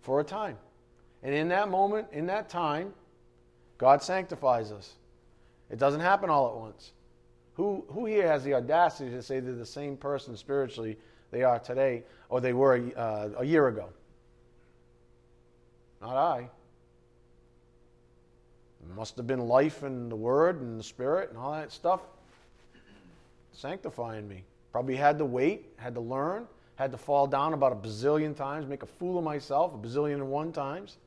for 0.00 0.20
a 0.20 0.24
time. 0.24 0.56
And 1.22 1.34
in 1.34 1.48
that 1.48 1.68
moment, 1.68 2.08
in 2.12 2.26
that 2.26 2.48
time, 2.48 2.92
God 3.78 4.02
sanctifies 4.02 4.72
us. 4.72 4.94
It 5.70 5.78
doesn't 5.78 6.00
happen 6.00 6.30
all 6.30 6.48
at 6.48 6.56
once. 6.56 6.92
Who, 7.54 7.84
who 7.88 8.06
here 8.06 8.26
has 8.26 8.44
the 8.44 8.54
audacity 8.54 9.10
to 9.10 9.22
say 9.22 9.40
they're 9.40 9.54
the 9.54 9.66
same 9.66 9.96
person 9.96 10.36
spiritually 10.36 10.98
they 11.30 11.42
are 11.42 11.58
today 11.58 12.02
or 12.28 12.40
they 12.40 12.52
were 12.52 12.82
uh, 12.96 13.28
a 13.38 13.44
year 13.44 13.68
ago? 13.68 13.88
Not 16.06 16.16
I. 16.16 16.48
It 18.80 18.94
must 18.94 19.16
have 19.16 19.26
been 19.26 19.40
life 19.40 19.82
and 19.82 20.08
the 20.08 20.14
Word 20.14 20.60
and 20.60 20.78
the 20.78 20.84
Spirit 20.84 21.30
and 21.30 21.38
all 21.38 21.50
that 21.50 21.72
stuff 21.72 22.02
sanctifying 23.52 24.28
me. 24.28 24.44
Probably 24.70 24.94
had 24.94 25.18
to 25.18 25.24
wait, 25.24 25.66
had 25.78 25.96
to 25.96 26.00
learn, 26.00 26.46
had 26.76 26.92
to 26.92 26.96
fall 26.96 27.26
down 27.26 27.54
about 27.54 27.72
a 27.72 27.74
bazillion 27.74 28.36
times, 28.36 28.68
make 28.68 28.84
a 28.84 28.86
fool 28.86 29.18
of 29.18 29.24
myself 29.24 29.74
a 29.74 29.78
bazillion 29.78 30.14
and 30.14 30.30
one 30.30 30.52
times. 30.52 30.98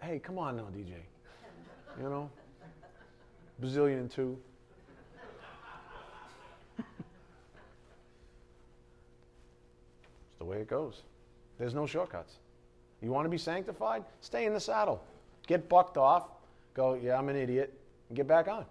Hey, 0.00 0.20
come 0.20 0.38
on 0.38 0.56
now, 0.56 0.68
DJ. 0.72 0.92
You 2.00 2.08
know? 2.08 2.30
bazillion 3.60 3.98
and 3.98 4.10
two. 4.10 4.38
it's 6.78 6.86
the 10.38 10.44
way 10.44 10.58
it 10.58 10.68
goes. 10.68 11.02
There's 11.58 11.74
no 11.74 11.86
shortcuts. 11.86 12.36
You 13.02 13.10
want 13.10 13.24
to 13.24 13.30
be 13.30 13.38
sanctified? 13.38 14.04
Stay 14.20 14.46
in 14.46 14.52
the 14.52 14.60
saddle. 14.60 15.02
Get 15.46 15.68
bucked 15.68 15.96
off. 15.96 16.28
Go, 16.74 16.94
yeah, 16.94 17.18
I'm 17.18 17.28
an 17.28 17.36
idiot, 17.36 17.72
and 18.08 18.16
get 18.16 18.28
back 18.28 18.46
on. 18.48 18.64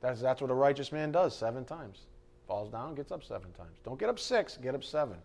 That's, 0.00 0.20
that's 0.20 0.40
what 0.40 0.50
a 0.50 0.54
righteous 0.54 0.92
man 0.92 1.12
does 1.12 1.36
seven 1.36 1.64
times. 1.64 2.02
Falls 2.46 2.70
down, 2.70 2.94
gets 2.94 3.12
up 3.12 3.24
seven 3.24 3.50
times. 3.52 3.76
Don't 3.84 3.98
get 3.98 4.08
up 4.08 4.18
six, 4.18 4.56
get 4.56 4.74
up 4.74 4.84
seven. 4.84 5.16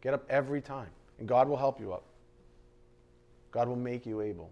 Get 0.00 0.14
up 0.14 0.24
every 0.28 0.60
time. 0.60 0.88
And 1.18 1.28
God 1.28 1.48
will 1.48 1.56
help 1.56 1.80
you 1.80 1.92
up. 1.92 2.04
God 3.52 3.68
will 3.68 3.76
make 3.76 4.06
you 4.06 4.20
able. 4.20 4.50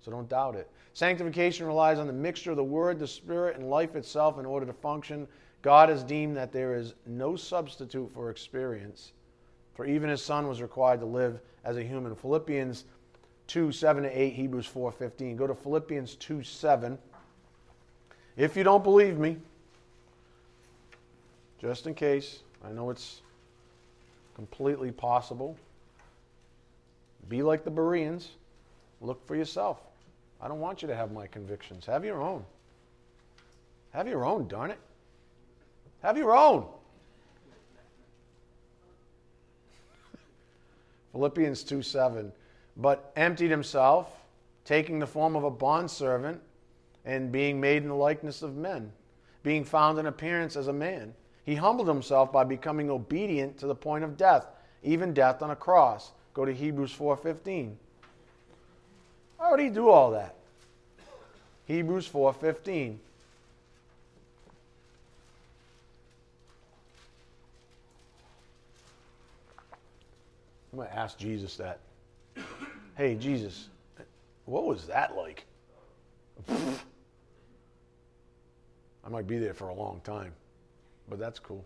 So 0.00 0.10
don't 0.10 0.28
doubt 0.28 0.56
it. 0.56 0.70
Sanctification 0.94 1.66
relies 1.66 1.98
on 1.98 2.06
the 2.06 2.12
mixture 2.12 2.50
of 2.50 2.56
the 2.56 2.64
Word, 2.64 2.98
the 2.98 3.06
Spirit, 3.06 3.56
and 3.56 3.68
life 3.68 3.94
itself 3.94 4.38
in 4.38 4.46
order 4.46 4.66
to 4.66 4.72
function. 4.72 5.28
God 5.62 5.88
has 5.88 6.02
deemed 6.02 6.36
that 6.36 6.52
there 6.52 6.74
is 6.74 6.94
no 7.06 7.36
substitute 7.36 8.10
for 8.12 8.30
experience, 8.30 9.12
for 9.78 9.86
even 9.86 10.10
His 10.10 10.20
Son 10.20 10.48
was 10.48 10.60
required 10.60 10.98
to 10.98 11.06
live 11.06 11.38
as 11.62 11.76
a 11.76 11.84
human. 11.84 12.12
Philippians 12.16 12.84
2 13.46 13.70
7 13.70 14.02
to 14.02 14.10
8, 14.10 14.32
Hebrews 14.32 14.66
4 14.66 14.90
15. 14.90 15.36
Go 15.36 15.46
to 15.46 15.54
Philippians 15.54 16.16
2 16.16 16.42
7. 16.42 16.98
If 18.36 18.56
you 18.56 18.64
don't 18.64 18.82
believe 18.82 19.18
me, 19.18 19.36
just 21.60 21.86
in 21.86 21.94
case, 21.94 22.40
I 22.64 22.72
know 22.72 22.90
it's 22.90 23.22
completely 24.34 24.90
possible. 24.90 25.56
Be 27.28 27.44
like 27.44 27.62
the 27.62 27.70
Bereans. 27.70 28.30
Look 29.00 29.24
for 29.28 29.36
yourself. 29.36 29.78
I 30.40 30.48
don't 30.48 30.58
want 30.58 30.82
you 30.82 30.88
to 30.88 30.96
have 30.96 31.12
my 31.12 31.28
convictions. 31.28 31.86
Have 31.86 32.04
your 32.04 32.20
own. 32.20 32.44
Have 33.92 34.08
your 34.08 34.24
own, 34.24 34.48
darn 34.48 34.72
it. 34.72 34.78
Have 36.02 36.16
your 36.16 36.36
own. 36.36 36.66
Philippians 41.18 41.64
2 41.64 41.82
7. 41.82 42.32
But 42.76 43.12
emptied 43.16 43.50
himself, 43.50 44.22
taking 44.64 45.00
the 45.00 45.06
form 45.06 45.34
of 45.34 45.42
a 45.42 45.50
bondservant, 45.50 46.40
and 47.04 47.32
being 47.32 47.60
made 47.60 47.82
in 47.82 47.88
the 47.88 47.94
likeness 47.96 48.42
of 48.42 48.54
men, 48.56 48.92
being 49.42 49.64
found 49.64 49.98
in 49.98 50.06
appearance 50.06 50.54
as 50.54 50.68
a 50.68 50.72
man. 50.72 51.12
He 51.44 51.56
humbled 51.56 51.88
himself 51.88 52.30
by 52.30 52.44
becoming 52.44 52.88
obedient 52.88 53.58
to 53.58 53.66
the 53.66 53.74
point 53.74 54.04
of 54.04 54.16
death, 54.16 54.46
even 54.84 55.12
death 55.12 55.42
on 55.42 55.50
a 55.50 55.56
cross. 55.56 56.12
Go 56.34 56.44
to 56.44 56.54
Hebrews 56.54 56.92
4:15. 56.92 57.76
How 59.40 59.50
would 59.50 59.60
he 59.60 59.70
do 59.70 59.88
all 59.88 60.12
that? 60.12 60.36
Hebrews 61.64 62.06
4:15. 62.08 63.00
I'm 70.78 70.84
going 70.84 70.94
to 70.94 71.00
ask 71.00 71.18
Jesus 71.18 71.56
that. 71.56 71.80
Hey, 72.96 73.16
Jesus, 73.16 73.68
what 74.44 74.64
was 74.64 74.86
that 74.86 75.16
like? 75.16 75.44
I 76.48 76.68
might 79.10 79.26
be 79.26 79.38
there 79.38 79.54
for 79.54 79.70
a 79.70 79.74
long 79.74 80.00
time, 80.04 80.30
but 81.08 81.18
that's 81.18 81.40
cool. 81.40 81.64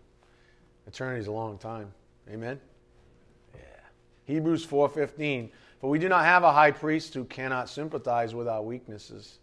Eternity's 0.87 1.27
a 1.27 1.31
long 1.31 1.59
time. 1.59 1.93
Amen? 2.27 2.59
Yeah. 3.53 3.61
Hebrews 4.25 4.65
4:15 4.65 5.51
For 5.79 5.91
we 5.91 5.99
do 5.99 6.09
not 6.09 6.25
have 6.25 6.43
a 6.43 6.51
high 6.51 6.71
priest 6.71 7.13
who 7.13 7.25
cannot 7.25 7.69
sympathize 7.69 8.33
with 8.33 8.47
our 8.47 8.63
weaknesses, 8.63 9.37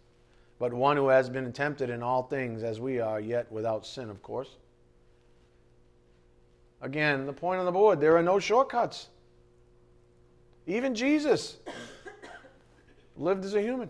but 0.59 0.73
one 0.73 0.97
who 0.97 1.07
has 1.07 1.29
been 1.29 1.53
tempted 1.53 1.89
in 1.89 2.03
all 2.03 2.23
things 2.23 2.61
as 2.61 2.81
we 2.81 2.99
are, 2.99 3.21
yet 3.21 3.49
without 3.49 3.85
sin, 3.85 4.09
of 4.09 4.21
course. 4.21 4.57
Again, 6.81 7.25
the 7.25 7.31
point 7.31 7.61
on 7.61 7.65
the 7.65 7.71
board, 7.71 8.01
there 8.01 8.17
are 8.17 8.23
no 8.23 8.37
shortcuts. 8.37 9.07
Even 10.67 10.95
Jesus 10.95 11.57
lived 13.17 13.45
as 13.45 13.53
a 13.53 13.61
human. 13.61 13.89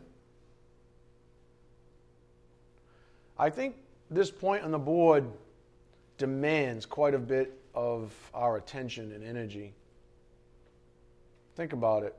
I 3.38 3.50
think 3.50 3.76
this 4.10 4.30
point 4.30 4.64
on 4.64 4.72
the 4.72 4.80
board 4.80 5.26
demands 6.18 6.86
quite 6.86 7.14
a 7.14 7.20
bit 7.20 7.58
of 7.74 8.14
our 8.34 8.58
attention 8.58 9.12
and 9.14 9.24
energy. 9.24 9.74
Think 11.56 11.74
about 11.74 12.04
it. 12.04 12.16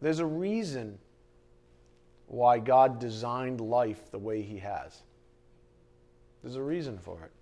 There's 0.00 0.18
a 0.18 0.26
reason 0.26 0.98
why 2.26 2.58
God 2.58 2.98
designed 2.98 3.60
life 3.60 4.10
the 4.10 4.18
way 4.18 4.42
He 4.42 4.58
has. 4.58 5.02
There's 6.42 6.56
a 6.56 6.62
reason 6.62 6.98
for 6.98 7.18
it. 7.24 7.32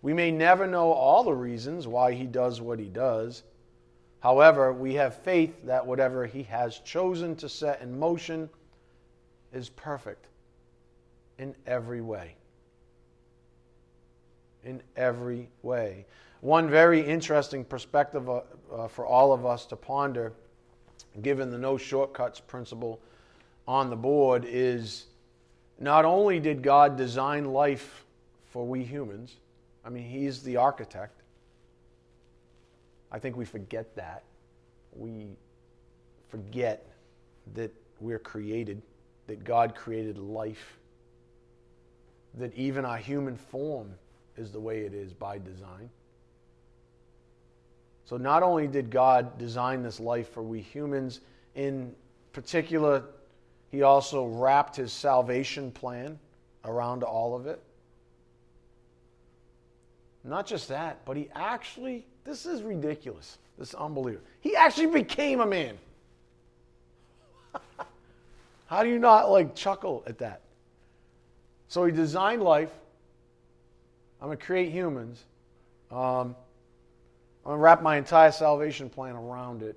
We 0.00 0.12
may 0.12 0.30
never 0.30 0.66
know 0.66 0.92
all 0.92 1.22
the 1.22 1.34
reasons 1.34 1.86
why 1.86 2.14
He 2.14 2.26
does 2.26 2.60
what 2.60 2.78
He 2.78 2.88
does. 2.88 3.42
However, 4.22 4.72
we 4.72 4.94
have 4.94 5.16
faith 5.16 5.52
that 5.64 5.84
whatever 5.84 6.26
He 6.26 6.44
has 6.44 6.78
chosen 6.78 7.34
to 7.36 7.48
set 7.48 7.82
in 7.82 7.98
motion 7.98 8.48
is 9.52 9.68
perfect 9.68 10.28
in 11.38 11.56
every 11.66 12.00
way. 12.00 12.36
In 14.62 14.80
every 14.96 15.48
way. 15.62 16.06
One 16.40 16.70
very 16.70 17.00
interesting 17.00 17.64
perspective 17.64 18.30
uh, 18.30 18.42
uh, 18.72 18.86
for 18.86 19.04
all 19.04 19.32
of 19.32 19.44
us 19.44 19.66
to 19.66 19.76
ponder, 19.76 20.32
given 21.20 21.50
the 21.50 21.58
no 21.58 21.76
shortcuts 21.76 22.38
principle 22.38 23.00
on 23.66 23.90
the 23.90 23.96
board, 23.96 24.44
is 24.46 25.06
not 25.80 26.04
only 26.04 26.38
did 26.38 26.62
God 26.62 26.96
design 26.96 27.46
life 27.46 28.04
for 28.50 28.64
we 28.64 28.84
humans, 28.84 29.34
I 29.84 29.88
mean, 29.88 30.04
He's 30.04 30.44
the 30.44 30.58
architect. 30.58 31.21
I 33.12 33.20
think 33.20 33.36
we 33.36 33.44
forget 33.44 33.94
that. 33.94 34.24
We 34.92 35.36
forget 36.28 36.84
that 37.54 37.70
we're 38.00 38.18
created, 38.18 38.82
that 39.28 39.44
God 39.44 39.76
created 39.76 40.18
life 40.18 40.78
that 42.34 42.54
even 42.54 42.84
our 42.84 42.96
human 42.96 43.36
form 43.36 43.92
is 44.36 44.50
the 44.50 44.60
way 44.60 44.80
it 44.80 44.94
is 44.94 45.12
by 45.12 45.38
design. 45.38 45.90
So, 48.04 48.16
not 48.16 48.42
only 48.42 48.66
did 48.66 48.90
God 48.90 49.38
design 49.38 49.82
this 49.82 50.00
life 50.00 50.30
for 50.30 50.42
we 50.42 50.60
humans, 50.60 51.20
in 51.54 51.94
particular, 52.32 53.04
He 53.70 53.82
also 53.82 54.26
wrapped 54.26 54.76
His 54.76 54.92
salvation 54.92 55.70
plan 55.70 56.18
around 56.64 57.02
all 57.02 57.34
of 57.34 57.46
it. 57.46 57.62
Not 60.24 60.46
just 60.46 60.68
that, 60.68 61.04
but 61.04 61.16
He 61.16 61.28
actually, 61.34 62.06
this 62.24 62.46
is 62.46 62.62
ridiculous. 62.62 63.38
This 63.58 63.70
is 63.70 63.74
unbelievable. 63.74 64.26
He 64.40 64.56
actually 64.56 64.86
became 64.86 65.40
a 65.40 65.46
man. 65.46 65.76
How 68.66 68.82
do 68.82 68.88
you 68.88 68.98
not 68.98 69.30
like 69.30 69.54
chuckle 69.54 70.02
at 70.06 70.18
that? 70.18 70.42
So 71.72 71.84
he 71.84 71.92
designed 71.92 72.42
life. 72.42 72.70
I'm 74.20 74.28
going 74.28 74.38
to 74.38 74.44
create 74.44 74.70
humans. 74.70 75.24
Um, 75.90 76.36
I'm 77.44 77.44
going 77.44 77.56
to 77.56 77.62
wrap 77.62 77.82
my 77.82 77.96
entire 77.96 78.30
salvation 78.30 78.88
plan 78.88 79.16
around 79.16 79.62
it. 79.62 79.76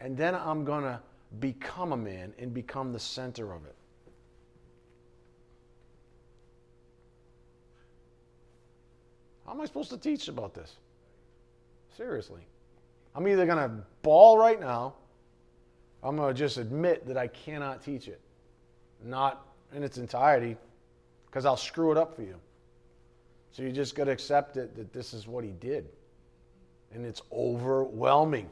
And 0.00 0.16
then 0.16 0.34
I'm 0.34 0.64
going 0.64 0.82
to 0.82 1.00
become 1.38 1.92
a 1.92 1.96
man 1.96 2.32
and 2.38 2.52
become 2.52 2.92
the 2.92 2.98
center 2.98 3.52
of 3.52 3.64
it. 3.64 3.75
How 9.46 9.52
am 9.52 9.60
I 9.60 9.64
supposed 9.64 9.90
to 9.90 9.98
teach 9.98 10.28
about 10.28 10.54
this? 10.54 10.74
Seriously. 11.96 12.42
I'm 13.14 13.26
either 13.28 13.46
going 13.46 13.58
to 13.58 13.84
bawl 14.02 14.36
right 14.36 14.60
now, 14.60 14.94
I'm 16.02 16.16
going 16.16 16.34
to 16.34 16.38
just 16.38 16.58
admit 16.58 17.06
that 17.06 17.16
I 17.16 17.28
cannot 17.28 17.82
teach 17.82 18.08
it. 18.08 18.20
Not 19.02 19.46
in 19.74 19.82
its 19.82 19.98
entirety, 19.98 20.56
because 21.26 21.46
I'll 21.46 21.56
screw 21.56 21.90
it 21.92 21.96
up 21.96 22.14
for 22.14 22.22
you. 22.22 22.36
So 23.52 23.62
you 23.62 23.72
just 23.72 23.94
got 23.94 24.04
to 24.04 24.10
accept 24.10 24.56
it 24.56 24.76
that 24.76 24.92
this 24.92 25.14
is 25.14 25.26
what 25.26 25.44
he 25.44 25.52
did. 25.52 25.88
And 26.92 27.06
it's 27.06 27.22
overwhelming. 27.32 28.48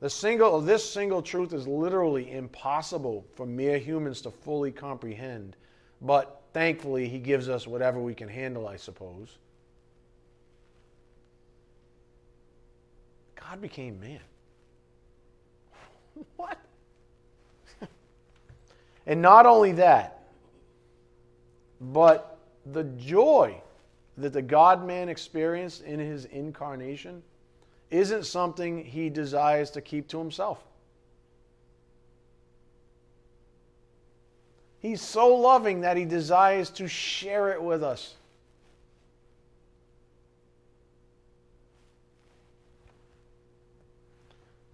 The 0.00 0.10
single, 0.10 0.60
this 0.60 0.88
single 0.88 1.22
truth 1.22 1.52
is 1.52 1.68
literally 1.68 2.32
impossible 2.32 3.24
for 3.34 3.46
mere 3.46 3.78
humans 3.78 4.20
to 4.22 4.30
fully 4.30 4.72
comprehend. 4.72 5.56
But 6.00 6.41
thankfully, 6.52 7.08
he 7.08 7.18
gives 7.18 7.48
us 7.48 7.66
whatever 7.66 8.00
we 8.00 8.14
can 8.14 8.28
handle, 8.28 8.66
I 8.68 8.76
suppose. 8.76 9.38
God 13.34 13.60
became 13.60 14.00
man. 14.00 14.20
what? 16.36 16.58
and 19.06 19.20
not 19.20 19.46
only 19.46 19.72
that, 19.72 20.22
but 21.80 22.38
the 22.66 22.84
joy 22.84 23.60
that 24.16 24.32
the 24.32 24.42
God 24.42 24.86
man 24.86 25.08
experienced 25.08 25.82
in 25.82 25.98
his 25.98 26.26
incarnation 26.26 27.22
isn't 27.90 28.24
something 28.24 28.84
he 28.84 29.10
desires 29.10 29.70
to 29.70 29.80
keep 29.80 30.08
to 30.08 30.18
himself. 30.18 30.62
He's 34.82 35.00
so 35.00 35.28
loving 35.36 35.82
that 35.82 35.96
he 35.96 36.04
desires 36.04 36.68
to 36.70 36.88
share 36.88 37.52
it 37.52 37.62
with 37.62 37.84
us. 37.84 38.16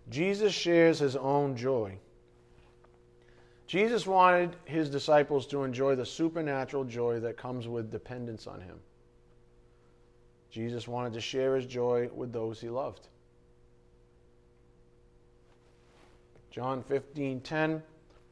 Jesus 0.09 0.55
shares 0.55 0.99
his 0.99 1.15
own 1.15 1.55
joy. 1.55 1.99
Jesus 3.67 4.07
wanted 4.07 4.57
his 4.65 4.89
disciples 4.89 5.47
to 5.49 5.63
enjoy 5.63 5.95
the 5.95 6.07
supernatural 6.07 6.85
joy 6.85 7.21
that 7.21 7.37
comes 7.37 7.69
with 7.69 7.91
dependence 7.91 8.47
on 8.47 8.63
him. 8.63 8.79
Jesus 10.51 10.89
wanted 10.89 11.13
to 11.13 11.21
share 11.21 11.55
his 11.55 11.67
joy 11.67 12.09
with 12.15 12.33
those 12.33 12.63
he 12.63 12.71
loved. 12.71 13.09
John 16.51 16.83
15, 16.83 17.43
10. 17.43 17.83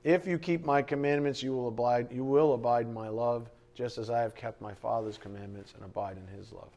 If 0.07 0.25
you 0.25 0.39
keep 0.39 0.65
my 0.65 0.83
commandments, 0.83 1.43
you 1.43 1.53
will 1.53 1.67
abide, 1.67 2.13
you 2.13 2.23
will 2.23 2.55
abide 2.55 2.87
in 2.87 2.95
my 2.95 3.09
love, 3.09 3.51
just 3.75 3.99
as 3.99 4.09
I 4.09 4.21
have 4.21 4.37
kept 4.37 4.61
my 4.61 4.73
Father's 4.73 5.19
commandments 5.19 5.75
and 5.75 5.85
abide 5.85 6.17
in 6.17 6.39
his 6.39 6.53
love. 6.53 6.71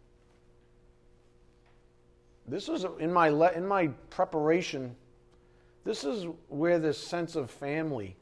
This 2.48 2.68
was 2.68 2.88
in 2.98 3.14
my, 3.14 3.28
in 3.52 3.68
my 3.68 3.90
preparation. 4.10 4.96
This 5.86 6.04
is 6.04 6.26
where 6.48 6.80
this 6.80 6.98
sense 6.98 7.36
of 7.36 7.52
family 7.52 8.16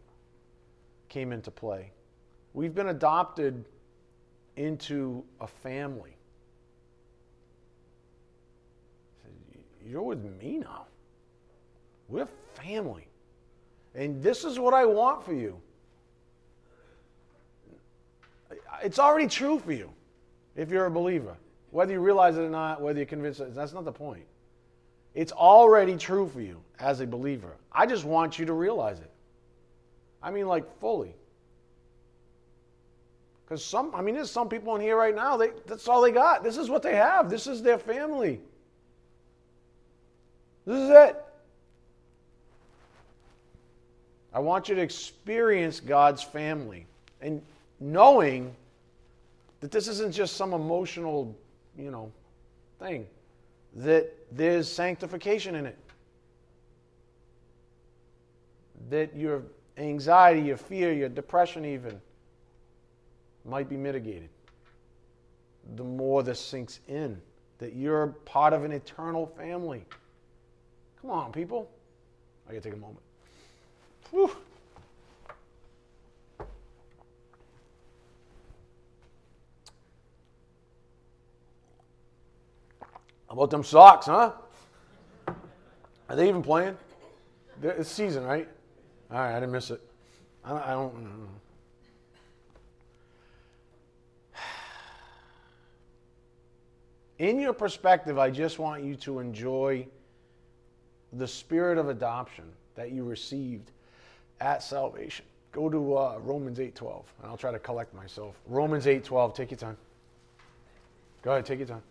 came 1.07 1.31
into 1.31 1.51
play. 1.51 1.93
We've 2.53 2.75
been 2.75 2.89
adopted 2.89 3.63
into 4.57 5.23
a 5.39 5.47
family. 5.47 6.17
You're 9.85 10.03
with 10.03 10.21
me 10.41 10.57
now. 10.57 10.87
We're 12.09 12.27
family. 12.55 13.06
And 13.95 14.21
this 14.21 14.43
is 14.43 14.59
what 14.59 14.73
I 14.73 14.85
want 14.85 15.23
for 15.23 15.33
you. 15.33 15.59
It's 18.83 18.99
already 18.99 19.27
true 19.27 19.59
for 19.59 19.71
you 19.71 19.89
if 20.55 20.69
you're 20.69 20.85
a 20.85 20.91
believer. 20.91 21.35
Whether 21.71 21.93
you 21.93 21.99
realize 21.99 22.37
it 22.37 22.41
or 22.41 22.49
not, 22.49 22.81
whether 22.81 22.99
you're 22.99 23.05
convinced, 23.05 23.41
that's 23.53 23.73
not 23.73 23.85
the 23.85 23.91
point. 23.91 24.23
It's 25.15 25.31
already 25.31 25.97
true 25.97 26.27
for 26.27 26.41
you 26.41 26.61
as 26.79 26.99
a 27.01 27.07
believer. 27.07 27.55
I 27.71 27.85
just 27.85 28.05
want 28.05 28.37
you 28.37 28.45
to 28.45 28.53
realize 28.53 28.99
it. 28.99 29.11
I 30.21 30.31
mean, 30.31 30.47
like 30.47 30.79
fully. 30.79 31.15
Because 33.43 33.63
some, 33.63 33.95
I 33.95 34.01
mean, 34.01 34.15
there's 34.15 34.29
some 34.29 34.49
people 34.49 34.75
in 34.75 34.81
here 34.81 34.97
right 34.97 35.15
now, 35.15 35.37
they, 35.37 35.51
that's 35.65 35.87
all 35.87 36.01
they 36.01 36.11
got. 36.11 36.43
This 36.43 36.57
is 36.57 36.69
what 36.69 36.83
they 36.83 36.95
have. 36.95 37.29
This 37.29 37.47
is 37.47 37.61
their 37.61 37.79
family. 37.79 38.41
This 40.65 40.81
is 40.81 40.89
it. 40.89 41.23
I 44.33 44.39
want 44.39 44.69
you 44.69 44.75
to 44.75 44.81
experience 44.81 45.79
God's 45.79 46.21
family 46.21 46.85
and 47.21 47.41
knowing 47.79 48.55
that 49.59 49.71
this 49.71 49.87
isn't 49.87 50.13
just 50.13 50.35
some 50.35 50.53
emotional, 50.53 51.35
you 51.77 51.91
know, 51.91 52.11
thing, 52.79 53.07
that 53.75 54.13
there's 54.31 54.71
sanctification 54.71 55.55
in 55.55 55.65
it. 55.65 55.77
That 58.89 59.15
you're 59.15 59.43
anxiety, 59.77 60.41
your 60.41 60.57
fear, 60.57 60.93
your 60.93 61.09
depression, 61.09 61.65
even, 61.65 61.99
might 63.45 63.69
be 63.69 63.77
mitigated 63.77 64.29
the 65.75 65.83
more 65.83 66.23
this 66.23 66.39
sinks 66.39 66.79
in 66.87 67.19
that 67.59 67.73
you're 67.73 68.07
part 68.25 68.53
of 68.53 68.63
an 68.63 68.71
eternal 68.71 69.25
family. 69.25 69.83
Come 71.01 71.11
on, 71.11 71.31
people. 71.31 71.69
I 72.47 72.51
gotta 72.51 72.61
take 72.61 72.73
a 72.73 72.77
moment. 72.77 72.99
Whew. 74.11 74.31
How 83.27 83.33
about 83.33 83.49
them 83.51 83.63
Sox, 83.63 84.05
huh? 84.05 84.31
Are 86.09 86.15
they 86.15 86.29
even 86.29 86.41
playing? 86.41 86.77
It's 87.61 87.89
season, 87.89 88.23
right? 88.23 88.47
All 89.11 89.17
right, 89.17 89.35
I 89.35 89.39
didn't 89.39 89.51
miss 89.51 89.71
it. 89.71 89.81
I 90.45 90.49
don't. 90.49 90.61
I 90.61 90.71
don't 90.71 90.95
mm. 90.95 91.27
in 97.19 97.39
your 97.39 97.53
perspective, 97.53 98.17
I 98.17 98.29
just 98.29 98.59
want 98.59 98.83
you 98.83 98.95
to 98.95 99.19
enjoy 99.19 99.87
the 101.13 101.27
spirit 101.27 101.77
of 101.77 101.89
adoption 101.89 102.45
that 102.75 102.91
you 102.91 103.03
received 103.03 103.71
at 104.39 104.63
salvation. 104.63 105.25
Go 105.51 105.69
to 105.69 105.97
uh, 105.97 106.19
Romans 106.23 106.59
8:12, 106.59 107.03
and 107.21 107.31
I'll 107.31 107.37
try 107.37 107.51
to 107.51 107.59
collect 107.59 107.93
myself. 107.93 108.35
Romans 108.47 108.85
8:12. 108.85 109.33
Take 109.35 109.51
your 109.51 109.57
time. 109.57 109.77
Go 111.21 111.31
ahead, 111.31 111.45
take 111.45 111.59
your 111.59 111.67
time. 111.67 111.81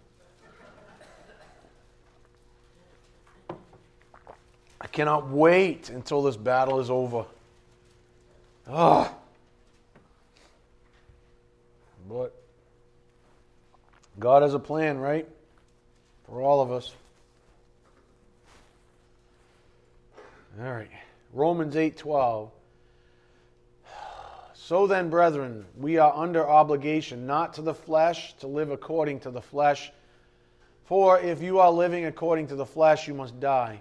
I 4.81 4.87
cannot 4.87 5.29
wait 5.29 5.91
until 5.91 6.23
this 6.23 6.37
battle 6.37 6.81
is 6.81 6.91
over. 6.91 7.25
Ah. 8.69 9.13
But 12.09 12.35
God 14.19 14.43
has 14.43 14.55
a 14.55 14.59
plan, 14.59 14.99
right? 14.99 15.29
For 16.27 16.41
all 16.41 16.61
of 16.61 16.71
us. 16.71 16.93
All 20.61 20.73
right. 20.73 20.89
Romans 21.33 21.77
8:12. 21.77 22.51
So 24.55 24.87
then, 24.87 25.11
brethren, 25.11 25.65
we 25.79 25.99
are 25.99 26.13
under 26.13 26.49
obligation 26.49 27.27
not 27.27 27.55
to 27.55 27.63
the 27.63 27.75
flesh 27.75 28.35
to 28.39 28.49
live 28.49 28.71
according 28.71 29.21
to 29.21 29.31
the 29.31 29.41
flesh. 29.41 29.93
For 30.87 31.21
if 31.21 31.41
you 31.41 31.61
are 31.61 31.71
living 31.71 32.07
according 32.07 32.49
to 32.49 32.57
the 32.57 32.67
flesh, 32.67 33.07
you 33.07 33.15
must 33.15 33.39
die. 33.39 33.81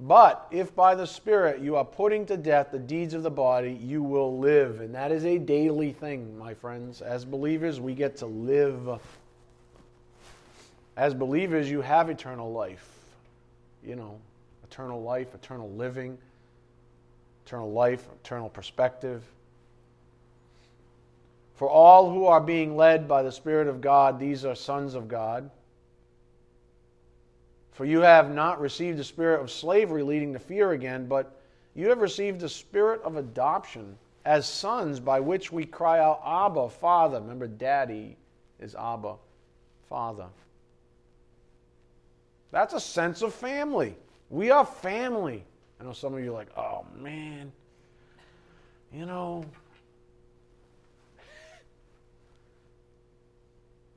But 0.00 0.46
if 0.50 0.74
by 0.74 0.94
the 0.94 1.06
Spirit 1.06 1.60
you 1.60 1.76
are 1.76 1.84
putting 1.84 2.24
to 2.26 2.36
death 2.36 2.70
the 2.70 2.78
deeds 2.78 3.14
of 3.14 3.22
the 3.22 3.30
body, 3.30 3.72
you 3.72 4.02
will 4.02 4.38
live. 4.38 4.80
And 4.80 4.94
that 4.94 5.10
is 5.10 5.24
a 5.24 5.38
daily 5.38 5.92
thing, 5.92 6.38
my 6.38 6.54
friends. 6.54 7.02
As 7.02 7.24
believers, 7.24 7.80
we 7.80 7.94
get 7.94 8.16
to 8.18 8.26
live. 8.26 9.00
As 10.96 11.14
believers, 11.14 11.70
you 11.70 11.80
have 11.80 12.10
eternal 12.10 12.52
life. 12.52 12.88
You 13.84 13.96
know, 13.96 14.18
eternal 14.64 15.02
life, 15.02 15.34
eternal 15.34 15.70
living, 15.70 16.16
eternal 17.48 17.72
life, 17.72 18.06
eternal 18.22 18.50
perspective. 18.50 19.22
For 21.54 21.68
all 21.68 22.10
who 22.10 22.26
are 22.26 22.42
being 22.42 22.76
led 22.76 23.08
by 23.08 23.22
the 23.22 23.32
Spirit 23.32 23.68
of 23.68 23.80
God, 23.80 24.20
these 24.20 24.44
are 24.44 24.54
sons 24.54 24.94
of 24.94 25.08
God. 25.08 25.48
For 27.72 27.86
you 27.86 28.00
have 28.00 28.30
not 28.30 28.60
received 28.60 28.98
the 28.98 29.04
spirit 29.04 29.40
of 29.40 29.50
slavery 29.50 30.02
leading 30.02 30.34
to 30.34 30.38
fear 30.38 30.72
again, 30.72 31.06
but 31.06 31.40
you 31.74 31.88
have 31.88 32.00
received 32.00 32.40
the 32.40 32.48
spirit 32.48 33.00
of 33.02 33.16
adoption 33.16 33.96
as 34.26 34.46
sons 34.46 35.00
by 35.00 35.20
which 35.20 35.50
we 35.50 35.64
cry 35.64 36.00
out, 36.00 36.20
Abba, 36.26 36.68
Father. 36.68 37.18
Remember, 37.18 37.46
Daddy 37.46 38.16
is 38.60 38.74
Abba, 38.74 39.14
Father. 39.88 40.26
That's 42.50 42.74
a 42.74 42.80
sense 42.80 43.22
of 43.22 43.32
family. 43.32 43.94
We 44.28 44.50
are 44.50 44.66
family. 44.66 45.44
I 45.80 45.84
know 45.84 45.92
some 45.92 46.14
of 46.14 46.20
you 46.20 46.30
are 46.30 46.34
like, 46.34 46.56
oh 46.56 46.84
man, 46.96 47.52
you 48.92 49.06
know. 49.06 49.44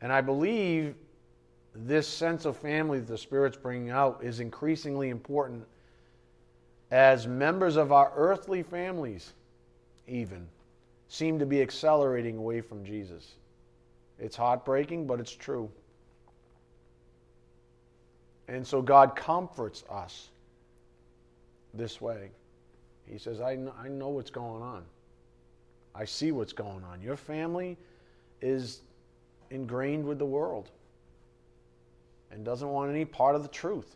And 0.01 0.11
I 0.11 0.21
believe 0.21 0.95
this 1.73 2.07
sense 2.07 2.45
of 2.45 2.57
family 2.57 2.99
that 2.99 3.07
the 3.07 3.17
Spirit's 3.17 3.57
bringing 3.57 3.89
out 3.89 4.19
is 4.23 4.39
increasingly 4.39 5.09
important 5.09 5.65
as 6.91 7.25
members 7.25 7.77
of 7.77 7.91
our 7.91 8.11
earthly 8.15 8.63
families, 8.63 9.34
even, 10.07 10.47
seem 11.07 11.39
to 11.39 11.45
be 11.45 11.61
accelerating 11.61 12.38
away 12.38 12.61
from 12.61 12.84
Jesus. 12.84 13.36
It's 14.19 14.36
heartbreaking, 14.36 15.07
but 15.07 15.19
it's 15.19 15.36
true. 15.36 15.69
And 18.47 18.67
so 18.67 18.82
God 18.82 19.15
comforts 19.15 19.86
us 19.89 20.29
this 21.74 22.01
way. 22.01 22.32
He 23.07 23.17
says, 23.17 23.41
I 23.41 23.55
know, 23.55 23.74
I 23.82 23.88
know 23.88 24.09
what's 24.09 24.30
going 24.30 24.61
on. 24.61 24.84
I 25.93 26.05
see 26.05 26.32
what's 26.32 26.53
going 26.53 26.84
on. 26.84 27.01
Your 27.01 27.17
family 27.17 27.78
is 28.41 28.82
ingrained 29.49 30.05
with 30.05 30.19
the 30.19 30.26
world 30.26 30.69
and 32.32 32.45
doesn't 32.45 32.69
want 32.69 32.89
any 32.89 33.05
part 33.05 33.36
of 33.36 33.43
the 33.43 33.49
truth. 33.49 33.95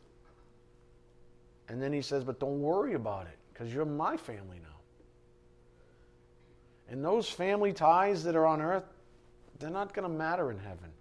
And 1.69 1.81
then 1.81 1.93
he 1.93 2.01
says, 2.01 2.23
But 2.23 2.39
don't 2.39 2.61
worry 2.61 2.93
about 2.93 3.27
it 3.27 3.37
because 3.53 3.73
you're 3.73 3.85
my 3.85 4.17
family 4.17 4.59
now. 4.61 4.75
And 6.89 7.03
those 7.03 7.29
family 7.29 7.73
ties 7.73 8.23
that 8.25 8.35
are 8.35 8.45
on 8.45 8.61
earth, 8.61 8.83
they're 9.59 9.69
not 9.69 9.93
going 9.93 10.07
to 10.07 10.15
matter 10.15 10.51
in 10.51 10.59
heaven. 10.59 10.91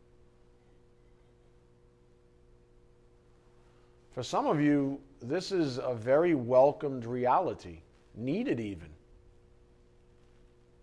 For 4.13 4.23
some 4.23 4.47
of 4.47 4.61
you, 4.61 5.01
this 5.29 5.53
is 5.53 5.79
a 5.79 5.95
very 5.95 6.35
welcomed 6.35 7.05
reality, 7.05 7.79
needed 8.15 8.61
even. 8.61 8.89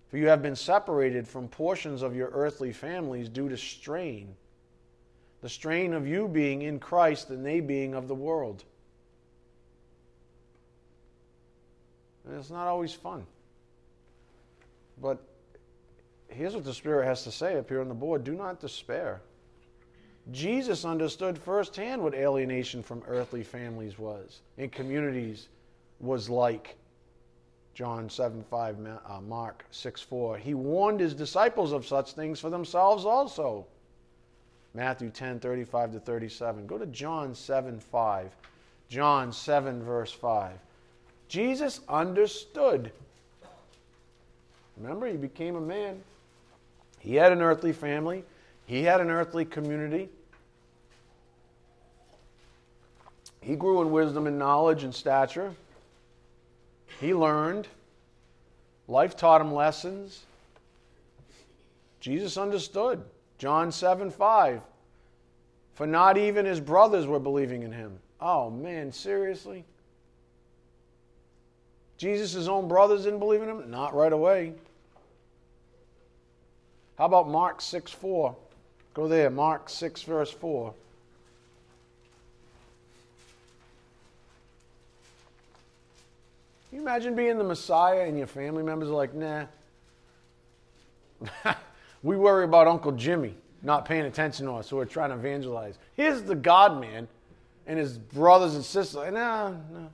For 0.09 0.17
you 0.17 0.27
have 0.27 0.41
been 0.41 0.55
separated 0.55 1.27
from 1.27 1.47
portions 1.47 2.01
of 2.01 2.15
your 2.15 2.29
earthly 2.29 2.73
families 2.73 3.29
due 3.29 3.49
to 3.49 3.57
strain 3.57 4.35
the 5.41 5.49
strain 5.49 5.93
of 5.93 6.07
you 6.07 6.27
being 6.27 6.61
in 6.61 6.79
Christ 6.79 7.29
and 7.29 7.45
they 7.45 7.59
being 7.59 7.95
of 7.95 8.07
the 8.07 8.15
world. 8.15 8.63
And 12.25 12.37
it's 12.37 12.51
not 12.51 12.67
always 12.67 12.93
fun. 12.93 13.25
But 15.01 15.19
here's 16.27 16.53
what 16.53 16.63
the 16.63 16.73
Spirit 16.73 17.05
has 17.05 17.23
to 17.23 17.31
say 17.31 17.57
up 17.57 17.67
here 17.67 17.81
on 17.81 17.87
the 17.87 17.95
board 17.95 18.23
do 18.23 18.33
not 18.33 18.59
despair. 18.59 19.21
Jesus 20.32 20.86
understood 20.86 21.38
firsthand 21.38 22.01
what 22.01 22.13
alienation 22.13 22.84
from 22.84 23.01
earthly 23.07 23.43
families 23.43 23.97
was 23.97 24.41
and 24.57 24.72
communities 24.72 25.47
was 25.99 26.30
like. 26.30 26.78
John 27.74 28.09
7 28.09 28.43
5, 28.43 28.78
uh, 28.86 29.22
Mark 29.22 29.65
6 29.72 30.01
4. 30.01 30.38
He 30.38 30.53
warned 30.53 30.99
his 30.99 31.13
disciples 31.13 31.72
of 31.72 31.86
such 31.86 32.13
things 32.13 32.39
for 32.39 32.49
themselves 32.49 33.05
also. 33.05 33.65
Matthew 34.74 35.09
10, 35.09 35.39
35 35.39 35.93
to 35.93 35.99
37. 35.99 36.67
Go 36.67 36.78
to 36.78 36.86
John 36.88 37.34
7, 37.34 37.80
5. 37.80 38.36
John 38.89 39.32
7, 39.32 39.84
verse 39.84 40.11
5. 40.11 40.51
Jesus 41.28 41.80
understood. 41.88 42.91
Remember, 44.78 45.07
he 45.07 45.17
became 45.17 45.55
a 45.55 45.61
man. 45.61 46.01
He 46.99 47.15
had 47.15 47.32
an 47.32 47.41
earthly 47.41 47.74
family, 47.74 48.24
he 48.72 48.84
had 48.84 49.01
an 49.01 49.11
earthly 49.11 49.43
community. 49.43 50.07
He 53.41 53.57
grew 53.57 53.82
in 53.82 53.91
wisdom 53.91 54.28
and 54.28 54.39
knowledge 54.39 54.86
and 54.86 54.95
stature. 54.95 55.53
He 57.01 57.13
learned. 57.13 57.67
Life 58.88 59.17
taught 59.17 59.41
him 59.41 59.53
lessons. 59.53 60.24
Jesus 61.99 62.38
understood. 62.38 63.03
John 63.39 63.74
7 63.74 64.09
5. 64.09 64.61
For 65.74 65.86
not 65.86 66.17
even 66.17 66.45
his 66.45 66.61
brothers 66.61 67.05
were 67.05 67.19
believing 67.19 67.63
in 67.63 67.74
him. 67.74 67.99
Oh, 68.22 68.49
man, 68.49 68.93
seriously? 68.93 69.65
Jesus' 71.97 72.47
own 72.47 72.69
brothers 72.69 73.03
didn't 73.03 73.19
believe 73.19 73.41
in 73.41 73.49
him? 73.49 73.69
Not 73.69 73.93
right 73.93 74.13
away. 74.13 74.53
How 76.97 77.03
about 77.03 77.28
Mark 77.28 77.59
6 77.59 77.91
4? 77.91 78.34
Go 78.93 79.07
there, 79.07 79.29
Mark 79.29 79.69
6, 79.69 80.03
verse 80.03 80.31
4. 80.31 80.73
Can 86.69 86.77
you 86.77 86.83
imagine 86.83 87.15
being 87.15 87.37
the 87.37 87.43
Messiah 87.43 88.07
and 88.07 88.17
your 88.17 88.27
family 88.27 88.63
members 88.63 88.89
are 88.89 88.93
like, 88.93 89.13
nah. 89.13 89.45
We 92.03 92.17
worry 92.17 92.45
about 92.45 92.67
Uncle 92.67 92.93
Jimmy 92.93 93.35
not 93.63 93.85
paying 93.85 94.05
attention 94.05 94.47
to 94.47 94.53
us 94.53 94.69
who 94.69 94.79
are 94.79 94.85
trying 94.85 95.09
to 95.09 95.15
evangelize. 95.15 95.77
Here's 95.95 96.23
the 96.23 96.35
God 96.35 96.79
man 96.81 97.07
and 97.67 97.77
his 97.77 97.97
brothers 97.97 98.55
and 98.55 98.63
sisters. 98.63 98.95
Like, 98.95 99.13
nah, 99.13 99.49
no. 99.49 99.89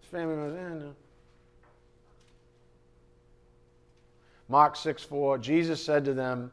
His 0.00 0.10
family 0.10 0.36
members, 0.36 0.58
eh, 0.58 0.84
no. 0.84 0.94
Mark 4.48 4.76
6 4.76 5.04
4, 5.04 5.38
Jesus 5.38 5.82
said 5.82 6.04
to 6.04 6.14
them, 6.14 6.50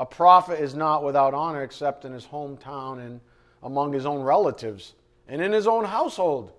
A 0.00 0.06
prophet 0.06 0.58
is 0.60 0.74
not 0.74 1.04
without 1.04 1.34
honor 1.34 1.62
except 1.62 2.06
in 2.06 2.12
his 2.14 2.24
hometown 2.24 3.04
and 3.04 3.20
among 3.62 3.92
his 3.92 4.06
own 4.06 4.22
relatives 4.22 4.94
and 5.28 5.42
in 5.42 5.52
his 5.52 5.66
own 5.66 5.84
household. 5.84 6.50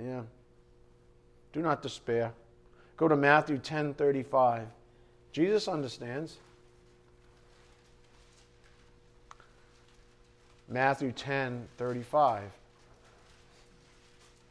Yeah. 0.00 0.22
Do 1.52 1.60
not 1.60 1.82
despair. 1.82 2.32
Go 2.96 3.08
to 3.08 3.16
Matthew 3.16 3.58
10:35. 3.58 4.68
Jesus 5.32 5.66
understands. 5.66 6.36
Matthew 10.68 11.10
10:35. 11.10 12.42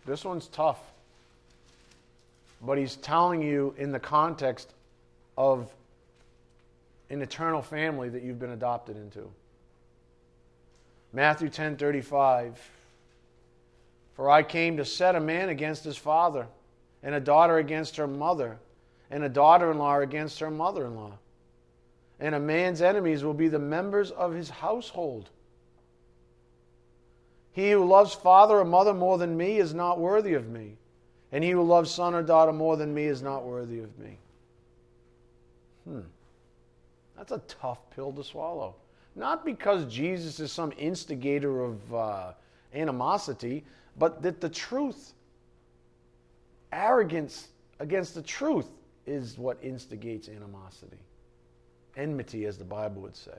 This 0.06 0.26
one's 0.26 0.48
tough. 0.48 0.82
But 2.62 2.78
he's 2.78 2.98
telling 2.98 3.42
you 3.42 3.74
in 3.78 3.94
the 3.94 4.02
context 4.02 4.74
of 5.38 5.74
an 7.14 7.22
eternal 7.22 7.62
family 7.62 8.10
that 8.10 8.24
you've 8.24 8.40
been 8.40 8.52
adopted 8.52 8.98
into. 8.98 9.30
Matthew 11.14 11.50
10:35 11.50 12.58
For 14.14 14.30
I 14.30 14.44
came 14.44 14.78
to 14.78 14.86
set 14.86 15.16
a 15.16 15.20
man 15.20 15.50
against 15.50 15.84
his 15.84 15.98
father 15.98 16.48
and 17.02 17.14
a 17.14 17.20
daughter 17.20 17.58
against 17.58 17.98
her 17.98 18.08
mother 18.08 18.58
and 19.12 19.24
a 19.24 19.30
daughter-in-law 19.30 20.00
against 20.00 20.40
her 20.40 20.50
mother-in-law. 20.50 21.14
And 22.20 22.34
a 22.34 22.40
man's 22.40 22.82
enemies 22.82 23.24
will 23.24 23.34
be 23.34 23.48
the 23.48 23.60
members 23.60 24.10
of 24.10 24.34
his 24.34 24.50
household. 24.50 25.30
He 27.52 27.72
who 27.72 27.86
loves 27.86 28.14
father 28.14 28.60
or 28.60 28.66
mother 28.66 28.94
more 28.94 29.18
than 29.18 29.38
me 29.38 29.58
is 29.58 29.74
not 29.74 30.00
worthy 30.00 30.34
of 30.34 30.48
me. 30.48 30.78
And 31.32 31.44
he 31.44 31.52
who 31.52 31.62
loves 31.62 31.92
son 31.92 32.16
or 32.16 32.24
daughter 32.24 32.54
more 32.54 32.78
than 32.78 32.94
me 32.94 33.06
is 33.06 33.22
not 33.22 33.44
worthy 33.44 33.80
of 33.80 33.98
me. 34.00 34.18
Hmm. 35.84 36.02
That's 37.18 37.32
a 37.32 37.42
tough 37.48 37.90
pill 37.92 38.12
to 38.14 38.24
swallow. 38.24 38.76
Not 39.16 39.46
because 39.46 39.86
Jesus 39.86 40.40
is 40.40 40.52
some 40.52 40.74
instigator 40.78 41.64
of 41.64 41.94
uh, 41.94 42.34
animosity, 42.74 43.64
but 43.98 44.22
that 44.24 44.42
the 44.42 44.50
truth, 44.50 45.14
arrogance 46.72 47.50
against 47.80 48.16
the 48.16 48.22
truth, 48.22 48.70
is 49.06 49.38
what 49.38 49.58
instigates 49.62 50.30
animosity. 50.30 50.98
Enmity, 51.96 52.46
as 52.46 52.58
the 52.58 52.64
Bible 52.64 53.02
would 53.04 53.16
say. 53.16 53.38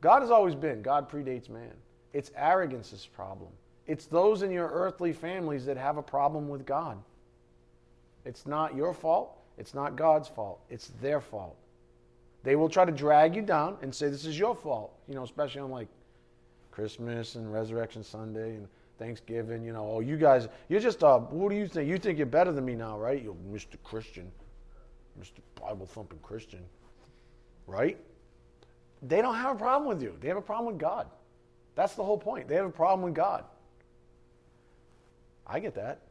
God 0.00 0.22
has 0.22 0.30
always 0.30 0.54
been, 0.54 0.82
God 0.82 1.10
predates 1.10 1.48
man. 1.48 1.72
It's 2.12 2.30
arrogance's 2.36 3.06
problem. 3.06 3.50
It's 3.86 4.06
those 4.06 4.42
in 4.42 4.50
your 4.50 4.68
earthly 4.68 5.12
families 5.12 5.64
that 5.66 5.76
have 5.76 5.96
a 5.96 6.02
problem 6.02 6.48
with 6.48 6.64
God. 6.64 6.98
It's 8.24 8.46
not 8.46 8.74
your 8.74 8.92
fault. 8.92 9.38
It's 9.58 9.74
not 9.74 9.96
God's 9.96 10.28
fault. 10.28 10.60
It's 10.68 10.92
their 11.00 11.20
fault. 11.20 11.56
They 12.46 12.54
will 12.54 12.68
try 12.68 12.84
to 12.84 12.92
drag 12.92 13.34
you 13.34 13.42
down 13.42 13.76
and 13.82 13.92
say 13.92 14.08
this 14.08 14.24
is 14.24 14.38
your 14.38 14.54
fault. 14.54 14.92
You 15.08 15.16
know, 15.16 15.24
especially 15.24 15.62
on 15.62 15.70
like 15.72 15.88
Christmas 16.70 17.34
and 17.34 17.52
Resurrection 17.52 18.04
Sunday 18.04 18.50
and 18.50 18.68
Thanksgiving. 19.00 19.64
You 19.64 19.72
know, 19.72 19.84
oh, 19.84 19.98
you 19.98 20.16
guys, 20.16 20.46
you're 20.68 20.78
just 20.78 21.02
uh, 21.02 21.18
what 21.18 21.50
do 21.50 21.56
you 21.56 21.66
think? 21.66 21.88
You 21.88 21.98
think 21.98 22.18
you're 22.18 22.26
better 22.28 22.52
than 22.52 22.64
me 22.64 22.76
now, 22.76 23.00
right? 23.00 23.20
You're 23.20 23.34
Mr. 23.52 23.74
Christian, 23.82 24.30
Mr. 25.20 25.40
Bible 25.60 25.86
thumping 25.86 26.20
Christian, 26.22 26.60
right? 27.66 27.98
They 29.02 29.20
don't 29.22 29.34
have 29.34 29.56
a 29.56 29.58
problem 29.58 29.88
with 29.88 30.00
you. 30.00 30.16
They 30.20 30.28
have 30.28 30.36
a 30.36 30.40
problem 30.40 30.72
with 30.72 30.78
God. 30.78 31.08
That's 31.74 31.96
the 31.96 32.04
whole 32.04 32.16
point. 32.16 32.46
They 32.46 32.54
have 32.54 32.66
a 32.66 32.70
problem 32.70 33.02
with 33.02 33.14
God. 33.14 33.42
I 35.48 35.58
get 35.58 35.74
that 35.74 36.02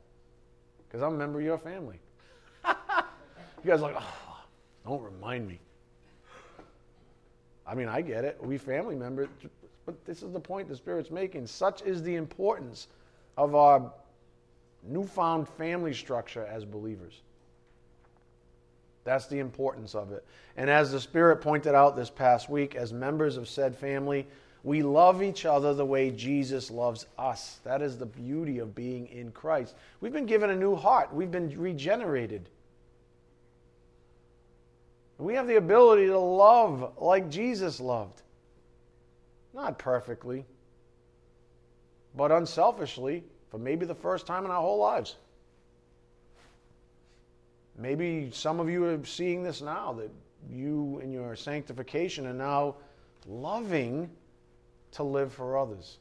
because 0.86 1.02
I'm 1.02 1.14
a 1.14 1.18
member 1.18 1.40
of 1.40 1.46
your 1.46 1.58
family. 1.58 2.02
you 2.68 2.74
guys 3.66 3.80
are 3.80 3.94
like, 3.94 3.96
oh, 3.98 4.44
don't 4.86 5.02
remind 5.02 5.48
me. 5.48 5.62
I 7.68 7.76
mean, 7.76 7.88
I 7.88 8.02
get 8.02 8.26
it. 8.26 8.38
We 8.42 8.58
family 8.58 8.96
members, 8.96 9.28
but 9.86 10.04
this 10.06 10.22
is 10.22 10.32
the 10.32 10.40
point 10.40 10.68
the 10.68 10.76
Spirit's 10.76 11.12
making. 11.12 11.48
Such 11.48 11.82
is 11.82 12.04
the 12.04 12.16
importance 12.16 12.88
of 13.38 13.56
our 13.56 13.92
newfound 14.84 15.50
family 15.50 15.94
structure 15.94 16.46
as 16.46 16.64
believers. 16.64 17.22
That's 19.04 19.28
the 19.28 19.40
importance 19.40 19.96
of 19.96 20.12
it. 20.12 20.26
And 20.58 20.70
as 20.70 20.92
the 20.92 21.00
Spirit 21.00 21.38
pointed 21.38 21.76
out 21.76 21.96
this 21.96 22.10
past 22.10 22.50
week, 22.50 22.76
as 22.76 22.92
members 22.92 23.38
of 23.38 23.48
said 23.48 23.76
family, 23.76 24.28
we 24.64 24.82
love 24.82 25.22
each 25.22 25.46
other 25.46 25.76
the 25.76 25.86
way 25.86 26.10
Jesus 26.10 26.72
loves 26.72 27.06
us. 27.20 27.60
That 27.64 27.84
is 27.84 27.98
the 27.98 28.06
beauty 28.08 28.58
of 28.58 28.74
being 28.74 29.06
in 29.08 29.32
Christ. 29.32 29.76
We've 30.02 30.12
been 30.12 30.26
given 30.26 30.50
a 30.50 30.56
new 30.56 30.76
heart, 30.76 31.14
we've 31.14 31.32
been 31.32 31.56
regenerated. 31.58 32.50
We 35.18 35.34
have 35.36 35.48
the 35.48 35.56
ability 35.56 36.08
to 36.08 36.20
love 36.20 36.94
like 36.98 37.30
Jesus 37.30 37.80
loved. 37.80 38.22
Not 39.54 39.80
perfectly, 39.80 40.46
but 42.16 42.32
unselfishly 42.32 43.24
for 43.50 43.58
maybe 43.58 43.86
the 43.86 43.96
first 43.96 44.28
time 44.28 44.44
in 44.44 44.52
our 44.52 44.62
whole 44.62 44.80
lives. 44.80 45.16
Maybe 47.78 48.30
some 48.32 48.60
of 48.60 48.70
you 48.70 48.86
are 48.86 49.00
seeing 49.06 49.44
this 49.44 49.62
now 49.62 49.94
that 49.94 50.10
you, 50.50 51.00
in 51.04 51.12
your 51.12 51.36
sanctification, 51.36 52.26
are 52.26 52.34
now 52.34 52.76
loving 53.28 54.10
to 54.92 55.04
live 55.04 55.34
for 55.34 55.58
others. 55.58 55.98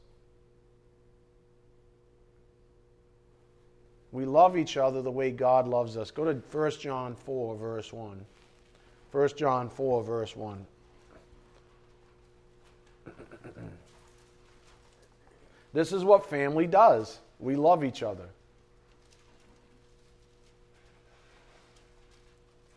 We 4.11 4.25
love 4.25 4.57
each 4.57 4.77
other 4.77 5.01
the 5.01 5.11
way 5.11 5.31
God 5.31 5.67
loves 5.67 5.97
us. 5.97 6.11
Go 6.11 6.23
to 6.23 6.33
1 6.33 6.71
John 6.79 7.15
4, 7.15 7.55
verse 7.57 7.91
1. 7.91 8.25
1 9.15 9.29
John 9.37 9.69
4, 9.69 10.03
verse 10.03 10.35
1. 10.35 10.65
this 15.71 15.93
is 15.93 16.03
what 16.03 16.29
family 16.29 16.67
does 16.67 17.21
we 17.39 17.55
love 17.55 17.85
each 17.85 18.03
other. 18.03 18.25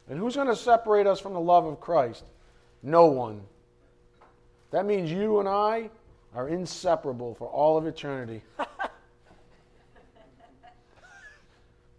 And 0.08 0.16
who's 0.16 0.36
going 0.36 0.46
to 0.46 0.54
separate 0.54 1.08
us 1.08 1.18
from 1.18 1.32
the 1.32 1.40
love 1.40 1.66
of 1.66 1.80
Christ? 1.80 2.22
No 2.84 3.06
one. 3.06 3.40
That 4.70 4.86
means 4.86 5.10
you 5.10 5.40
and 5.40 5.48
I 5.48 5.90
are 6.36 6.48
inseparable 6.48 7.34
for 7.34 7.48
all 7.48 7.76
of 7.76 7.84
eternity. 7.84 8.42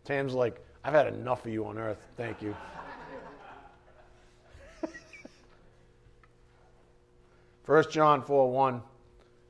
Tam's 0.05 0.33
like, 0.33 0.65
I've 0.85 0.93
had 0.93 1.07
enough 1.07 1.45
of 1.45 1.51
you 1.51 1.65
on 1.65 1.77
earth. 1.77 1.99
Thank 2.15 2.41
you. 2.41 2.55
1 7.70 7.91
John 7.91 8.24
4 8.24 8.51
1. 8.51 8.82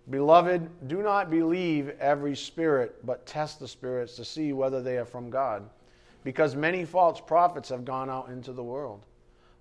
Beloved, 0.09 0.89
do 0.89 1.01
not 1.01 1.32
believe 1.32 1.88
every 2.01 2.36
spirit, 2.36 3.05
but 3.05 3.26
test 3.26 3.61
the 3.61 3.67
spirits 3.67 4.17
to 4.17 4.26
see 4.26 4.51
whether 4.51 4.82
they 4.82 4.97
are 4.97 5.05
from 5.05 5.30
God, 5.30 5.70
because 6.26 6.53
many 6.53 6.84
false 6.84 7.22
prophets 7.22 7.70
have 7.70 7.86
gone 7.86 8.09
out 8.09 8.28
into 8.28 8.51
the 8.51 8.61
world. 8.61 9.05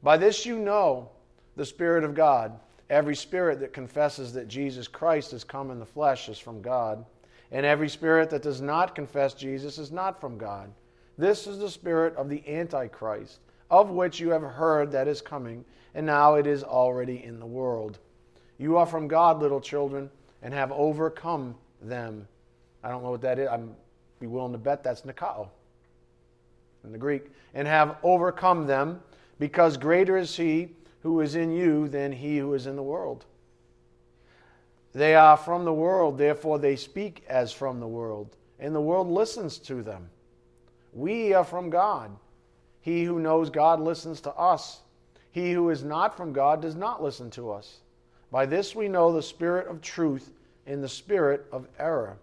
By 0.03 0.17
this 0.17 0.45
you 0.45 0.59
know 0.59 1.09
the 1.55 1.65
Spirit 1.65 2.03
of 2.03 2.17
God. 2.17 2.59
Every 2.91 3.15
spirit 3.15 3.61
that 3.61 3.73
confesses 3.73 4.33
that 4.33 4.49
Jesus 4.49 4.89
Christ 4.89 5.31
has 5.31 5.45
come 5.45 5.71
in 5.71 5.79
the 5.79 5.87
flesh 5.87 6.29
is 6.29 6.41
from 6.41 6.61
God, 6.61 7.05
and 7.53 7.65
every 7.65 7.89
spirit 7.89 8.29
that 8.31 8.43
does 8.43 8.61
not 8.61 8.93
confess 8.93 9.35
Jesus 9.35 9.79
is 9.79 9.93
not 9.93 10.21
from 10.21 10.37
God. 10.37 10.69
This 11.17 11.47
is 11.47 11.61
the 11.61 11.71
spirit 11.71 12.17
of 12.17 12.29
the 12.29 12.43
Antichrist, 12.49 13.39
of 13.71 13.91
which 13.91 14.19
you 14.19 14.31
have 14.31 14.43
heard 14.43 14.91
that 14.91 15.07
is 15.07 15.21
coming, 15.21 15.65
and 15.95 16.05
now 16.05 16.35
it 16.35 16.49
is 16.49 16.65
already 16.65 17.23
in 17.23 17.39
the 17.39 17.47
world. 17.47 18.01
You 18.59 18.77
are 18.77 18.87
from 18.87 19.09
God, 19.09 19.41
little 19.41 19.61
children, 19.61 20.11
and 20.43 20.53
have 20.53 20.73
overcome 20.73 21.55
them. 21.81 22.27
I 22.83 22.91
don't 22.91 23.03
know 23.03 23.11
what 23.11 23.23
that 23.23 23.39
is. 23.39 23.49
I'm 23.49 23.75
be 24.21 24.27
willing 24.27 24.53
to 24.53 24.59
bet 24.59 24.83
that's 24.83 25.03
Nikao 25.03 25.49
in 26.85 26.93
the 26.93 26.99
Greek. 26.99 27.27
And 27.55 27.67
have 27.69 27.97
overcome 28.03 28.67
them, 28.67 29.01
because 29.39 29.77
greater 29.77 30.17
is 30.17 30.37
he 30.37 30.71
who 31.03 31.21
is 31.21 31.37
in 31.37 31.53
you 31.53 31.89
than 31.89 32.13
he 32.13 32.39
who 32.39 32.55
is 32.55 32.67
in 32.67 32.77
the 32.77 32.83
world. 32.83 33.25
They 34.93 35.15
are 35.15 35.37
from 35.37 35.65
the 35.65 35.73
world, 35.73 36.19
therefore 36.19 36.59
they 36.59 36.75
speak 36.75 37.25
as 37.29 37.53
from 37.53 37.79
the 37.79 37.87
world, 37.87 38.37
and 38.59 38.75
the 38.75 38.81
world 38.81 39.09
listens 39.09 39.59
to 39.59 39.83
them. 39.83 40.11
We 40.93 41.35
are 41.35 41.45
from 41.45 41.71
God. 41.71 42.11
He 42.81 43.05
who 43.05 43.21
knows 43.21 43.51
God 43.51 43.81
listens 43.81 44.21
to 44.23 44.33
us. 44.33 44.81
He 45.31 45.53
who 45.53 45.71
is 45.71 45.85
not 45.85 46.17
from 46.17 46.33
God 46.33 46.63
does 46.63 46.75
not 46.75 47.03
listen 47.03 47.31
to 47.33 47.53
us. 47.53 47.79
By 48.31 48.47
this 48.47 48.74
we 48.74 48.89
know 48.89 49.12
the 49.12 49.22
spirit 49.22 49.68
of 49.68 49.81
truth 49.81 50.31
and 50.66 50.83
the 50.83 50.89
spirit 50.89 51.47
of 51.51 51.66
error. 51.79 52.18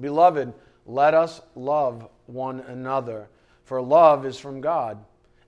Beloved, 0.00 0.52
let 0.86 1.14
us 1.14 1.40
love 1.54 2.08
one 2.26 2.60
another, 2.60 3.28
for 3.64 3.80
love 3.82 4.24
is 4.24 4.38
from 4.38 4.60
God, 4.60 4.98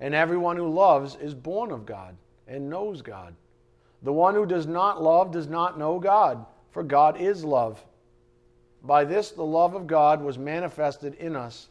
and 0.01 0.14
everyone 0.14 0.57
who 0.57 0.68
loves 0.68 1.16
is 1.16 1.35
born 1.35 1.70
of 1.70 1.87
God 1.87 2.16
and 2.49 2.68
knows 2.68 3.03
God. 3.03 3.35
The 4.03 4.12
one 4.12 4.35
who 4.35 4.47
does 4.47 4.66
not 4.66 5.03
love 5.03 5.31
does 5.31 5.49
not 5.49 5.79
know 5.79 5.99
God, 5.99 6.45
for 6.70 6.83
God 6.83 7.20
is 7.20 7.45
love. 7.45 7.85
By 8.83 9.05
this 9.05 9.31
the 9.31 9.45
love 9.45 9.74
of 9.74 9.87
God 9.87 10.22
was 10.22 10.39
manifested 10.39 11.14
in 11.14 11.37
us, 11.37 11.68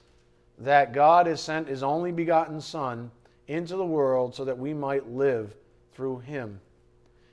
that 0.60 0.94
God 0.94 1.28
has 1.28 1.42
sent 1.42 1.68
his 1.68 1.84
only 1.84 2.12
begotten 2.12 2.62
Son 2.62 3.12
into 3.48 3.76
the 3.76 3.86
world 3.86 4.36
so 4.36 4.46
that 4.46 4.58
we 4.58 4.74
might 4.74 5.10
live 5.10 5.56
through 5.94 6.20
him. 6.20 6.60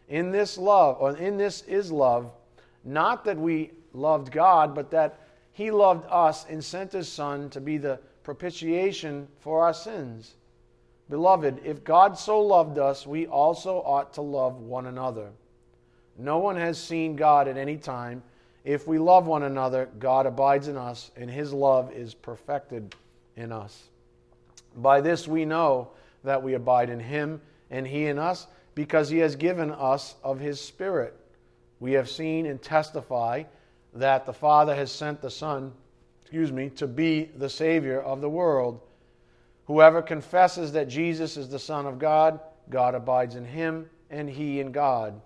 In 0.08 0.30
this 0.30 0.58
love, 0.58 0.96
or 1.00 1.16
in 1.16 1.36
this 1.36 1.62
is 1.62 1.90
love, 1.90 2.30
not 2.84 3.24
that 3.24 3.38
we 3.38 3.70
loved 3.92 4.30
God, 4.30 4.74
but 4.74 4.90
that 4.90 5.20
He 5.52 5.70
loved 5.70 6.06
us 6.10 6.44
and 6.48 6.62
sent 6.62 6.92
His 6.92 7.08
Son 7.10 7.48
to 7.50 7.60
be 7.60 7.78
the 7.78 7.98
propitiation 8.22 9.28
for 9.40 9.62
our 9.62 9.74
sins. 9.74 10.34
Beloved, 11.10 11.60
if 11.64 11.84
God 11.84 12.18
so 12.18 12.40
loved 12.40 12.78
us, 12.78 13.06
we 13.06 13.26
also 13.26 13.76
ought 13.76 14.14
to 14.14 14.22
love 14.22 14.60
one 14.60 14.86
another. 14.86 15.30
No 16.16 16.38
one 16.38 16.56
has 16.56 16.82
seen 16.82 17.16
God 17.16 17.48
at 17.48 17.56
any 17.56 17.76
time. 17.76 18.22
If 18.64 18.86
we 18.86 18.98
love 18.98 19.26
one 19.26 19.42
another, 19.42 19.90
God 19.98 20.26
abides 20.26 20.68
in 20.68 20.76
us, 20.76 21.10
and 21.16 21.30
His 21.30 21.52
love 21.52 21.92
is 21.92 22.14
perfected 22.14 22.94
in 23.36 23.52
us. 23.52 23.90
By 24.76 25.00
this 25.00 25.28
we 25.28 25.44
know 25.44 25.90
that 26.24 26.42
we 26.42 26.54
abide 26.54 26.88
in 26.88 27.00
Him, 27.00 27.40
and 27.70 27.86
He 27.86 28.06
in 28.06 28.18
us, 28.18 28.46
because 28.74 29.08
He 29.08 29.18
has 29.18 29.36
given 29.36 29.70
us 29.70 30.14
of 30.22 30.40
His 30.40 30.60
Spirit. 30.60 31.16
We 31.80 31.92
have 31.92 32.08
seen 32.08 32.46
and 32.46 32.60
testify 32.60 33.44
that 33.94 34.26
the 34.26 34.32
Father 34.32 34.74
has 34.74 34.90
sent 34.90 35.20
the 35.20 35.30
Son, 35.30 35.72
excuse 36.22 36.50
me, 36.50 36.70
to 36.70 36.86
be 36.86 37.30
the 37.36 37.48
Savior 37.48 38.00
of 38.00 38.20
the 38.20 38.28
world. 38.28 38.80
Whoever 39.66 40.02
confesses 40.02 40.72
that 40.72 40.88
Jesus 40.88 41.36
is 41.36 41.48
the 41.48 41.58
Son 41.58 41.86
of 41.86 41.98
God, 41.98 42.40
God 42.70 42.94
abides 42.94 43.34
in 43.34 43.44
him, 43.44 43.88
and 44.10 44.28
he 44.28 44.60
in 44.60 44.72
God. 44.72 45.20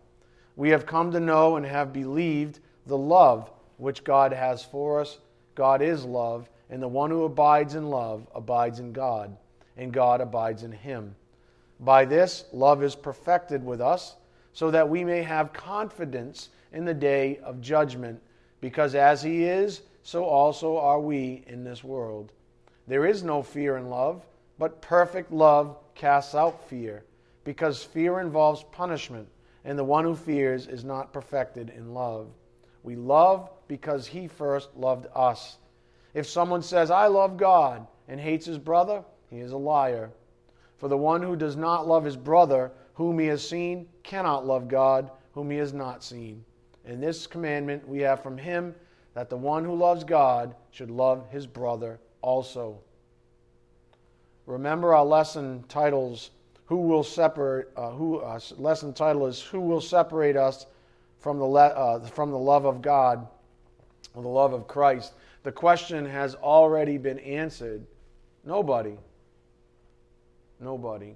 We 0.57 0.71
have 0.71 0.87
come 0.87 1.13
to 1.13 1.21
know 1.21 1.57
and 1.57 1.67
have 1.67 1.93
believed 1.93 2.61
the 2.87 2.97
love 2.97 3.51
which 3.77 4.05
God 4.05 4.33
has 4.33 4.65
for 4.65 5.01
us. 5.01 5.19
God 5.55 5.83
is 5.83 6.05
love, 6.05 6.49
and 6.71 6.83
the 6.83 6.89
one 6.89 7.11
who 7.11 7.25
abides 7.25 7.75
in 7.75 7.91
love 7.91 8.27
abides 8.35 8.81
in 8.81 8.93
God, 8.93 9.37
and 9.77 9.93
God 9.93 10.21
abides 10.21 10.63
in 10.63 10.73
him. 10.73 11.15
By 11.81 12.05
this, 12.05 12.45
love 12.53 12.83
is 12.83 12.95
perfected 12.95 13.65
with 13.65 13.81
us, 13.81 14.17
so 14.53 14.71
that 14.71 14.89
we 14.89 15.05
may 15.05 15.23
have 15.23 15.53
confidence 15.53 16.49
in 16.73 16.85
the 16.85 16.95
day 16.95 17.39
of 17.39 17.61
judgment, 17.61 18.21
because 18.61 18.95
as 18.95 19.23
he 19.23 19.45
is, 19.45 19.83
so 20.03 20.25
also 20.25 20.79
are 20.79 21.01
we 21.01 21.45
in 21.47 21.63
this 21.63 21.85
world. 21.85 22.33
There 22.87 23.07
is 23.07 23.23
no 23.23 23.43
fear 23.43 23.77
in 23.77 23.91
love, 23.91 24.27
but 24.59 24.83
perfect 24.83 25.31
love 25.31 25.77
casts 25.95 26.35
out 26.35 26.69
fear, 26.69 27.05
because 27.45 27.83
fear 27.83 28.21
involves 28.21 28.65
punishment, 28.73 29.29
and 29.65 29.79
the 29.79 29.85
one 29.85 30.05
who 30.05 30.17
fears 30.17 30.67
is 30.67 30.85
not 30.85 31.13
perfected 31.13 31.71
in 31.71 31.95
love. 31.95 32.29
We 32.83 32.97
love 32.97 33.51
because 33.69 34.07
he 34.07 34.27
first 34.27 34.75
loved 34.77 35.07
us. 35.15 35.59
If 36.15 36.27
someone 36.27 36.63
says, 36.63 36.91
I 36.91 37.07
love 37.07 37.37
God, 37.37 37.87
and 38.09 38.19
hates 38.19 38.47
his 38.47 38.59
brother, 38.59 39.05
he 39.31 39.39
is 39.39 39.53
a 39.53 39.59
liar. 39.59 40.11
For 40.79 40.89
the 40.89 40.97
one 40.97 41.23
who 41.23 41.37
does 41.37 41.57
not 41.57 41.89
love 41.89 42.05
his 42.05 42.17
brother, 42.17 42.73
whom 42.95 43.19
he 43.19 43.27
has 43.27 43.47
seen, 43.47 43.89
cannot 44.03 44.47
love 44.47 44.69
God, 44.69 45.11
whom 45.33 45.51
he 45.51 45.59
has 45.59 45.73
not 45.73 46.03
seen. 46.03 46.45
In 46.85 47.01
this 47.01 47.27
commandment 47.27 47.87
we 47.87 48.01
have 48.01 48.23
from 48.23 48.39
him 48.39 48.75
that 49.15 49.29
the 49.29 49.37
one 49.37 49.65
who 49.65 49.75
loves 49.75 50.05
God 50.05 50.55
should 50.71 50.91
love 50.91 51.29
his 51.31 51.47
brother 51.47 51.99
also. 52.23 52.79
Remember 54.47 54.95
our 54.95 55.05
lesson 55.05 55.65
titles 55.69 56.31
who 56.67 56.77
will 56.77 57.03
separate 57.03 57.67
uh, 57.77 57.91
who 57.91 58.21
uh, 58.21 58.39
lesson 58.57 58.93
title 58.93 59.27
is 59.27 59.41
who 59.41 59.61
will 59.61 59.81
separate 59.81 60.37
us 60.37 60.67
from 61.19 61.39
the 61.39 61.45
le- 61.45 61.67
uh, 61.67 62.01
from 62.07 62.31
the 62.31 62.39
love 62.39 62.65
of 62.65 62.81
God 62.81 63.27
or 64.15 64.23
the 64.23 64.29
love 64.29 64.53
of 64.53 64.67
Christ. 64.67 65.15
The 65.43 65.53
question 65.53 66.07
has 66.07 66.35
already 66.35 66.99
been 66.99 67.19
answered. 67.19 67.87
Nobody. 68.45 68.97
Nobody. 70.61 71.15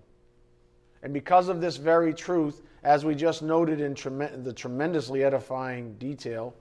And 1.03 1.13
because 1.13 1.49
of 1.49 1.61
this 1.61 1.77
very 1.77 2.15
truth, 2.15 2.63
as 2.85 3.05
we 3.05 3.15
just 3.15 3.43
noted 3.43 3.81
in 3.81 3.95
the 4.45 4.53
tremendously 4.53 5.25
edifying 5.25 5.95
detail 5.95 6.55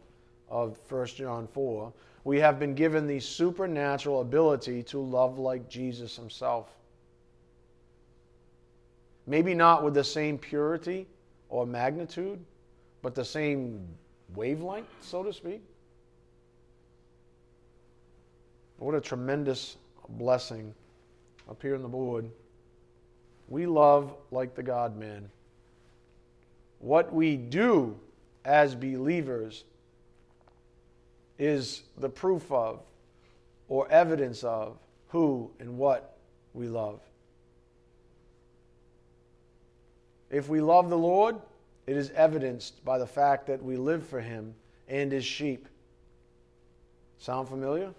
of 0.49 0.77
1 0.89 1.07
John 1.07 1.47
4, 1.47 1.93
we 2.23 2.39
have 2.39 2.59
been 2.59 2.75
given 2.75 3.07
the 3.07 3.19
supernatural 3.19 4.21
ability 4.21 4.83
to 4.83 4.99
love 4.99 5.39
like 5.39 5.69
Jesus 5.69 6.15
himself. 6.15 6.69
Maybe 9.27 9.53
not 9.53 9.83
with 9.83 9.93
the 9.93 10.03
same 10.03 10.37
purity 10.37 11.07
or 11.49 11.65
magnitude, 11.65 12.39
but 13.01 13.15
the 13.15 13.25
same 13.25 13.87
wavelength, 14.35 14.87
so 15.01 15.23
to 15.23 15.31
speak. 15.33 15.61
What 18.77 18.95
a 18.95 19.01
tremendous 19.01 19.77
blessing 20.09 20.73
up 21.49 21.61
here 21.61 21.75
on 21.75 21.83
the 21.83 21.87
board. 21.87 22.29
We 23.51 23.65
love 23.65 24.15
like 24.31 24.55
the 24.55 24.63
God 24.63 24.97
man. 24.97 25.29
What 26.79 27.13
we 27.13 27.35
do 27.35 27.99
as 28.45 28.73
believers 28.75 29.65
is 31.37 31.83
the 31.97 32.07
proof 32.07 32.49
of 32.49 32.79
or 33.67 33.91
evidence 33.91 34.45
of 34.45 34.77
who 35.09 35.51
and 35.59 35.77
what 35.77 36.15
we 36.53 36.69
love. 36.69 37.01
If 40.29 40.47
we 40.47 40.61
love 40.61 40.89
the 40.89 40.97
Lord, 40.97 41.35
it 41.87 41.97
is 41.97 42.09
evidenced 42.11 42.85
by 42.85 42.97
the 42.99 43.05
fact 43.05 43.47
that 43.47 43.61
we 43.61 43.75
live 43.75 44.07
for 44.07 44.21
Him 44.21 44.55
and 44.87 45.11
His 45.11 45.25
sheep. 45.25 45.67
Sound 47.17 47.49
familiar? 47.49 47.93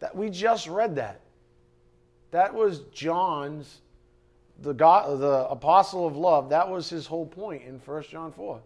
That 0.00 0.14
we 0.14 0.28
just 0.28 0.68
read 0.68 0.96
that. 0.96 1.20
That 2.32 2.52
was 2.52 2.80
John's, 2.92 3.80
the, 4.60 4.72
God, 4.74 5.20
the 5.20 5.48
apostle 5.48 6.06
of 6.06 6.16
love. 6.16 6.50
That 6.50 6.68
was 6.68 6.88
his 6.88 7.06
whole 7.06 7.26
point 7.26 7.62
in 7.62 7.78
1 7.78 8.02
John 8.04 8.32
4. 8.32 8.60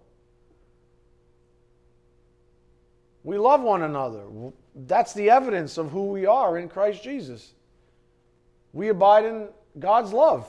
We 3.22 3.38
love 3.38 3.62
one 3.62 3.82
another. 3.82 4.22
That's 4.74 5.14
the 5.14 5.30
evidence 5.30 5.78
of 5.78 5.90
who 5.90 6.08
we 6.08 6.26
are 6.26 6.58
in 6.58 6.68
Christ 6.68 7.02
Jesus. 7.02 7.54
We 8.72 8.88
abide 8.88 9.24
in 9.24 9.48
God's 9.78 10.12
love. 10.12 10.46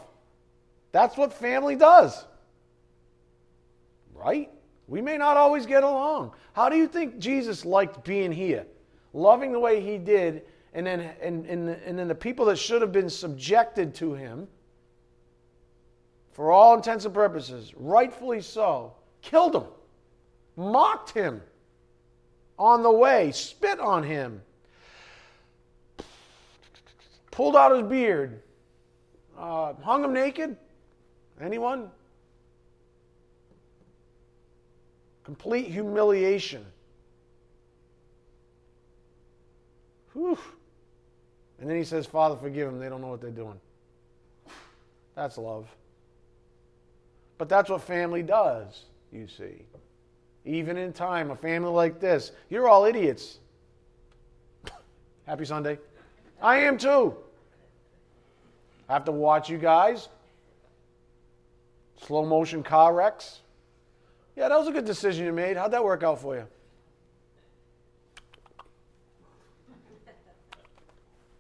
That's 0.92 1.16
what 1.16 1.34
family 1.34 1.76
does. 1.76 2.26
Right? 4.14 4.52
We 4.88 5.02
may 5.02 5.18
not 5.18 5.38
always 5.38 5.66
get 5.66 5.84
along. 5.84 6.34
How 6.54 6.70
do 6.70 6.76
you 6.76 6.88
think 6.88 7.20
Jesus 7.20 7.66
liked 7.66 8.04
being 8.04 8.32
here? 8.32 8.66
Loving 9.14 9.52
the 9.52 9.60
way 9.60 9.80
he 9.80 9.98
did, 9.98 10.44
and 10.74 10.86
then, 10.86 11.00
and, 11.22 11.46
and, 11.46 11.70
and 11.70 11.98
then 11.98 12.08
the 12.08 12.16
people 12.16 12.46
that 12.46 12.58
should 12.58 12.82
have 12.82 12.92
been 12.92 13.10
subjected 13.10 13.96
to 13.96 14.14
him, 14.14 14.48
for 16.36 16.52
all 16.52 16.76
intents 16.76 17.06
and 17.06 17.14
purposes, 17.14 17.72
rightfully 17.78 18.42
so, 18.42 18.92
killed 19.22 19.56
him, 19.56 19.64
mocked 20.58 21.12
him 21.12 21.42
on 22.60 22.84
the 22.84 22.92
way, 22.92 23.32
spit 23.32 23.80
on 23.80 24.04
him, 24.04 24.42
pulled 27.32 27.56
out 27.56 27.72
his 27.72 27.84
beard, 27.84 28.42
uh, 29.40 29.76
hung 29.76 30.04
him 30.04 30.12
naked. 30.12 30.58
Anyone? 31.40 31.90
Complete 35.24 35.68
humiliation. 35.68 36.66
Whew. 40.12 40.38
And 41.62 41.70
then 41.70 41.78
he 41.78 41.86
says, 41.86 42.06
Father, 42.06 42.36
forgive 42.36 42.70
them. 42.70 42.78
They 42.78 42.90
don't 42.90 43.00
know 43.00 43.08
what 43.08 43.22
they're 43.22 43.32
doing. 43.32 43.58
That's 45.16 45.38
love. 45.38 45.74
But 47.38 47.50
that's 47.50 47.70
what 47.70 47.82
family 47.82 48.24
does, 48.24 48.84
you 49.12 49.28
see 49.28 49.66
even 50.46 50.78
in 50.78 50.94
time, 50.94 51.32
a 51.32 51.36
family 51.36 51.72
like 51.72 52.00
this. 52.00 52.32
You're 52.50 52.70
all 52.70 52.86
idiots. 52.86 53.40
Happy 55.26 55.44
Sunday. 55.44 55.80
I 56.42 56.58
am 56.58 56.78
too. 56.78 57.16
I 58.88 58.94
have 58.94 59.06
to 59.06 59.12
watch 59.12 59.50
you 59.50 59.58
guys. 59.58 60.08
Slow 62.06 62.26
motion 62.26 62.62
car 62.62 62.94
wrecks. 62.94 63.40
Yeah, 64.36 64.50
that 64.50 64.60
was 64.60 64.68
a 64.68 64.72
good 64.72 64.86
decision 64.86 65.26
you 65.26 65.34
made. 65.34 65.58
How'd 65.58 65.72
that 65.72 65.84
work 65.84 66.04
out 66.04 66.22
for 66.22 66.36
you? 66.36 66.46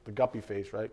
The 0.05 0.11
guppy 0.11 0.41
face, 0.41 0.73
right? 0.73 0.89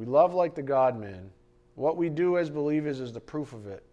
We 0.00 0.06
love 0.06 0.32
like 0.32 0.54
the 0.54 0.62
God 0.62 0.98
man. 0.98 1.28
What 1.74 1.98
we 1.98 2.08
do 2.08 2.38
as 2.38 2.48
believers 2.48 3.00
is 3.00 3.12
the 3.12 3.20
proof 3.20 3.52
of 3.52 3.66
it, 3.66 3.84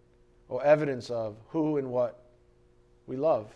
or 0.48 0.64
evidence 0.64 1.10
of 1.10 1.36
who 1.50 1.76
and 1.76 1.90
what 1.90 2.24
we 3.06 3.18
love. 3.18 3.54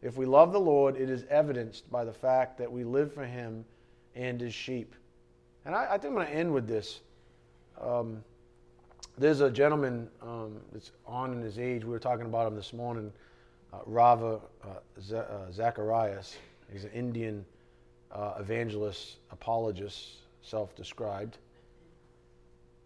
If 0.00 0.16
we 0.16 0.24
love 0.24 0.52
the 0.52 0.60
Lord, 0.60 0.96
it 0.96 1.10
is 1.10 1.24
evidenced 1.28 1.90
by 1.90 2.04
the 2.04 2.12
fact 2.12 2.58
that 2.58 2.70
we 2.70 2.84
live 2.84 3.12
for 3.12 3.24
Him 3.24 3.64
and 4.14 4.40
His 4.40 4.54
sheep. 4.54 4.94
And 5.64 5.74
I, 5.74 5.94
I 5.94 5.98
think 5.98 6.12
I'm 6.12 6.14
going 6.14 6.28
to 6.28 6.32
end 6.32 6.54
with 6.54 6.68
this. 6.68 7.00
Um, 7.80 8.22
there's 9.18 9.40
a 9.40 9.50
gentleman 9.50 10.08
um, 10.22 10.60
that's 10.70 10.92
on 11.08 11.32
in 11.32 11.42
his 11.42 11.58
age. 11.58 11.82
We 11.82 11.90
were 11.90 11.98
talking 11.98 12.26
about 12.26 12.46
him 12.46 12.54
this 12.54 12.72
morning, 12.72 13.12
uh, 13.72 13.78
Ravi 13.84 14.40
uh, 14.62 14.68
Z- 15.00 15.16
uh, 15.16 15.50
Zacharias. 15.50 16.36
He's 16.72 16.84
an 16.84 16.92
Indian 16.92 17.44
uh, 18.12 18.34
evangelist, 18.38 19.16
apologist, 19.32 20.18
self 20.40 20.76
described. 20.76 21.38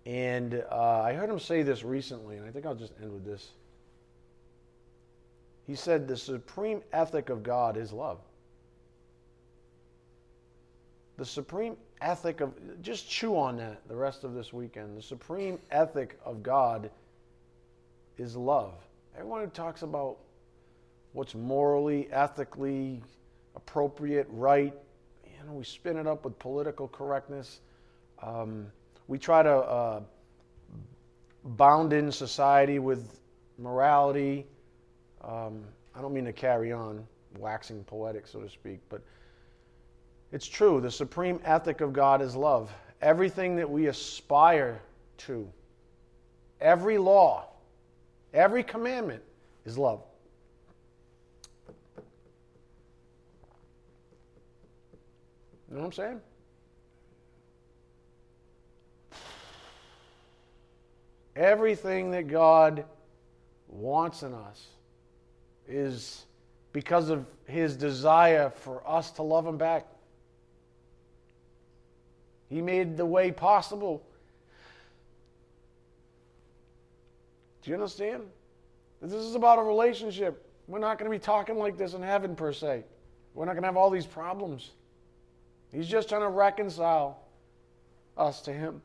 And 0.04 0.64
uh, 0.70 1.02
I 1.02 1.12
heard 1.12 1.30
him 1.30 1.38
say 1.38 1.62
this 1.62 1.84
recently, 1.84 2.36
and 2.36 2.46
I 2.46 2.50
think 2.50 2.66
I'll 2.66 2.74
just 2.74 2.92
end 3.00 3.12
with 3.12 3.24
this. 3.24 3.50
He 5.66 5.76
said, 5.76 6.08
The 6.08 6.16
supreme 6.16 6.82
ethic 6.92 7.28
of 7.28 7.42
God 7.42 7.76
is 7.76 7.92
love. 7.92 8.18
The 11.18 11.24
supreme 11.24 11.76
ethic 12.00 12.40
of, 12.40 12.52
just 12.82 13.08
chew 13.08 13.36
on 13.36 13.56
that 13.58 13.86
the 13.88 13.94
rest 13.94 14.24
of 14.24 14.34
this 14.34 14.52
weekend. 14.52 14.96
The 14.96 15.02
supreme 15.02 15.58
ethic 15.70 16.18
of 16.24 16.42
God 16.42 16.90
is 18.18 18.36
love. 18.36 18.74
Everyone 19.16 19.42
who 19.42 19.50
talks 19.50 19.82
about 19.82 20.16
what's 21.12 21.34
morally, 21.34 22.08
ethically 22.10 23.02
appropriate, 23.54 24.26
right, 24.30 24.74
you 25.24 25.46
know, 25.46 25.52
we 25.52 25.64
spin 25.64 25.96
it 25.96 26.06
up 26.06 26.24
with 26.24 26.38
political 26.38 26.88
correctness. 26.88 27.60
Um, 28.22 28.66
we 29.12 29.18
try 29.18 29.42
to 29.42 29.54
uh, 29.54 30.00
bound 31.44 31.92
in 31.92 32.10
society 32.10 32.78
with 32.78 33.20
morality. 33.58 34.46
Um, 35.22 35.64
I 35.94 36.00
don't 36.00 36.14
mean 36.14 36.24
to 36.24 36.32
carry 36.32 36.72
on 36.72 37.06
waxing 37.36 37.84
poetic, 37.84 38.26
so 38.26 38.40
to 38.40 38.48
speak, 38.48 38.80
but 38.88 39.02
it's 40.32 40.46
true. 40.46 40.80
The 40.80 40.90
supreme 40.90 41.40
ethic 41.44 41.82
of 41.82 41.92
God 41.92 42.22
is 42.22 42.34
love. 42.34 42.72
Everything 43.02 43.54
that 43.56 43.68
we 43.68 43.88
aspire 43.88 44.80
to, 45.18 45.46
every 46.58 46.96
law, 46.96 47.50
every 48.32 48.62
commandment 48.62 49.22
is 49.66 49.76
love. 49.76 50.02
You 55.68 55.76
know 55.76 55.80
what 55.80 55.84
I'm 55.84 55.92
saying? 55.92 56.20
Everything 61.34 62.10
that 62.10 62.28
God 62.28 62.84
wants 63.68 64.22
in 64.22 64.34
us 64.34 64.66
is 65.66 66.26
because 66.72 67.08
of 67.08 67.26
his 67.46 67.76
desire 67.76 68.50
for 68.50 68.86
us 68.88 69.10
to 69.12 69.22
love 69.22 69.46
him 69.46 69.56
back. 69.56 69.86
He 72.48 72.60
made 72.60 72.96
the 72.96 73.06
way 73.06 73.32
possible. 73.32 74.02
Do 77.62 77.70
you 77.70 77.76
understand? 77.76 78.24
This 79.00 79.12
is 79.14 79.34
about 79.34 79.58
a 79.58 79.62
relationship. 79.62 80.46
We're 80.68 80.78
not 80.78 80.98
going 80.98 81.10
to 81.10 81.16
be 81.16 81.22
talking 81.22 81.58
like 81.58 81.76
this 81.76 81.94
in 81.94 82.02
heaven, 82.02 82.36
per 82.36 82.52
se. 82.52 82.84
We're 83.34 83.46
not 83.46 83.52
going 83.52 83.62
to 83.62 83.68
have 83.68 83.76
all 83.76 83.90
these 83.90 84.06
problems. 84.06 84.70
He's 85.72 85.88
just 85.88 86.08
trying 86.08 86.20
to 86.20 86.28
reconcile 86.28 87.18
us 88.16 88.42
to 88.42 88.52
Him. 88.52 88.82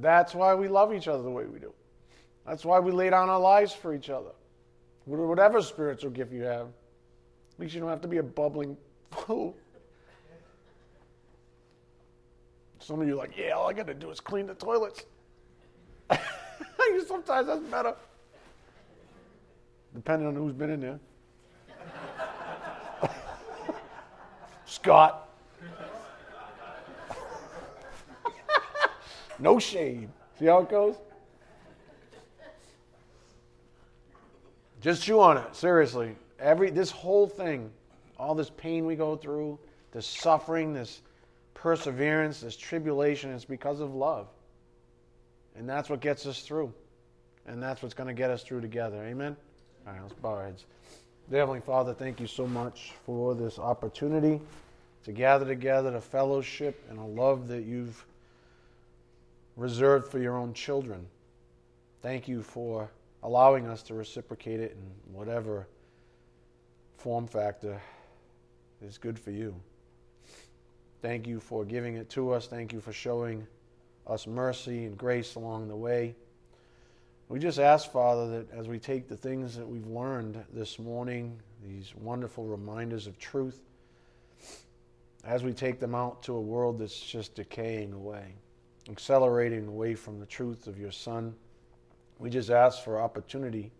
That's 0.00 0.34
why 0.34 0.54
we 0.54 0.68
love 0.68 0.94
each 0.94 1.08
other 1.08 1.22
the 1.22 1.30
way 1.30 1.44
we 1.44 1.58
do. 1.58 1.72
That's 2.46 2.64
why 2.64 2.80
we 2.80 2.92
lay 2.92 3.10
down 3.10 3.28
our 3.28 3.40
lives 3.40 3.72
for 3.72 3.94
each 3.94 4.10
other. 4.10 4.30
Whatever 5.04 5.60
spiritual 5.62 6.10
gift 6.10 6.32
you 6.32 6.42
have, 6.42 6.66
at 6.66 7.58
least 7.58 7.74
you 7.74 7.80
don't 7.80 7.90
have 7.90 8.00
to 8.02 8.08
be 8.08 8.18
a 8.18 8.22
bubbling 8.22 8.76
fool. 9.10 9.56
Some 12.78 13.00
of 13.00 13.06
you 13.06 13.14
are 13.14 13.18
like, 13.18 13.36
yeah, 13.36 13.50
all 13.50 13.68
I 13.68 13.72
got 13.72 13.86
to 13.86 13.94
do 13.94 14.10
is 14.10 14.20
clean 14.20 14.46
the 14.46 14.54
toilets. 14.54 15.04
Sometimes 17.06 17.46
that's 17.46 17.60
better. 17.62 17.94
Depending 19.94 20.26
on 20.28 20.34
who's 20.34 20.52
been 20.52 20.70
in 20.70 20.80
there. 20.80 21.00
Scott. 24.66 25.28
No 29.42 29.58
shame. 29.58 30.12
See 30.38 30.46
how 30.46 30.60
it 30.60 30.70
goes? 30.70 30.96
Just 34.80 35.02
chew 35.02 35.20
on 35.20 35.36
it, 35.36 35.54
seriously. 35.54 36.16
Every 36.38 36.70
this 36.70 36.90
whole 36.90 37.28
thing, 37.28 37.70
all 38.18 38.34
this 38.34 38.50
pain 38.50 38.86
we 38.86 38.96
go 38.96 39.16
through, 39.16 39.58
this 39.92 40.06
suffering, 40.06 40.72
this 40.72 41.02
perseverance, 41.54 42.40
this 42.40 42.56
tribulation, 42.56 43.30
is 43.30 43.44
because 43.44 43.80
of 43.80 43.94
love. 43.94 44.28
And 45.56 45.68
that's 45.68 45.88
what 45.90 46.00
gets 46.00 46.26
us 46.26 46.42
through. 46.42 46.72
And 47.46 47.62
that's 47.62 47.82
what's 47.82 47.94
going 47.94 48.08
to 48.08 48.14
get 48.14 48.30
us 48.30 48.42
through 48.42 48.60
together. 48.60 49.04
Amen? 49.04 49.36
All 49.86 49.92
right, 49.92 50.02
let's 50.02 50.14
bow 50.14 50.30
our 50.30 50.46
heads. 50.46 50.64
Heavenly 51.30 51.60
Father, 51.60 51.94
thank 51.94 52.20
you 52.20 52.26
so 52.26 52.46
much 52.46 52.92
for 53.04 53.34
this 53.34 53.58
opportunity 53.58 54.40
to 55.04 55.12
gather 55.12 55.44
together, 55.44 55.90
to 55.92 56.00
fellowship, 56.00 56.84
and 56.90 56.98
a 56.98 57.04
love 57.04 57.48
that 57.48 57.64
you've 57.64 58.04
reserved 59.56 60.10
for 60.10 60.18
your 60.18 60.36
own 60.36 60.54
children. 60.54 61.06
Thank 62.00 62.28
you 62.28 62.42
for 62.42 62.90
allowing 63.22 63.66
us 63.66 63.82
to 63.84 63.94
reciprocate 63.94 64.60
it 64.60 64.72
in 64.72 65.14
whatever 65.14 65.68
form 66.96 67.26
factor 67.26 67.80
is 68.80 68.98
good 68.98 69.18
for 69.18 69.30
you. 69.30 69.54
Thank 71.00 71.26
you 71.26 71.40
for 71.40 71.64
giving 71.64 71.96
it 71.96 72.08
to 72.10 72.32
us. 72.32 72.46
Thank 72.46 72.72
you 72.72 72.80
for 72.80 72.92
showing 72.92 73.46
us 74.06 74.26
mercy 74.26 74.84
and 74.84 74.96
grace 74.96 75.34
along 75.34 75.68
the 75.68 75.76
way. 75.76 76.14
We 77.28 77.38
just 77.38 77.58
ask, 77.58 77.90
Father, 77.90 78.28
that 78.30 78.52
as 78.52 78.68
we 78.68 78.78
take 78.78 79.08
the 79.08 79.16
things 79.16 79.56
that 79.56 79.66
we've 79.66 79.86
learned 79.86 80.44
this 80.52 80.78
morning, 80.78 81.40
these 81.64 81.94
wonderful 81.96 82.44
reminders 82.44 83.06
of 83.06 83.18
truth, 83.18 83.60
as 85.24 85.42
we 85.42 85.52
take 85.52 85.80
them 85.80 85.94
out 85.94 86.22
to 86.24 86.34
a 86.34 86.40
world 86.40 86.78
that's 86.78 87.00
just 87.00 87.34
decaying 87.34 87.92
away, 87.92 88.34
accelerating 88.90 89.66
away 89.66 89.94
from 89.94 90.18
the 90.18 90.26
truth 90.26 90.66
of 90.66 90.78
your 90.78 90.92
Son, 90.92 91.34
we 92.18 92.30
just 92.30 92.50
ask 92.50 92.82
for 92.82 93.00
opportunity 93.00 93.70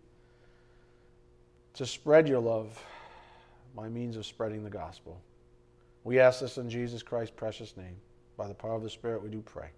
to 1.73 1.85
spread 1.85 2.27
your 2.27 2.39
love 2.39 2.83
by 3.75 3.89
means 3.89 4.15
of 4.15 4.25
spreading 4.25 4.63
the 4.63 4.69
gospel. 4.69 5.19
We 6.03 6.19
ask 6.19 6.41
this 6.41 6.57
in 6.57 6.69
Jesus 6.69 7.01
Christ's 7.01 7.33
precious 7.35 7.75
name. 7.77 7.95
By 8.37 8.47
the 8.47 8.53
power 8.53 8.75
of 8.75 8.83
the 8.83 8.89
Spirit, 8.89 9.23
we 9.23 9.29
do 9.29 9.41
pray. 9.41 9.69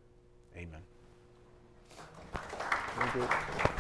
Amen. 0.58 0.82
Thank 2.98 3.16
you. 3.16 3.75